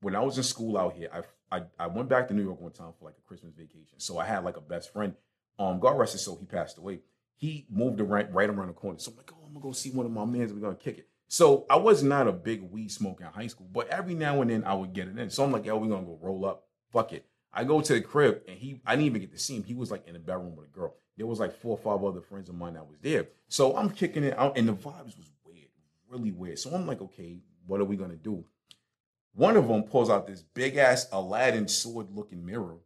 [0.00, 2.60] when I was in school out here, I, I I went back to New York
[2.60, 3.98] one time for like a Christmas vacation.
[3.98, 5.14] So I had like a best friend.
[5.58, 7.00] Um, God rest his soul, he passed away.
[7.36, 8.98] He moved around right around the corner.
[8.98, 10.52] So I'm like, oh, I'm gonna go see one of my mans.
[10.52, 11.08] We're gonna kick it.
[11.28, 14.50] So I was not a big weed smoker in high school, but every now and
[14.50, 15.30] then I would get it in.
[15.30, 16.64] So I'm like, yo, we're gonna go roll up.
[16.92, 17.26] Fuck it.
[17.52, 19.64] I go to the crib and he I didn't even get to see him.
[19.64, 20.94] He was like in the bedroom with a girl.
[21.16, 23.26] There was like four or five other friends of mine that was there.
[23.48, 25.68] So I'm kicking it out, and the vibes was weird,
[26.08, 26.58] really weird.
[26.58, 28.44] So I'm like, okay, what are we gonna do?
[29.34, 32.76] One of them pulls out this big ass Aladdin sword looking mirror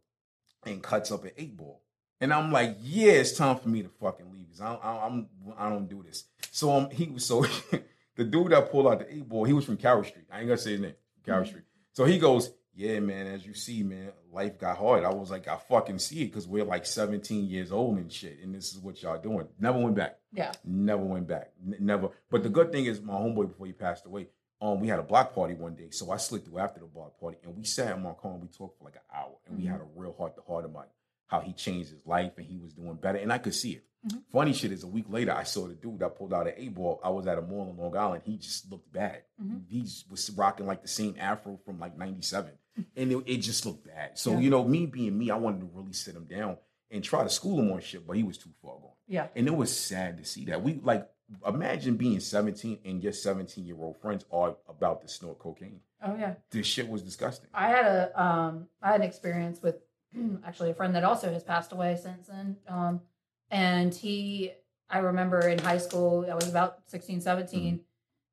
[0.65, 1.81] and cuts up an eight ball.
[2.21, 4.47] And I'm like, yeah, it's time for me to fucking leave.
[4.49, 5.27] 'cause I don't, I don't,
[5.57, 6.25] I don't do this.
[6.51, 7.45] So um, he was so
[8.15, 10.25] the dude that pulled out the eight ball, he was from Carroll Street.
[10.31, 10.93] I ain't gonna say his name,
[11.25, 11.63] Carroll Street.
[11.91, 13.27] So he goes, yeah, man.
[13.27, 15.03] As you see, man, life got hard.
[15.03, 18.39] I was like, I fucking see it because we're like 17 years old and shit,
[18.43, 19.47] and this is what y'all doing.
[19.59, 20.17] Never went back.
[20.33, 20.51] Yeah.
[20.63, 21.51] Never went back.
[21.65, 22.09] N- never.
[22.29, 24.27] But the good thing is, my homeboy before he passed away,
[24.73, 27.19] um, we had a block party one day, so I slid through after the block
[27.19, 29.57] party, and we sat in my car and we talked for like an hour, and
[29.57, 30.89] we had a real heart to heart about
[31.27, 33.83] how he changed his life and he was doing better, and I could see it.
[34.07, 34.23] Mhm.
[34.31, 36.75] Funny shit is, a week later, I saw the dude that pulled out an eight
[36.75, 36.99] ball.
[37.03, 38.21] I was at a mall in Long Island.
[38.23, 39.23] He just looked bad.
[39.41, 39.63] Mhm.
[39.67, 42.51] He was rocking like the same afro from like '97,
[42.95, 44.17] and it, it just looked bad.
[44.19, 44.39] So Yeah.
[44.39, 46.57] you know, me being me, I wanted to really sit him down
[46.91, 48.91] and try to school him on shit, but he was too far gone.
[49.07, 49.27] Yeah.
[49.35, 50.61] And it was sad to see that.
[50.61, 51.09] We like
[51.47, 55.79] imagine being 17 and your 17 year old friends are about to snort cocaine.
[56.03, 56.35] Oh yeah.
[56.51, 57.49] This shit was disgusting.
[57.53, 59.75] I had a um I had an experience with
[60.45, 62.57] actually a friend that also has passed away since then.
[62.67, 63.01] Um
[63.49, 64.51] and he
[64.89, 67.79] I remember in high school, I was about 16, 17,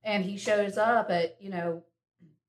[0.04, 1.82] and he shows up at, you know,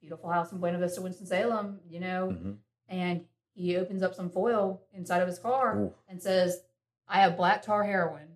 [0.02, 2.58] beautiful house in Buena Vista, Winston-Salem, you know, Mhm.
[2.90, 3.24] and
[3.54, 5.94] he opens up some foil inside of his car Ooh.
[6.10, 6.64] and says,
[7.08, 8.33] I have black tar heroin.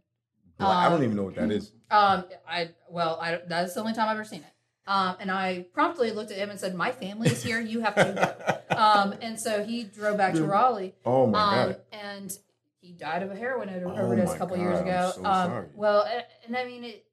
[0.58, 1.72] But I don't Um, even know what that is.
[1.90, 4.54] Um, I well, I that's the only time I've ever seen it.
[4.88, 7.62] Um, and I promptly looked at him and said, "My family is here.
[7.62, 10.94] You have to go." Um, and so he drove back to Raleigh.
[11.06, 11.82] oh my Um, god.
[11.94, 12.38] and
[12.82, 15.14] he died of a heroin over- Oh overdose a couple years ago.
[15.16, 17.06] So um, well, a- and I mean, it,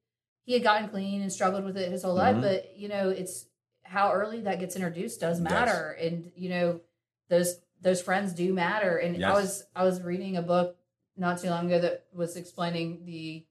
[0.43, 2.43] he had gotten clean and struggled with it his whole life, Mhm.
[2.43, 3.47] but you know, it's
[3.85, 5.51] how early that gets introduced does Yes.
[5.51, 6.81] matter, and you know,
[7.29, 8.97] those those friends do matter.
[8.99, 10.77] And I was I was reading a book
[11.17, 13.45] not too long ago that was explaining the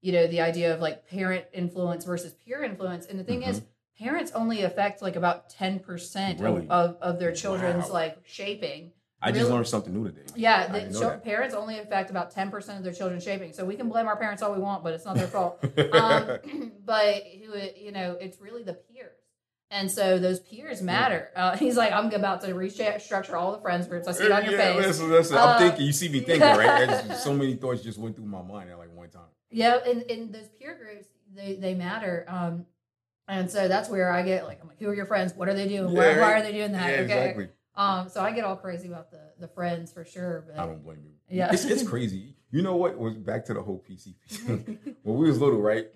[0.00, 3.62] you know the idea of like parent influence versus peer influence and the thing is
[3.98, 6.42] parents only affect like about 10% Mm-hmm.
[6.44, 6.60] Really?
[6.68, 7.92] of, of, of their children's Wow.
[7.94, 10.20] like shaping I just learned something new today.
[10.36, 11.24] yeah, the didn't know chil- that.
[11.24, 13.52] parents only affect about ten percent of their children's shaping.
[13.52, 15.58] So we can blame our parents all we want, but it's not their fault.
[15.92, 16.38] um,
[16.84, 19.17] but who, you know, it's really the peers,
[19.70, 21.30] and so those peers matter.
[21.36, 24.08] Uh, he's like, I'm about to restructure all the friends groups.
[24.08, 24.86] I see it on your yeah, face.
[24.86, 25.36] listen, listen.
[25.36, 25.86] Uh, I'm thinking.
[25.86, 26.88] You see me thinking, right?
[26.88, 29.22] Just so many thoughts just went through my mind at like one time.
[29.50, 32.24] Yeah, and, and those peer groups, they they matter.
[32.28, 32.66] Um,
[33.28, 35.34] And so that's where I get like, I'm like, who are your friends?
[35.34, 35.92] What are they doing?
[35.94, 36.40] why, Yeah, why right.
[36.40, 36.88] are they doing that?
[36.88, 37.02] Yeah, okay.
[37.04, 37.48] exactly.
[37.74, 40.44] Um, so I get all crazy about the the friends for sure.
[40.48, 41.12] But I don't blame you.
[41.30, 41.50] Yeah.
[41.52, 42.34] it's, it's crazy.
[42.50, 42.96] You know what?
[42.98, 44.14] Was back to the whole PCP.
[44.30, 44.78] thing.
[45.02, 45.86] when we was little, right?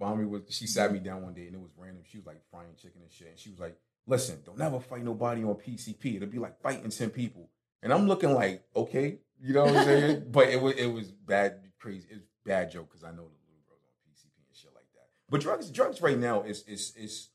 [0.00, 2.02] Mommy was she sat me down one day and it was random.
[2.10, 3.76] She was like frying chicken and shit, and she was like,
[4.06, 6.16] "Listen, don't ever fight nobody on PCP.
[6.16, 7.50] It'll be like fighting ten people."
[7.82, 10.24] And I'm looking like, okay, you know what I'm saying?
[10.30, 12.06] but it was it was bad, crazy.
[12.10, 15.06] It's bad joke because I know the little girls on PCP and shit like that.
[15.28, 17.28] But drugs, drugs right now is is is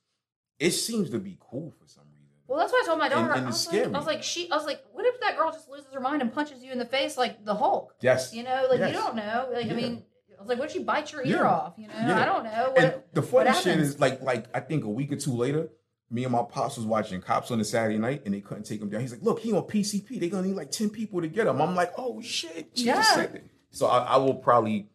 [0.60, 2.26] it seems to be cool for some reason.
[2.48, 3.34] Well, that's why I told my daughter.
[3.34, 4.50] and I, was like, I was like, she.
[4.52, 6.78] I was like, what if that girl just loses her mind and punches you in
[6.78, 7.96] the face like the Hulk?
[8.02, 8.90] yes, You know, like Yes.
[8.90, 9.50] you don't know.
[9.52, 9.74] Like Yeah.
[9.74, 10.04] I mean,
[10.46, 11.50] was like, what if she bites your ear Yeah.
[11.50, 11.74] off?
[11.78, 12.20] You know, Yeah.
[12.22, 12.72] I don't know.
[12.74, 15.70] What, and the funny shit is like like I think a week or two later,
[16.10, 18.82] me and my pops was watching cops on a Saturday night and they couldn't take
[18.82, 19.02] him down.
[19.02, 20.20] He's like, look, he on PCP.
[20.20, 21.62] They're gonna need like 10 people to get him.
[21.62, 22.70] I'm like, oh shit.
[22.76, 23.28] Yeah.
[23.72, 24.88] So I, I will probably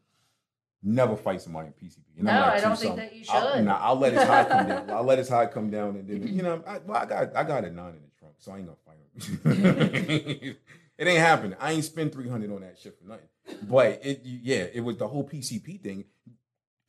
[0.82, 2.22] never fight somebody in PCP.
[2.22, 2.96] No, like I don't think something.
[2.96, 3.64] that you I'll, should.
[3.64, 4.90] nah, I'll let his high come down.
[4.90, 7.44] I'll let his high come down and then you know, I, well, I got I
[7.44, 8.96] got a nine in the trunk, so I ain't gonna fight
[9.44, 10.56] him.
[10.98, 11.56] it ain't happening.
[11.60, 13.26] I ain't spend 300 on that shit for nothing.
[13.62, 16.04] But it yeah, it was the whole PCP thing.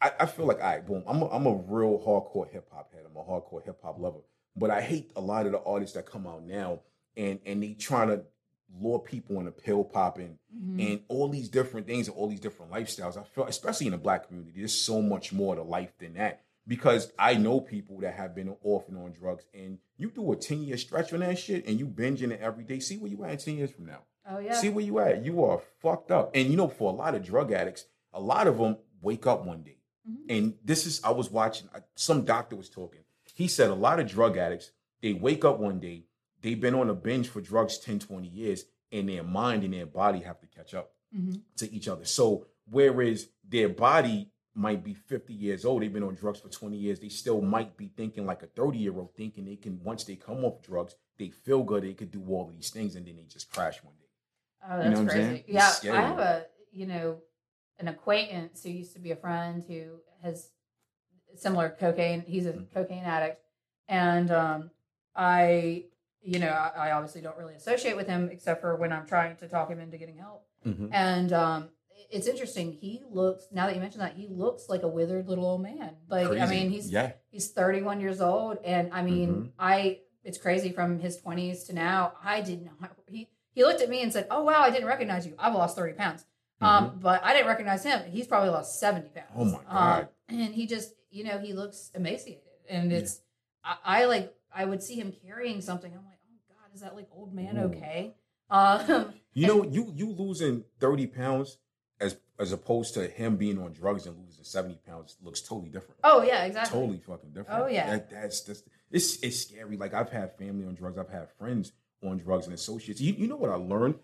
[0.02, 1.04] I, I feel like, all right, boom.
[1.08, 3.04] I'm a, I'm a real hardcore hip hop head.
[3.06, 4.20] I'm a hardcore hip hop lover.
[4.56, 6.80] But I hate a lot of the artists that come out now
[7.16, 8.24] and and they trying to
[8.80, 10.92] lure people into pill popping Mhm.
[10.92, 13.18] and all these different things and all these different lifestyles.
[13.18, 16.42] I feel, especially in the black community, there's so much more to life than that.
[16.68, 20.36] Because I know people that have been off and on drugs, and you do a
[20.38, 22.80] 10 year stretch on that shit and you binging it every day.
[22.80, 24.04] See where you at 10 years from now.
[24.30, 24.54] Oh yeah.
[24.54, 25.24] See where you at.
[25.24, 26.32] You are fucked up.
[26.36, 29.46] And you know, for a lot of drug addicts, a lot of them wake up
[29.46, 29.78] one day.
[30.10, 30.16] Mhm.
[30.30, 33.02] And this is, I was watching, some doctor was talking.
[33.34, 36.06] He said a lot of drug addicts, they wake up one day,
[36.42, 39.86] they've been on a binge for drugs 10, 20 years, and their mind and their
[39.86, 41.42] body have to catch up Mhm.
[41.58, 42.06] to each other.
[42.06, 46.78] So, whereas their body might be 50 years old, they've been on drugs for 20
[46.78, 50.04] years, they still might be thinking like a 30 year old, thinking they can, once
[50.04, 53.06] they come off drugs, they feel good, they could do all of these things, and
[53.08, 54.01] then they just crash one day.
[54.68, 55.44] Oh, You that's know crazy.
[55.48, 55.72] Yeah.
[55.92, 57.22] I have a you know
[57.80, 60.50] an acquaintance who used to be a friend who has
[61.36, 62.22] similar cocaine.
[62.22, 62.72] He's a Mhm.
[62.74, 63.42] cocaine addict,
[63.88, 64.72] and um,
[65.16, 65.86] I
[66.22, 69.36] you know I, I obviously don't really associate with him except for when I'm trying
[69.38, 70.46] to talk him into getting help.
[70.92, 71.70] And um,
[72.12, 72.74] it's interesting.
[72.74, 75.96] He looks now that you mentioned that he looks like a withered little old man.
[76.08, 79.52] Like I mean, he's yeah, he's 31 years old and i mean Mhm.
[79.58, 83.90] i it's crazy from his 20s to now i did not he he looked at
[83.90, 86.26] me and said oh wow i didn't recognize you i've lost 30 pounds
[86.62, 89.42] um but i didn't recognize him he's probably lost 70 pounds Mm-hmm.
[89.42, 90.08] Oh my Um, God.
[90.30, 93.22] and he just you know he looks emaciated and it's
[93.64, 96.96] I, I like i would see him carrying something i'm like oh god is that
[96.96, 97.62] like old man Ooh.
[97.66, 98.14] okay
[98.52, 101.58] um you know, you you losing 30 pounds
[102.02, 106.00] as as opposed to him being on drugs and losing 70 pounds looks totally different.
[106.04, 107.62] oh yeah exactly totally fucking different.
[107.64, 107.90] Oh, yeah.
[107.92, 109.78] that, that's that's it's it's scary.
[109.78, 111.72] Like I've had family on drugs, I've had friends
[112.04, 113.00] on drugs and associates.
[113.02, 113.96] You, you know what I learned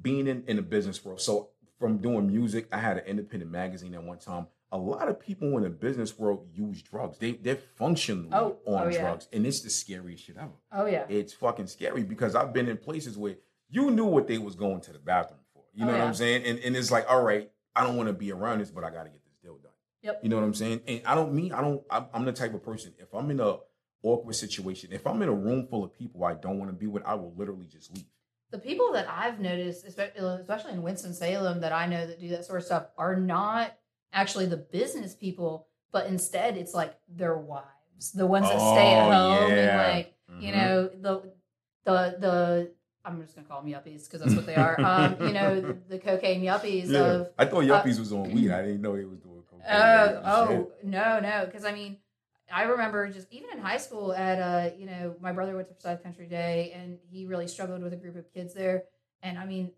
[0.00, 1.20] being in in the business world.
[1.20, 4.46] So from doing music, I had an independent magazine at one time.
[4.72, 7.18] A lot of people in the business world use drugs.
[7.18, 9.00] They they're functionally Oh, oh on oh, yeah.
[9.02, 10.50] drugs, and it's the scariest shit ever.
[10.72, 13.36] oh yeah It's fucking scary because I've been in places where
[13.68, 15.62] you knew what they was going to the bathroom for.
[15.74, 16.06] You Oh, know what yeah.
[16.06, 16.44] I'm saying?
[16.44, 18.90] And and it's like, all right, I don't want to be around this, but I
[18.90, 19.72] got to get this deal done.
[20.02, 20.20] Yep.
[20.22, 20.80] You know what I'm saying?
[20.88, 21.82] And I don't mean I don't.
[21.90, 22.92] I'm, I'm the type of person.
[22.98, 23.58] If I'm in a
[24.02, 26.86] awkward situation, if I'm in a room full of people I don't want to be
[26.86, 28.04] with, I will literally just leave.
[28.50, 32.28] the people that I've noticed, espe- especially in Winston Salem, that I know that do
[32.28, 33.76] that sort of stuff, are not
[34.12, 39.06] actually the business people, but instead it's like their wives, the ones that stay at
[39.06, 40.56] Oh, home and like you Mhm.
[40.56, 41.32] know the
[41.84, 42.72] the the.
[43.04, 44.76] I'm just gonna call them yuppies because that's what they are.
[44.84, 46.98] Um, you know, the, the cocaine yuppies Yeah.
[47.04, 48.50] of I thought yuppies was on weed.
[48.50, 49.64] I didn't know they was doing cocaine.
[49.70, 50.22] Oh, Shit.
[50.24, 51.46] oh no, no.
[51.46, 51.98] Because I mean,
[52.52, 55.74] I remember just even in high school at uh, you know, my brother went to
[55.74, 58.84] Forsyth Country Day, and he really struggled with a group of kids there.
[59.22, 59.72] And I mean,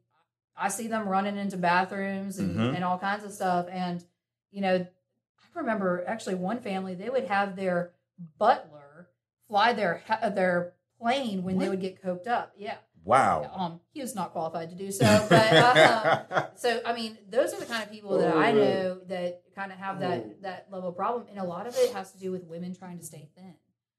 [0.57, 2.74] I see them running into bathrooms and, Mhm.
[2.74, 3.66] and all kinds of stuff.
[3.70, 4.05] And
[4.51, 7.93] you know, I remember actually one family they would have their
[8.39, 9.09] butler
[9.49, 10.03] fly their
[10.35, 12.53] their plane when they would get coked up.
[12.57, 12.77] Yeah,
[13.09, 13.51] Wow.
[13.55, 15.52] um, he was not qualified to do so, but.
[15.52, 19.72] Uh, so I mean, those are the kind of people that I know that kind
[19.72, 22.30] of have that that level of problem, and a lot of it has to do
[22.30, 23.55] with women trying to stay thin.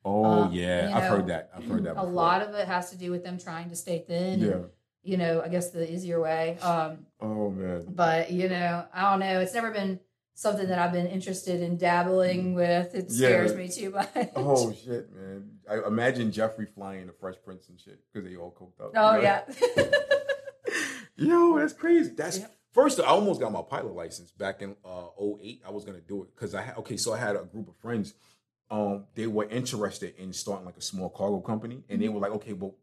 [0.06, 1.50] oh uh, yeah, you I've know, heard that.
[1.56, 1.98] I've heard that.
[1.98, 4.40] A lot of it has to do with them trying to stay thin.
[4.40, 4.52] Yeah.
[4.52, 4.66] And,
[5.02, 6.58] you know, I guess the easier way.
[6.60, 7.86] Um, Oh man.
[7.90, 9.40] but you know, I don't know.
[9.40, 10.00] It's never been
[10.40, 12.96] something that I've been interested in dabbling with.
[12.96, 13.58] It scares Yeah.
[13.58, 14.10] me too much.
[14.36, 15.60] Oh shit, man!
[15.70, 18.94] I imagine Geoffrey flying the Fresh Prince and shit because they all coked up.
[18.96, 19.42] Oh you know?
[19.78, 19.84] yeah.
[21.18, 22.12] Yo, that's crazy.
[22.16, 22.40] That's
[22.72, 23.00] first.
[23.00, 25.62] I almost got my pilot license back in uh 08.
[25.68, 26.96] I was gonna do it because I had okay.
[26.96, 28.14] So I had a group of friends.
[28.72, 32.32] um, they were interested in starting like a small cargo company, and they were like,
[32.32, 32.76] okay, well,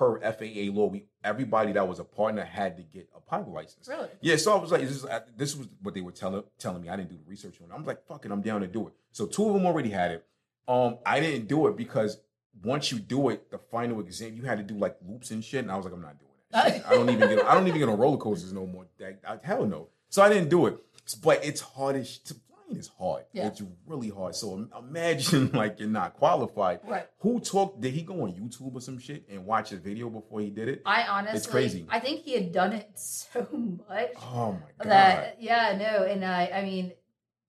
[0.00, 3.86] per FAA law, we everybody that was a partner had to get a pilot license.
[3.86, 4.08] Really?
[4.22, 6.80] Yeah, so I was like, this, is, uh, this was what they were telling telling
[6.80, 6.88] me.
[6.88, 7.74] I didn't do the research on it.
[7.74, 8.94] I'm like, fucking, I'm down to do it.
[9.12, 10.26] So two of them already had it.
[10.66, 12.16] Um, I didn't do it because
[12.64, 15.64] once you do it, the final exam, you had to do like loops and shit,
[15.64, 16.76] and I was like, I'm not doing that.
[16.76, 16.86] shit.
[16.86, 18.86] I don't even get I don't even get on roller coasters no more.
[18.98, 19.88] That, I, hell no.
[20.08, 20.78] So I didn't do it.
[21.22, 22.36] But it's hard as to
[22.70, 23.24] flying is hard.
[23.32, 23.46] Yeah.
[23.48, 24.34] It's really hard.
[24.34, 26.80] So imagine like you're not qualified.
[26.84, 27.06] Right.
[27.18, 27.80] Who talked?
[27.80, 30.68] Did he go on YouTube or some shit and watch a video before he did
[30.68, 30.82] it?
[30.86, 31.86] I honestly, it's crazy.
[31.88, 33.46] I think he had done it so
[33.88, 34.88] much Oh my god.
[34.88, 36.92] that yeah, no, and I, I mean,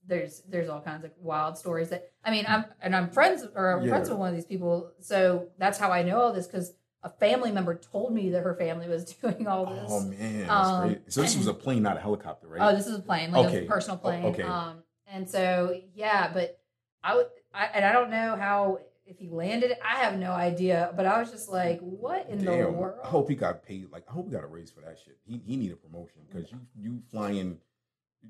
[0.07, 3.72] there's there's all kinds of wild stories that I mean, I'm and I'm friends or
[3.72, 3.89] I'm Yeah.
[3.91, 6.73] friends with one of these people, so that's how I know all this because
[7.03, 9.85] a family member told me that her family was doing all this.
[9.88, 10.98] Oh man, that's Um.
[11.07, 12.61] So this was a plane, not a helicopter, right?
[12.61, 13.64] Oh, this is a plane, like Okay.
[13.65, 14.26] a personal Oh, plane.
[14.26, 14.43] okay.
[14.43, 16.59] Um, and so yeah, but
[17.03, 19.79] I would, I, and I don't know how if he landed it.
[19.83, 20.93] I have no idea.
[20.95, 22.99] But I was just like, what in the world?
[23.03, 23.91] I hope he got paid.
[23.91, 25.17] Like, I hope he got a raise for that shit.
[25.25, 27.57] He he need a promotion because you you flying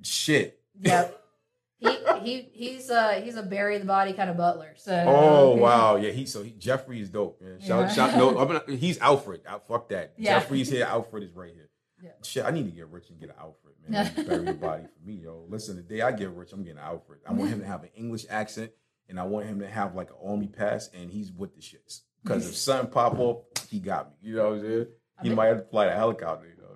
[0.02, 0.60] shit.
[0.80, 1.18] Yep.
[1.80, 4.74] he he he's uh he's a bury the body kind of butler.
[4.78, 6.12] So Oh wow, yeah.
[6.12, 7.42] He so he, Geoffrey is dope.
[7.42, 7.60] Man.
[7.60, 7.94] Shout, Yeah.
[7.94, 9.42] shout, no, I'm gonna, he's Alfred.
[9.50, 10.14] I, fuck that.
[10.18, 10.40] Yeah.
[10.40, 10.86] Geoffrey's here.
[10.86, 11.70] Alfred is right here.
[12.04, 12.12] Yeah.
[12.24, 14.12] Shit, I need to get rich and get an Alfred, man.
[14.28, 15.46] Bury the body for me, yo.
[15.50, 17.20] Listen, the day I get rich, I'm getting an Alfred.
[17.28, 18.72] I want him to have an English accent,
[19.08, 22.02] and I want him to have like an army pass, and he's with the shits.
[22.24, 24.16] Because if something pop up, he got me.
[24.22, 24.88] You know what I'm saying?
[25.24, 26.48] He might have to fly a helicopter.
[26.48, 26.68] You know.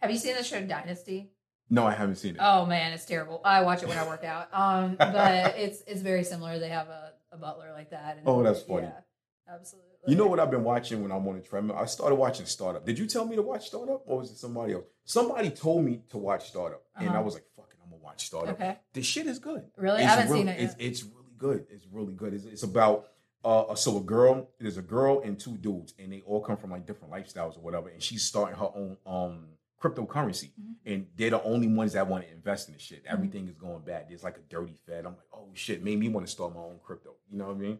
[0.00, 1.30] Have you seen the show Dynasty?
[1.68, 2.40] No, I haven't seen it.
[2.40, 3.40] Oh man, it's terrible.
[3.44, 4.48] I watch it when I work out.
[4.52, 6.58] Um, but it's it's very similar.
[6.58, 8.16] They have a, a butler like that.
[8.16, 8.88] And, Oh, that's funny.
[8.88, 9.89] Yeah, absolutely.
[10.06, 11.76] You know what I've been watching when I'm on the treadmill?
[11.76, 12.84] I started watching Startup.
[12.84, 14.84] Did you tell me to watch Startup, or was it somebody else?
[15.04, 17.22] Somebody told me to watch Startup, and I Uh-huh.
[17.22, 18.78] was like, "Fuck it, I'm gonna watch Startup." Okay.
[18.94, 19.70] The shit is good.
[19.76, 19.98] Really?
[19.98, 20.86] I It's haven't real- seen it It's, yet.
[20.88, 21.66] it's really good.
[21.70, 22.32] It's really good.
[22.34, 23.08] It's, it's about
[23.44, 24.50] uh, so a girl.
[24.58, 27.60] There's a girl and two dudes, and they all come from like different lifestyles or
[27.60, 27.88] whatever.
[27.88, 29.48] And she's starting her own um
[29.82, 30.74] cryptocurrency, Mhm.
[30.84, 33.02] and they're the only ones that want to invest in the shit.
[33.06, 34.06] Everything is going bad.
[34.10, 35.06] There's like a dirty Fed.
[35.06, 37.14] I'm like, oh shit, made me want to start my own crypto.
[37.30, 37.78] You know what I mean?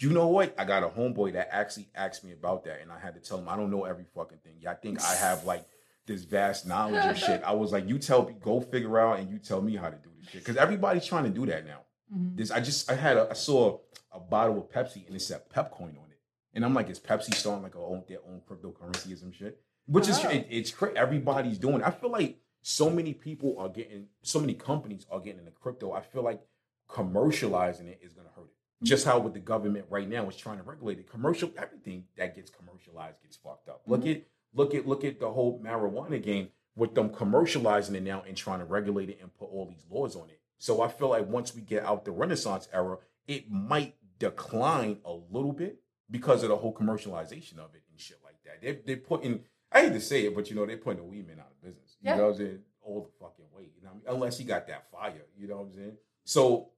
[0.00, 0.54] You know what?
[0.58, 3.38] I got a homeboy that actually asked me about that, and I had to tell
[3.38, 4.54] him I don't know every fucking thing.
[4.60, 5.64] Yeah, I think I have like
[6.06, 7.42] this vast knowledge of shit.
[7.44, 9.96] I was like, you tell me, go figure out, and you tell me how to
[9.96, 11.80] do this shit because everybody's trying to do that now.
[12.14, 12.36] Mhm.
[12.36, 13.78] This I just I had a I saw
[14.12, 16.20] a bottle of Pepsi and it said Pepcoin on it,
[16.54, 19.60] and I'm like, is Pepsi starting like a own their own cryptocurrency or some shit?
[19.86, 20.28] Which is Oh.
[20.28, 21.76] it, it's cra- everybody's doing.
[21.80, 21.86] it.
[21.86, 25.92] I feel like so many people are getting, so many companies are getting into crypto.
[25.92, 26.40] I feel like
[26.88, 28.54] commercializing it is going to hurt it.
[28.82, 31.10] Just how with the government right now is trying to regulate it.
[31.10, 33.82] Commercial everything that gets commercialized gets fucked up.
[33.86, 34.10] Look mm-hmm.
[34.10, 34.22] at
[34.54, 38.60] look at look at the whole marijuana game with them commercializing it now and trying
[38.60, 40.40] to regulate it and put all these laws on it.
[40.58, 45.12] So I feel like once we get out the Renaissance era, it might decline a
[45.12, 45.80] little bit
[46.10, 48.62] because of the whole commercialization of it and shit like that.
[48.62, 49.40] They're, they're putting,
[49.70, 51.62] I hate to say it, but you know, they're putting the weed man out of
[51.62, 51.96] business.
[52.00, 52.16] You Yeah.
[52.16, 52.58] know what I'm saying?
[52.82, 53.70] All the fucking way.
[53.76, 54.02] You know I mean?
[54.06, 55.26] Unless he got that fire.
[55.36, 55.96] You know what I'm saying?
[56.24, 56.70] So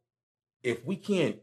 [0.63, 1.37] if we can't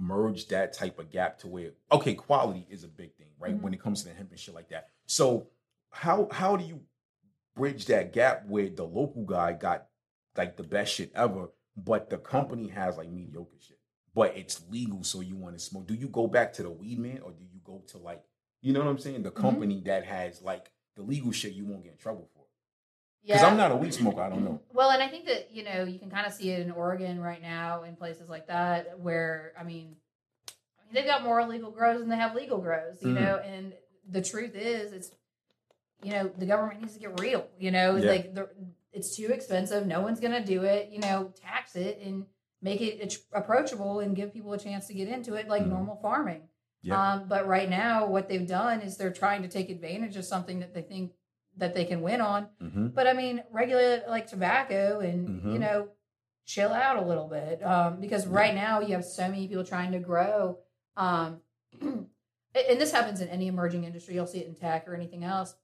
[0.00, 3.54] merge that type of gap to where, okay, quality is a big thing, right?
[3.54, 3.60] Mhm.
[3.60, 4.88] When it comes to the hemp and shit like that.
[5.06, 5.50] So
[5.90, 6.80] how how do you
[7.54, 9.88] bridge that gap where the local guy got
[10.36, 13.78] like the best shit ever, but the company has like mediocre shit?
[14.14, 15.86] But it's legal, so you want to smoke.
[15.86, 18.24] Do you go back to the weed man or do you go to like,
[18.62, 19.22] you know what I'm saying?
[19.22, 22.39] The company that has like the legal shit you won't get in trouble for.
[23.24, 23.48] Because Yeah.
[23.48, 24.22] I'm not a weed smoker.
[24.22, 24.60] I don't know.
[24.72, 27.20] Well, and I think that you know you can kind of see it in Oregon
[27.20, 29.96] right now in places like that where I mean,
[30.48, 33.20] I mean they've got more illegal grows than they have legal grows, you Mhm.
[33.20, 33.36] know.
[33.36, 33.74] And
[34.08, 35.10] the truth is, it's
[36.02, 37.46] you know the government needs to get real.
[37.58, 38.10] You know, Yeah.
[38.10, 38.48] like the,
[38.92, 39.86] it's too expensive.
[39.86, 40.88] No one's gonna do it.
[40.90, 42.26] You know, tax it and
[42.62, 45.68] make it ach- approachable and give people a chance to get into it like Mhm.
[45.68, 46.48] normal farming.
[46.90, 50.60] Um, but right now, what they've done is they're trying to take advantage of something
[50.60, 51.12] that they think
[51.60, 55.60] that they can win on hmm but I mean, regular like tobacco and you Mhm.
[55.60, 55.88] know,
[56.44, 57.62] chill out a little bit.
[57.64, 60.58] Um, because right now you have so many people trying to grow.
[60.96, 61.40] Um,
[61.80, 64.14] and this happens in any emerging industry.
[64.16, 65.54] You'll see it in tech or anything else.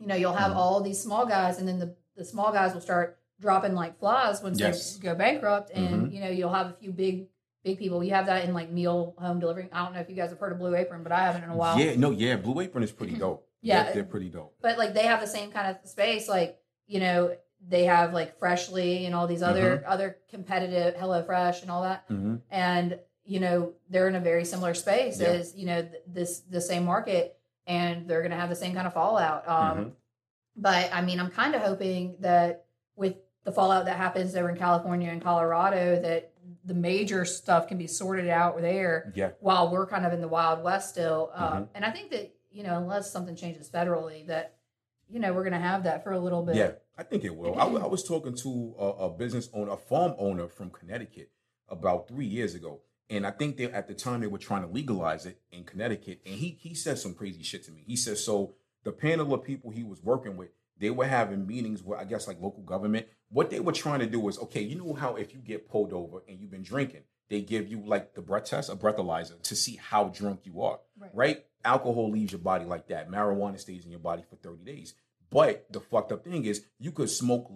[0.00, 0.56] You know, you'll have Mhm.
[0.56, 4.42] all these small guys, and then the, the small guys will start dropping like flies
[4.42, 4.96] once Yes.
[4.96, 5.70] they go bankrupt.
[5.72, 6.12] And Mhm.
[6.12, 7.28] you know, you'll have a few big
[7.62, 8.02] big people.
[8.02, 9.68] You have that in like meal home delivering.
[9.72, 11.50] I don't know if you guys have heard of Blue Apron, but I haven't in
[11.50, 11.78] a while.
[11.78, 12.36] Yeah, no, yeah.
[12.36, 13.45] Blue Apron is pretty dope.
[13.62, 13.84] Yeah.
[13.84, 14.54] They're, they're pretty dope.
[14.60, 18.38] but like they have the same kind of space like you know they have like
[18.38, 23.40] freshly and all these other other competitive hello fresh and all that hmm and you
[23.40, 25.28] know they're in a very similar space Yeah.
[25.28, 28.74] as you know th- this the same market and they're going to have the same
[28.74, 29.92] kind of fallout um Mhm.
[30.56, 34.56] but i mean i'm kind of hoping that with the fallout that happens over in
[34.56, 36.32] california and colorado that
[36.64, 39.30] the major stuff can be sorted out there Yeah.
[39.40, 41.30] while we're kind of in the wild west still.
[41.34, 41.68] Um, Mhm.
[41.74, 44.56] And I think that you know, unless something changes federally, that
[45.08, 46.56] you know we're going to have that for a little bit.
[46.56, 47.54] Yeah, I think it will.
[47.54, 51.30] I, w- I was talking to a, a business owner, a farm owner from Connecticut
[51.68, 52.80] about three years ago.
[53.08, 56.22] And I think they at the time they were trying to legalize it in Connecticut.
[56.24, 57.84] And he he said some crazy shit to me.
[57.86, 58.54] He said so
[58.84, 62.26] the panel of people he was working with, they were having meetings with I guess
[62.26, 63.06] like local government.
[63.28, 65.92] What they were trying to do was, okay, you know how if you get pulled
[65.92, 69.56] over and you've been drinking, they give you like the breath test, a breathalyzer to
[69.56, 70.78] see how drunk you are.
[70.98, 71.10] Right.
[71.14, 71.44] right?
[71.66, 73.10] Alcohol leaves your body like that.
[73.10, 74.94] Marijuana stays in your body for 30 days.
[75.30, 77.50] But the fucked up thing is you could smoke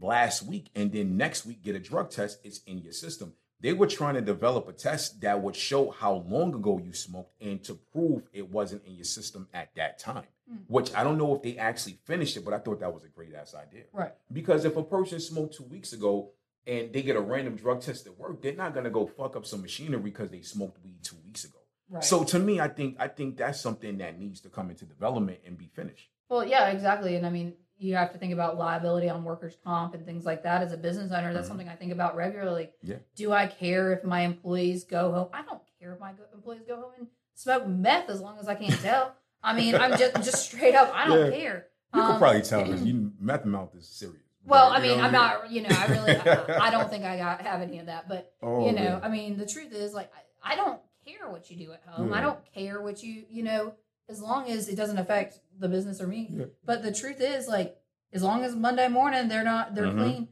[0.00, 3.32] last week and then next week get a drug test, it's in your system.
[3.60, 7.32] They were trying to develop a test that would show how long ago you smoked
[7.40, 10.26] and to prove it wasn't in your system at that time.
[10.52, 10.58] Mm.
[10.68, 13.08] Which I don't know if they actually finished it, but I thought that was a
[13.08, 13.84] great ass idea.
[13.92, 14.12] Right.
[14.30, 16.32] Because if a person smoked two weeks ago
[16.66, 19.46] and they get a random drug test at work, they're not gonna go fuck up
[19.46, 21.58] some machinery because they smoked weed two weeks ago.
[21.88, 22.02] Right.
[22.04, 25.38] So to me, I think I think that's something that needs to come into development
[25.46, 26.10] and be finished.
[26.28, 27.14] Well, yeah, exactly.
[27.16, 30.42] And I mean, you have to think about liability on workers' comp and things like
[30.42, 30.62] that.
[30.62, 31.48] As a business owner, that's Mhm.
[31.48, 32.70] something I think about regularly.
[32.82, 32.96] Yeah.
[33.14, 35.28] Do I care if my employees go home?
[35.32, 38.54] I don't care if my employees go home and smoke meth as long as I
[38.56, 39.14] can't tell.
[39.42, 40.90] I mean, I'm just just straight up.
[40.94, 41.36] I don't Yeah.
[41.38, 41.66] care.
[41.94, 44.22] You Um, could probably tell because you meth mouth is serious.
[44.44, 45.50] Well, I mean, I'm not.
[45.50, 48.08] You know, I really, I, I don't think I got have any of that.
[48.08, 49.00] But Oh, you know, yeah.
[49.02, 50.10] I mean, the truth is, like,
[50.42, 52.12] I, I don't care what you do at home.
[52.12, 53.74] I don't care what you, you know,
[54.08, 56.28] as long as it doesn't affect the business or me.
[56.32, 56.44] Yeah.
[56.64, 57.76] But the truth is, like,
[58.12, 59.98] as long as Monday morning they're not, they're Mhm.
[59.98, 60.28] clean.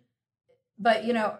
[0.78, 1.38] But you know,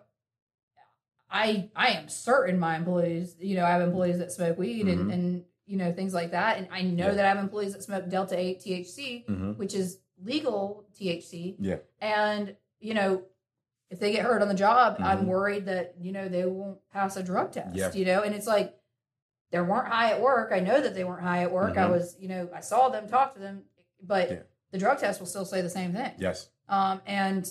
[1.31, 5.11] I I am certain my employees, you know, I have employees that smoke weed and
[5.11, 5.13] Mhm.
[5.13, 7.15] and you know things like that, and I know Yeah.
[7.15, 9.57] that I have employees that smoke Delta Eight THC, Mhm.
[9.57, 11.57] which is legal THC.
[11.59, 11.79] Yeah.
[12.01, 13.23] And, you know,
[13.91, 15.27] if they get hurt on the job, I'm Mhm.
[15.27, 17.93] worried that, you know, they won't pass a drug test, Yeah.
[17.93, 18.23] you know?
[18.23, 18.79] And it's like,
[19.55, 20.51] they weren't high at work.
[20.53, 21.77] I know that they weren't high at work.
[21.79, 21.91] I Mhm.
[21.93, 23.63] was, you know, I saw them, talked to them,
[24.03, 24.43] but Yeah.
[24.73, 26.13] the drug test will still say the same thing.
[26.19, 26.49] Yes.
[26.69, 27.49] Um, and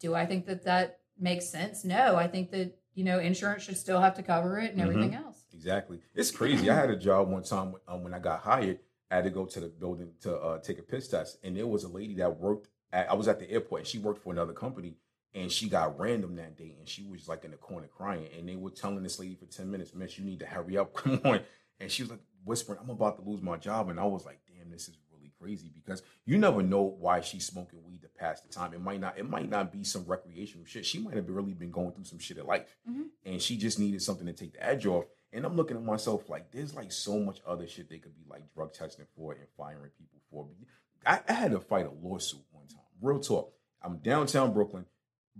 [0.00, 1.84] do I think that that makes sense?
[1.84, 4.84] No, I think that, you know, insurance should still have to cover it and Mhm.
[4.84, 5.44] everything else.
[5.52, 6.00] Exactly.
[6.14, 6.70] It's crazy.
[6.70, 8.80] I had a job one time um, when I got hired.
[9.10, 11.66] I had to go to the building to uh, take a piss test, and there
[11.66, 12.68] was a lady that worked.
[12.90, 14.96] At, I was at the airport, and she worked for another company,
[15.34, 18.48] and she got random that day, and she was like in the corner crying, and
[18.48, 21.20] they were telling this lady for ten minutes, "Miss, you need to hurry up, come
[21.24, 21.40] on,"
[21.80, 24.40] and she was like whispering, "I'm about to lose my job," and I was like,
[24.46, 28.40] "Damn, this is really crazy," because you never know why she's smoking weed to pass
[28.40, 28.72] the time.
[28.74, 29.18] It might not.
[29.18, 30.86] It might not be some recreational shit.
[30.86, 33.08] She might have really been going through some shit in life, Mhm.
[33.24, 35.04] and she just needed something to take the edge off.
[35.32, 38.24] And I'm looking at myself like there's like so much other shit they could be
[38.30, 40.48] like drug testing for and firing people for.
[41.04, 42.80] I, I had to fight a lawsuit one time.
[43.02, 43.52] Real talk.
[43.82, 44.86] I'm downtown Brooklyn.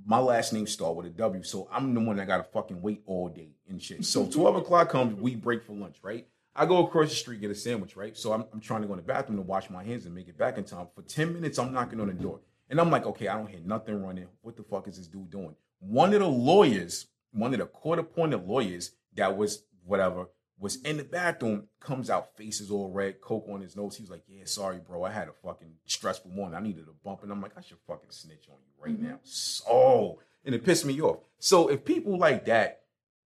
[0.06, 2.80] My last name start with a W, so I'm the one that got to fucking
[2.80, 4.04] wait all day and shit.
[4.04, 6.26] So 12 o'clock comes, we break for lunch, right?
[6.54, 8.16] I go across the street, get a sandwich, right?
[8.16, 10.28] So I'm, I'm trying to go in the bathroom to wash my hands and make
[10.28, 10.88] it back in time.
[10.94, 12.40] For 10 minutes, I'm knocking on the door.
[12.68, 14.26] And I'm like, okay, I don't hear nothing running.
[14.42, 15.54] What the fuck is this dude doing?
[15.78, 20.26] One of the lawyers, one of the court appointed lawyers that was whatever,
[20.60, 23.96] was in the bathroom, comes out, faces all red, coke on his nose.
[23.96, 25.04] He was like, Yeah, sorry, bro.
[25.04, 26.56] I had a fucking stressful morning.
[26.56, 27.22] I needed a bump.
[27.22, 29.10] And I'm like, I should fucking snitch on you right mm-hmm.
[29.10, 29.20] now.
[29.22, 31.18] So, and it pissed me off.
[31.38, 32.82] So if people like that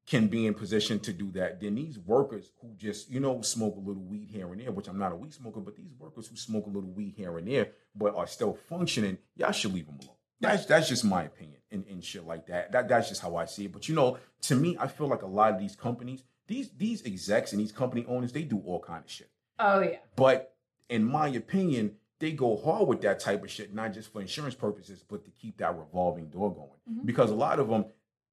[0.06, 3.76] can be in position to do that, then these workers who just, you know, smoke
[3.76, 6.26] a little weed here and there, which I'm not a weed smoker, but these workers
[6.26, 9.86] who smoke a little weed here and there, but are still functioning, y'all should leave
[9.86, 10.16] them alone.
[10.40, 12.72] That's that's just my opinion and, and shit like that.
[12.72, 13.72] That that's just how I see it.
[13.72, 17.04] But you know, to me, I feel like a lot of these companies, these these
[17.06, 19.30] execs and these company owners, they do all kind of shit.
[19.58, 19.98] Oh, yeah.
[20.16, 20.54] But
[20.88, 24.54] in my opinion, they go hard with that type of shit, not just for insurance
[24.54, 26.70] purposes, but to keep that revolving door going.
[27.02, 27.06] Mhm.
[27.06, 27.86] Because a lot of them,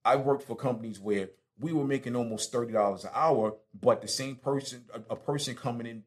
[0.06, 1.30] I worked for companies where
[1.60, 5.56] we were making almost thirty dollars an hour, but the same person, a, a person
[5.56, 6.04] coming in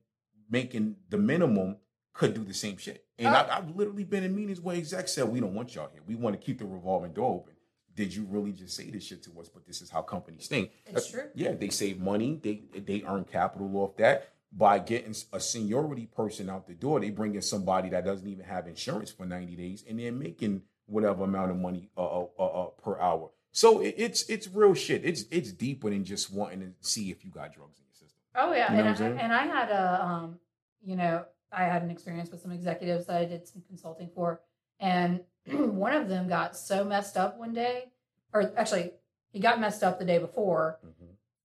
[0.51, 1.77] making the minimum,
[2.15, 3.07] could do the same shit.
[3.19, 3.31] And Oh.
[3.39, 6.03] I, I've literally been in meetings where execs said, "We don't want y'all here.
[6.07, 7.52] We want to keep the revolving door open."
[7.95, 9.49] Did you really just say this shit to us?
[9.49, 10.71] But this is how companies think.
[10.87, 11.29] It's true.
[11.35, 12.41] Yeah, they save money.
[12.43, 17.01] They they earn capital off that by getting a seniority person out the door.
[17.01, 20.63] They bring in somebody that doesn't even have insurance for ninety days, and they're making
[20.87, 23.31] whatever amount of money uh, uh, uh, uh, per hour.
[23.53, 25.05] So it, it's it's real shit.
[25.05, 28.19] It's it's deeper than just wanting to see if you got drugs in your system.
[28.35, 30.39] Oh yeah, You know and, I, and I had a, um,
[30.83, 34.41] you know, I had an experience with some executives that I did some consulting for,
[34.81, 37.93] and one of them got so messed up one day,
[38.33, 38.93] or actually,
[39.33, 40.79] he got messed up the day before,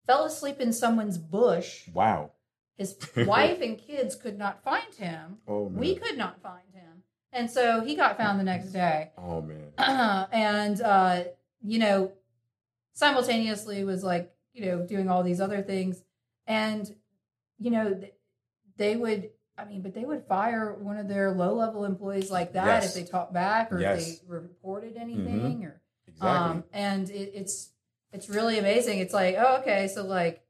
[0.07, 1.89] fell asleep in someone's bush.
[1.93, 2.33] Wow.
[2.77, 5.39] His wife and kids could not find him.
[5.49, 5.81] Oh man.
[5.81, 7.03] We could not find him,
[7.33, 9.13] and so he got found the next day.
[9.19, 9.73] Oh man.
[10.33, 11.25] and uh,
[11.63, 12.13] you know,
[12.93, 16.03] simultaneously was like you know doing all these other things
[16.47, 16.95] and
[17.59, 18.15] you know th-
[18.77, 22.53] they would i mean but they would fire one of their low level employees like
[22.53, 22.97] that Yes.
[22.97, 24.03] if they talked back or Yes.
[24.03, 24.13] Mm-hmm.
[24.13, 26.29] if they reported anything or Exactly.
[26.29, 27.71] um and it, it's
[28.13, 30.43] it's really amazing it's like oh okay so like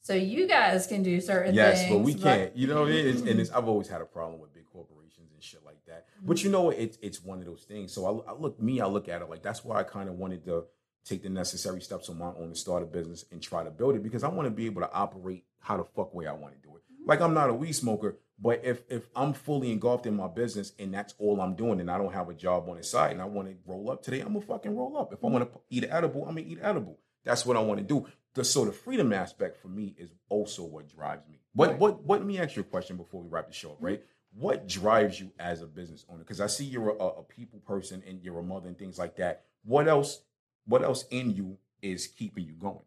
[0.00, 2.54] so you guys can do certain yes, things but we can't.
[2.54, 3.06] You know what I mean?
[3.06, 6.04] It's, and it's, I've always had a problem with big corporations and shit like that.
[6.22, 6.76] But you know what?
[6.78, 7.90] It's it's one of those things.
[7.94, 10.16] So I, I look me, I look at it like that's why I kind of
[10.16, 10.64] wanted to
[11.06, 13.94] take the necessary steps on my own to start a business and try to build
[13.96, 16.52] it because I want to be able to operate how the fuck way I want
[16.54, 16.82] to do it.
[17.06, 20.72] Like I'm not a weed smoker, but if if I'm fully engulfed in my business
[20.78, 23.22] and that's all I'm doing, and I don't have a job on the side, and
[23.22, 25.12] I want to roll up today, I'm gonna fucking roll up.
[25.12, 26.98] If I want to eat an edible, I'm gonna eat edible.
[27.24, 28.06] That's what I want to do.
[28.34, 31.38] The so the freedom aspect for me is also what drives me.
[31.54, 31.78] What Right.
[31.78, 32.18] what what?
[32.20, 33.76] Let me ask you a question before we wrap the show up.
[33.80, 34.02] Right?
[34.36, 36.18] What drives you as a business owner?
[36.18, 39.14] Because I see you're a, a people person and you're a mother and things like
[39.16, 39.44] that.
[39.64, 40.22] What else?
[40.66, 42.80] What else in you is keeping you going?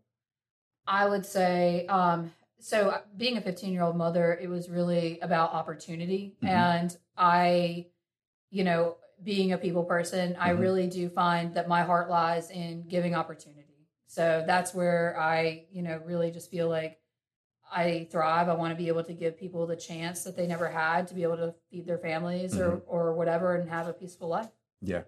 [0.88, 5.20] I would say, um, so uh, being a 15 year old mother, it was really
[5.20, 6.36] about opportunity.
[6.42, 6.50] Mhm.
[6.50, 7.88] And I,
[8.50, 10.60] you know, being a people person, I Mhm.
[10.60, 13.88] really do find that my heart lies in giving opportunity.
[14.08, 17.00] So that's where I, you know, really just feel like
[17.70, 18.48] I thrive.
[18.48, 21.14] I want to be able to give people the chance that they never had to
[21.14, 24.50] be able to feed their families or, or whatever and have a peaceful life.
[24.82, 25.04] Yeah.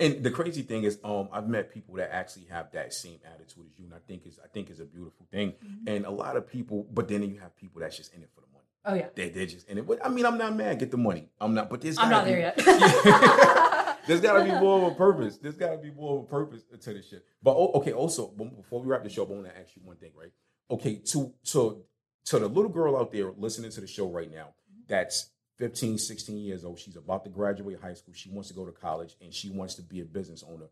[0.00, 3.66] And the crazy thing is, um, I've met people that actually have that same attitude
[3.70, 5.54] as you, and I think is I think is a beautiful thing.
[5.86, 8.40] And a lot of people, but then you have people that's just in it for
[8.40, 8.64] the money.
[8.86, 9.08] Oh, yeah.
[9.14, 9.86] They they're just in it.
[9.86, 10.78] But I mean, I'm not mad.
[10.78, 11.28] Get the money.
[11.40, 11.68] I'm not.
[11.68, 13.66] But there's I'm not be- there yet.
[14.06, 15.38] There's got to be more of a purpose.
[15.38, 17.24] There's got to be more of a purpose to this shit.
[17.42, 19.96] But oh, okay, also before we wrap the show, I want to ask you one
[19.96, 20.32] thing, right?
[20.70, 21.84] Okay, to to
[22.24, 24.48] to the little girl out there listening to the show right now,
[24.88, 25.30] that's
[25.60, 26.78] 15, 16 years old.
[26.78, 28.14] She's about to graduate high school.
[28.14, 30.66] She wants to go to college and she wants to be a business owner.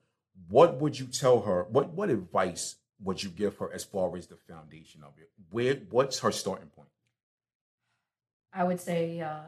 [0.48, 1.65] What would you tell her?
[1.70, 5.31] What what advice would you give her as far as the foundation of it?
[5.51, 6.89] Where what's her starting point?
[8.52, 9.43] I would say uh,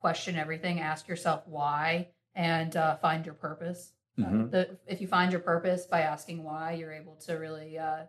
[0.00, 3.92] question everything, ask yourself why, and uh, find your purpose.
[4.18, 4.50] Uh, Mhm.
[4.50, 8.04] the, if you find your purpose by asking why, you're able to really, uh,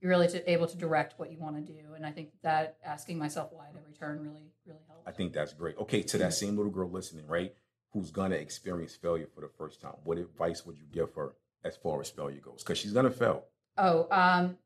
[0.00, 1.94] you're really to, able to direct what you want to do.
[1.96, 5.06] And I think that asking myself why at every turn really, really helps.
[5.06, 5.76] I think that's great.
[5.78, 7.54] Okay, to that same little girl listening, right,
[7.92, 11.32] who's gonna experience failure for the first time, what advice would you give her
[11.64, 12.62] as far as failure goes?
[12.62, 13.44] Because she's gonna fail.
[13.76, 14.58] Oh, um,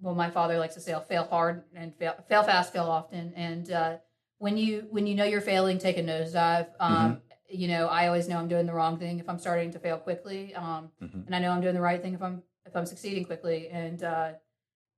[0.00, 3.32] well, my father likes to say, "I'll fail hard and fail, fail fast, fail often."
[3.34, 3.96] And uh,
[4.38, 6.68] when you when you know you're failing, take a nosedive.
[6.80, 7.20] Um,
[7.50, 9.96] You know, I always know I'm doing the wrong thing if I'm starting to fail
[9.96, 11.24] quickly, um, Mhm.
[11.24, 13.68] and I know I'm doing the right thing if I'm if I'm succeeding quickly.
[13.70, 14.32] And uh,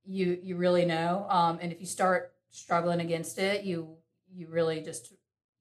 [0.05, 1.25] you you really know.
[1.29, 3.95] Um, and if you start struggling against it, you
[4.33, 5.13] you really just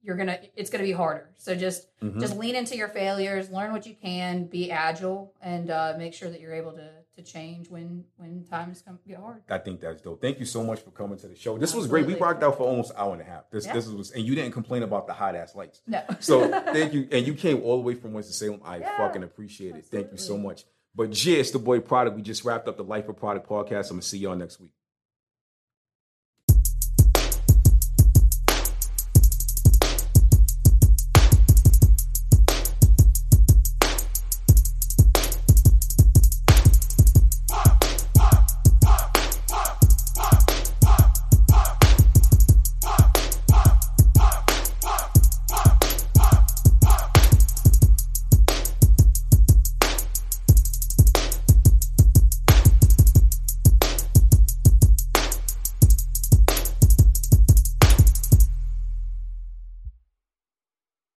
[0.02, 1.30] you're gonna it's gonna be harder.
[1.36, 2.20] So just Mhm.
[2.20, 6.30] just lean into your failures learn what you can be agile and uh, make sure
[6.30, 10.00] that you're able to to change when when times come get hard I think that's
[10.00, 10.22] dope.
[10.22, 11.58] Thank you so much for coming to the show.
[11.58, 12.06] This was great.
[12.06, 13.50] We rocked out for almost an hour and a half.
[13.50, 13.74] This Yeah.
[13.74, 15.82] this was and you didn't complain about the hot ass lights.
[15.86, 17.06] no So thank you.
[17.12, 18.60] And you came all the way from Winston Salem.
[18.64, 19.84] I Yeah, fucking appreciate it.
[19.84, 20.64] Thank you so much.
[20.94, 22.14] But yeah, it's the boy Produk.
[22.16, 23.90] We just wrapped up the Life of Produk podcast.
[23.90, 24.70] I'm gonna see y'all next week.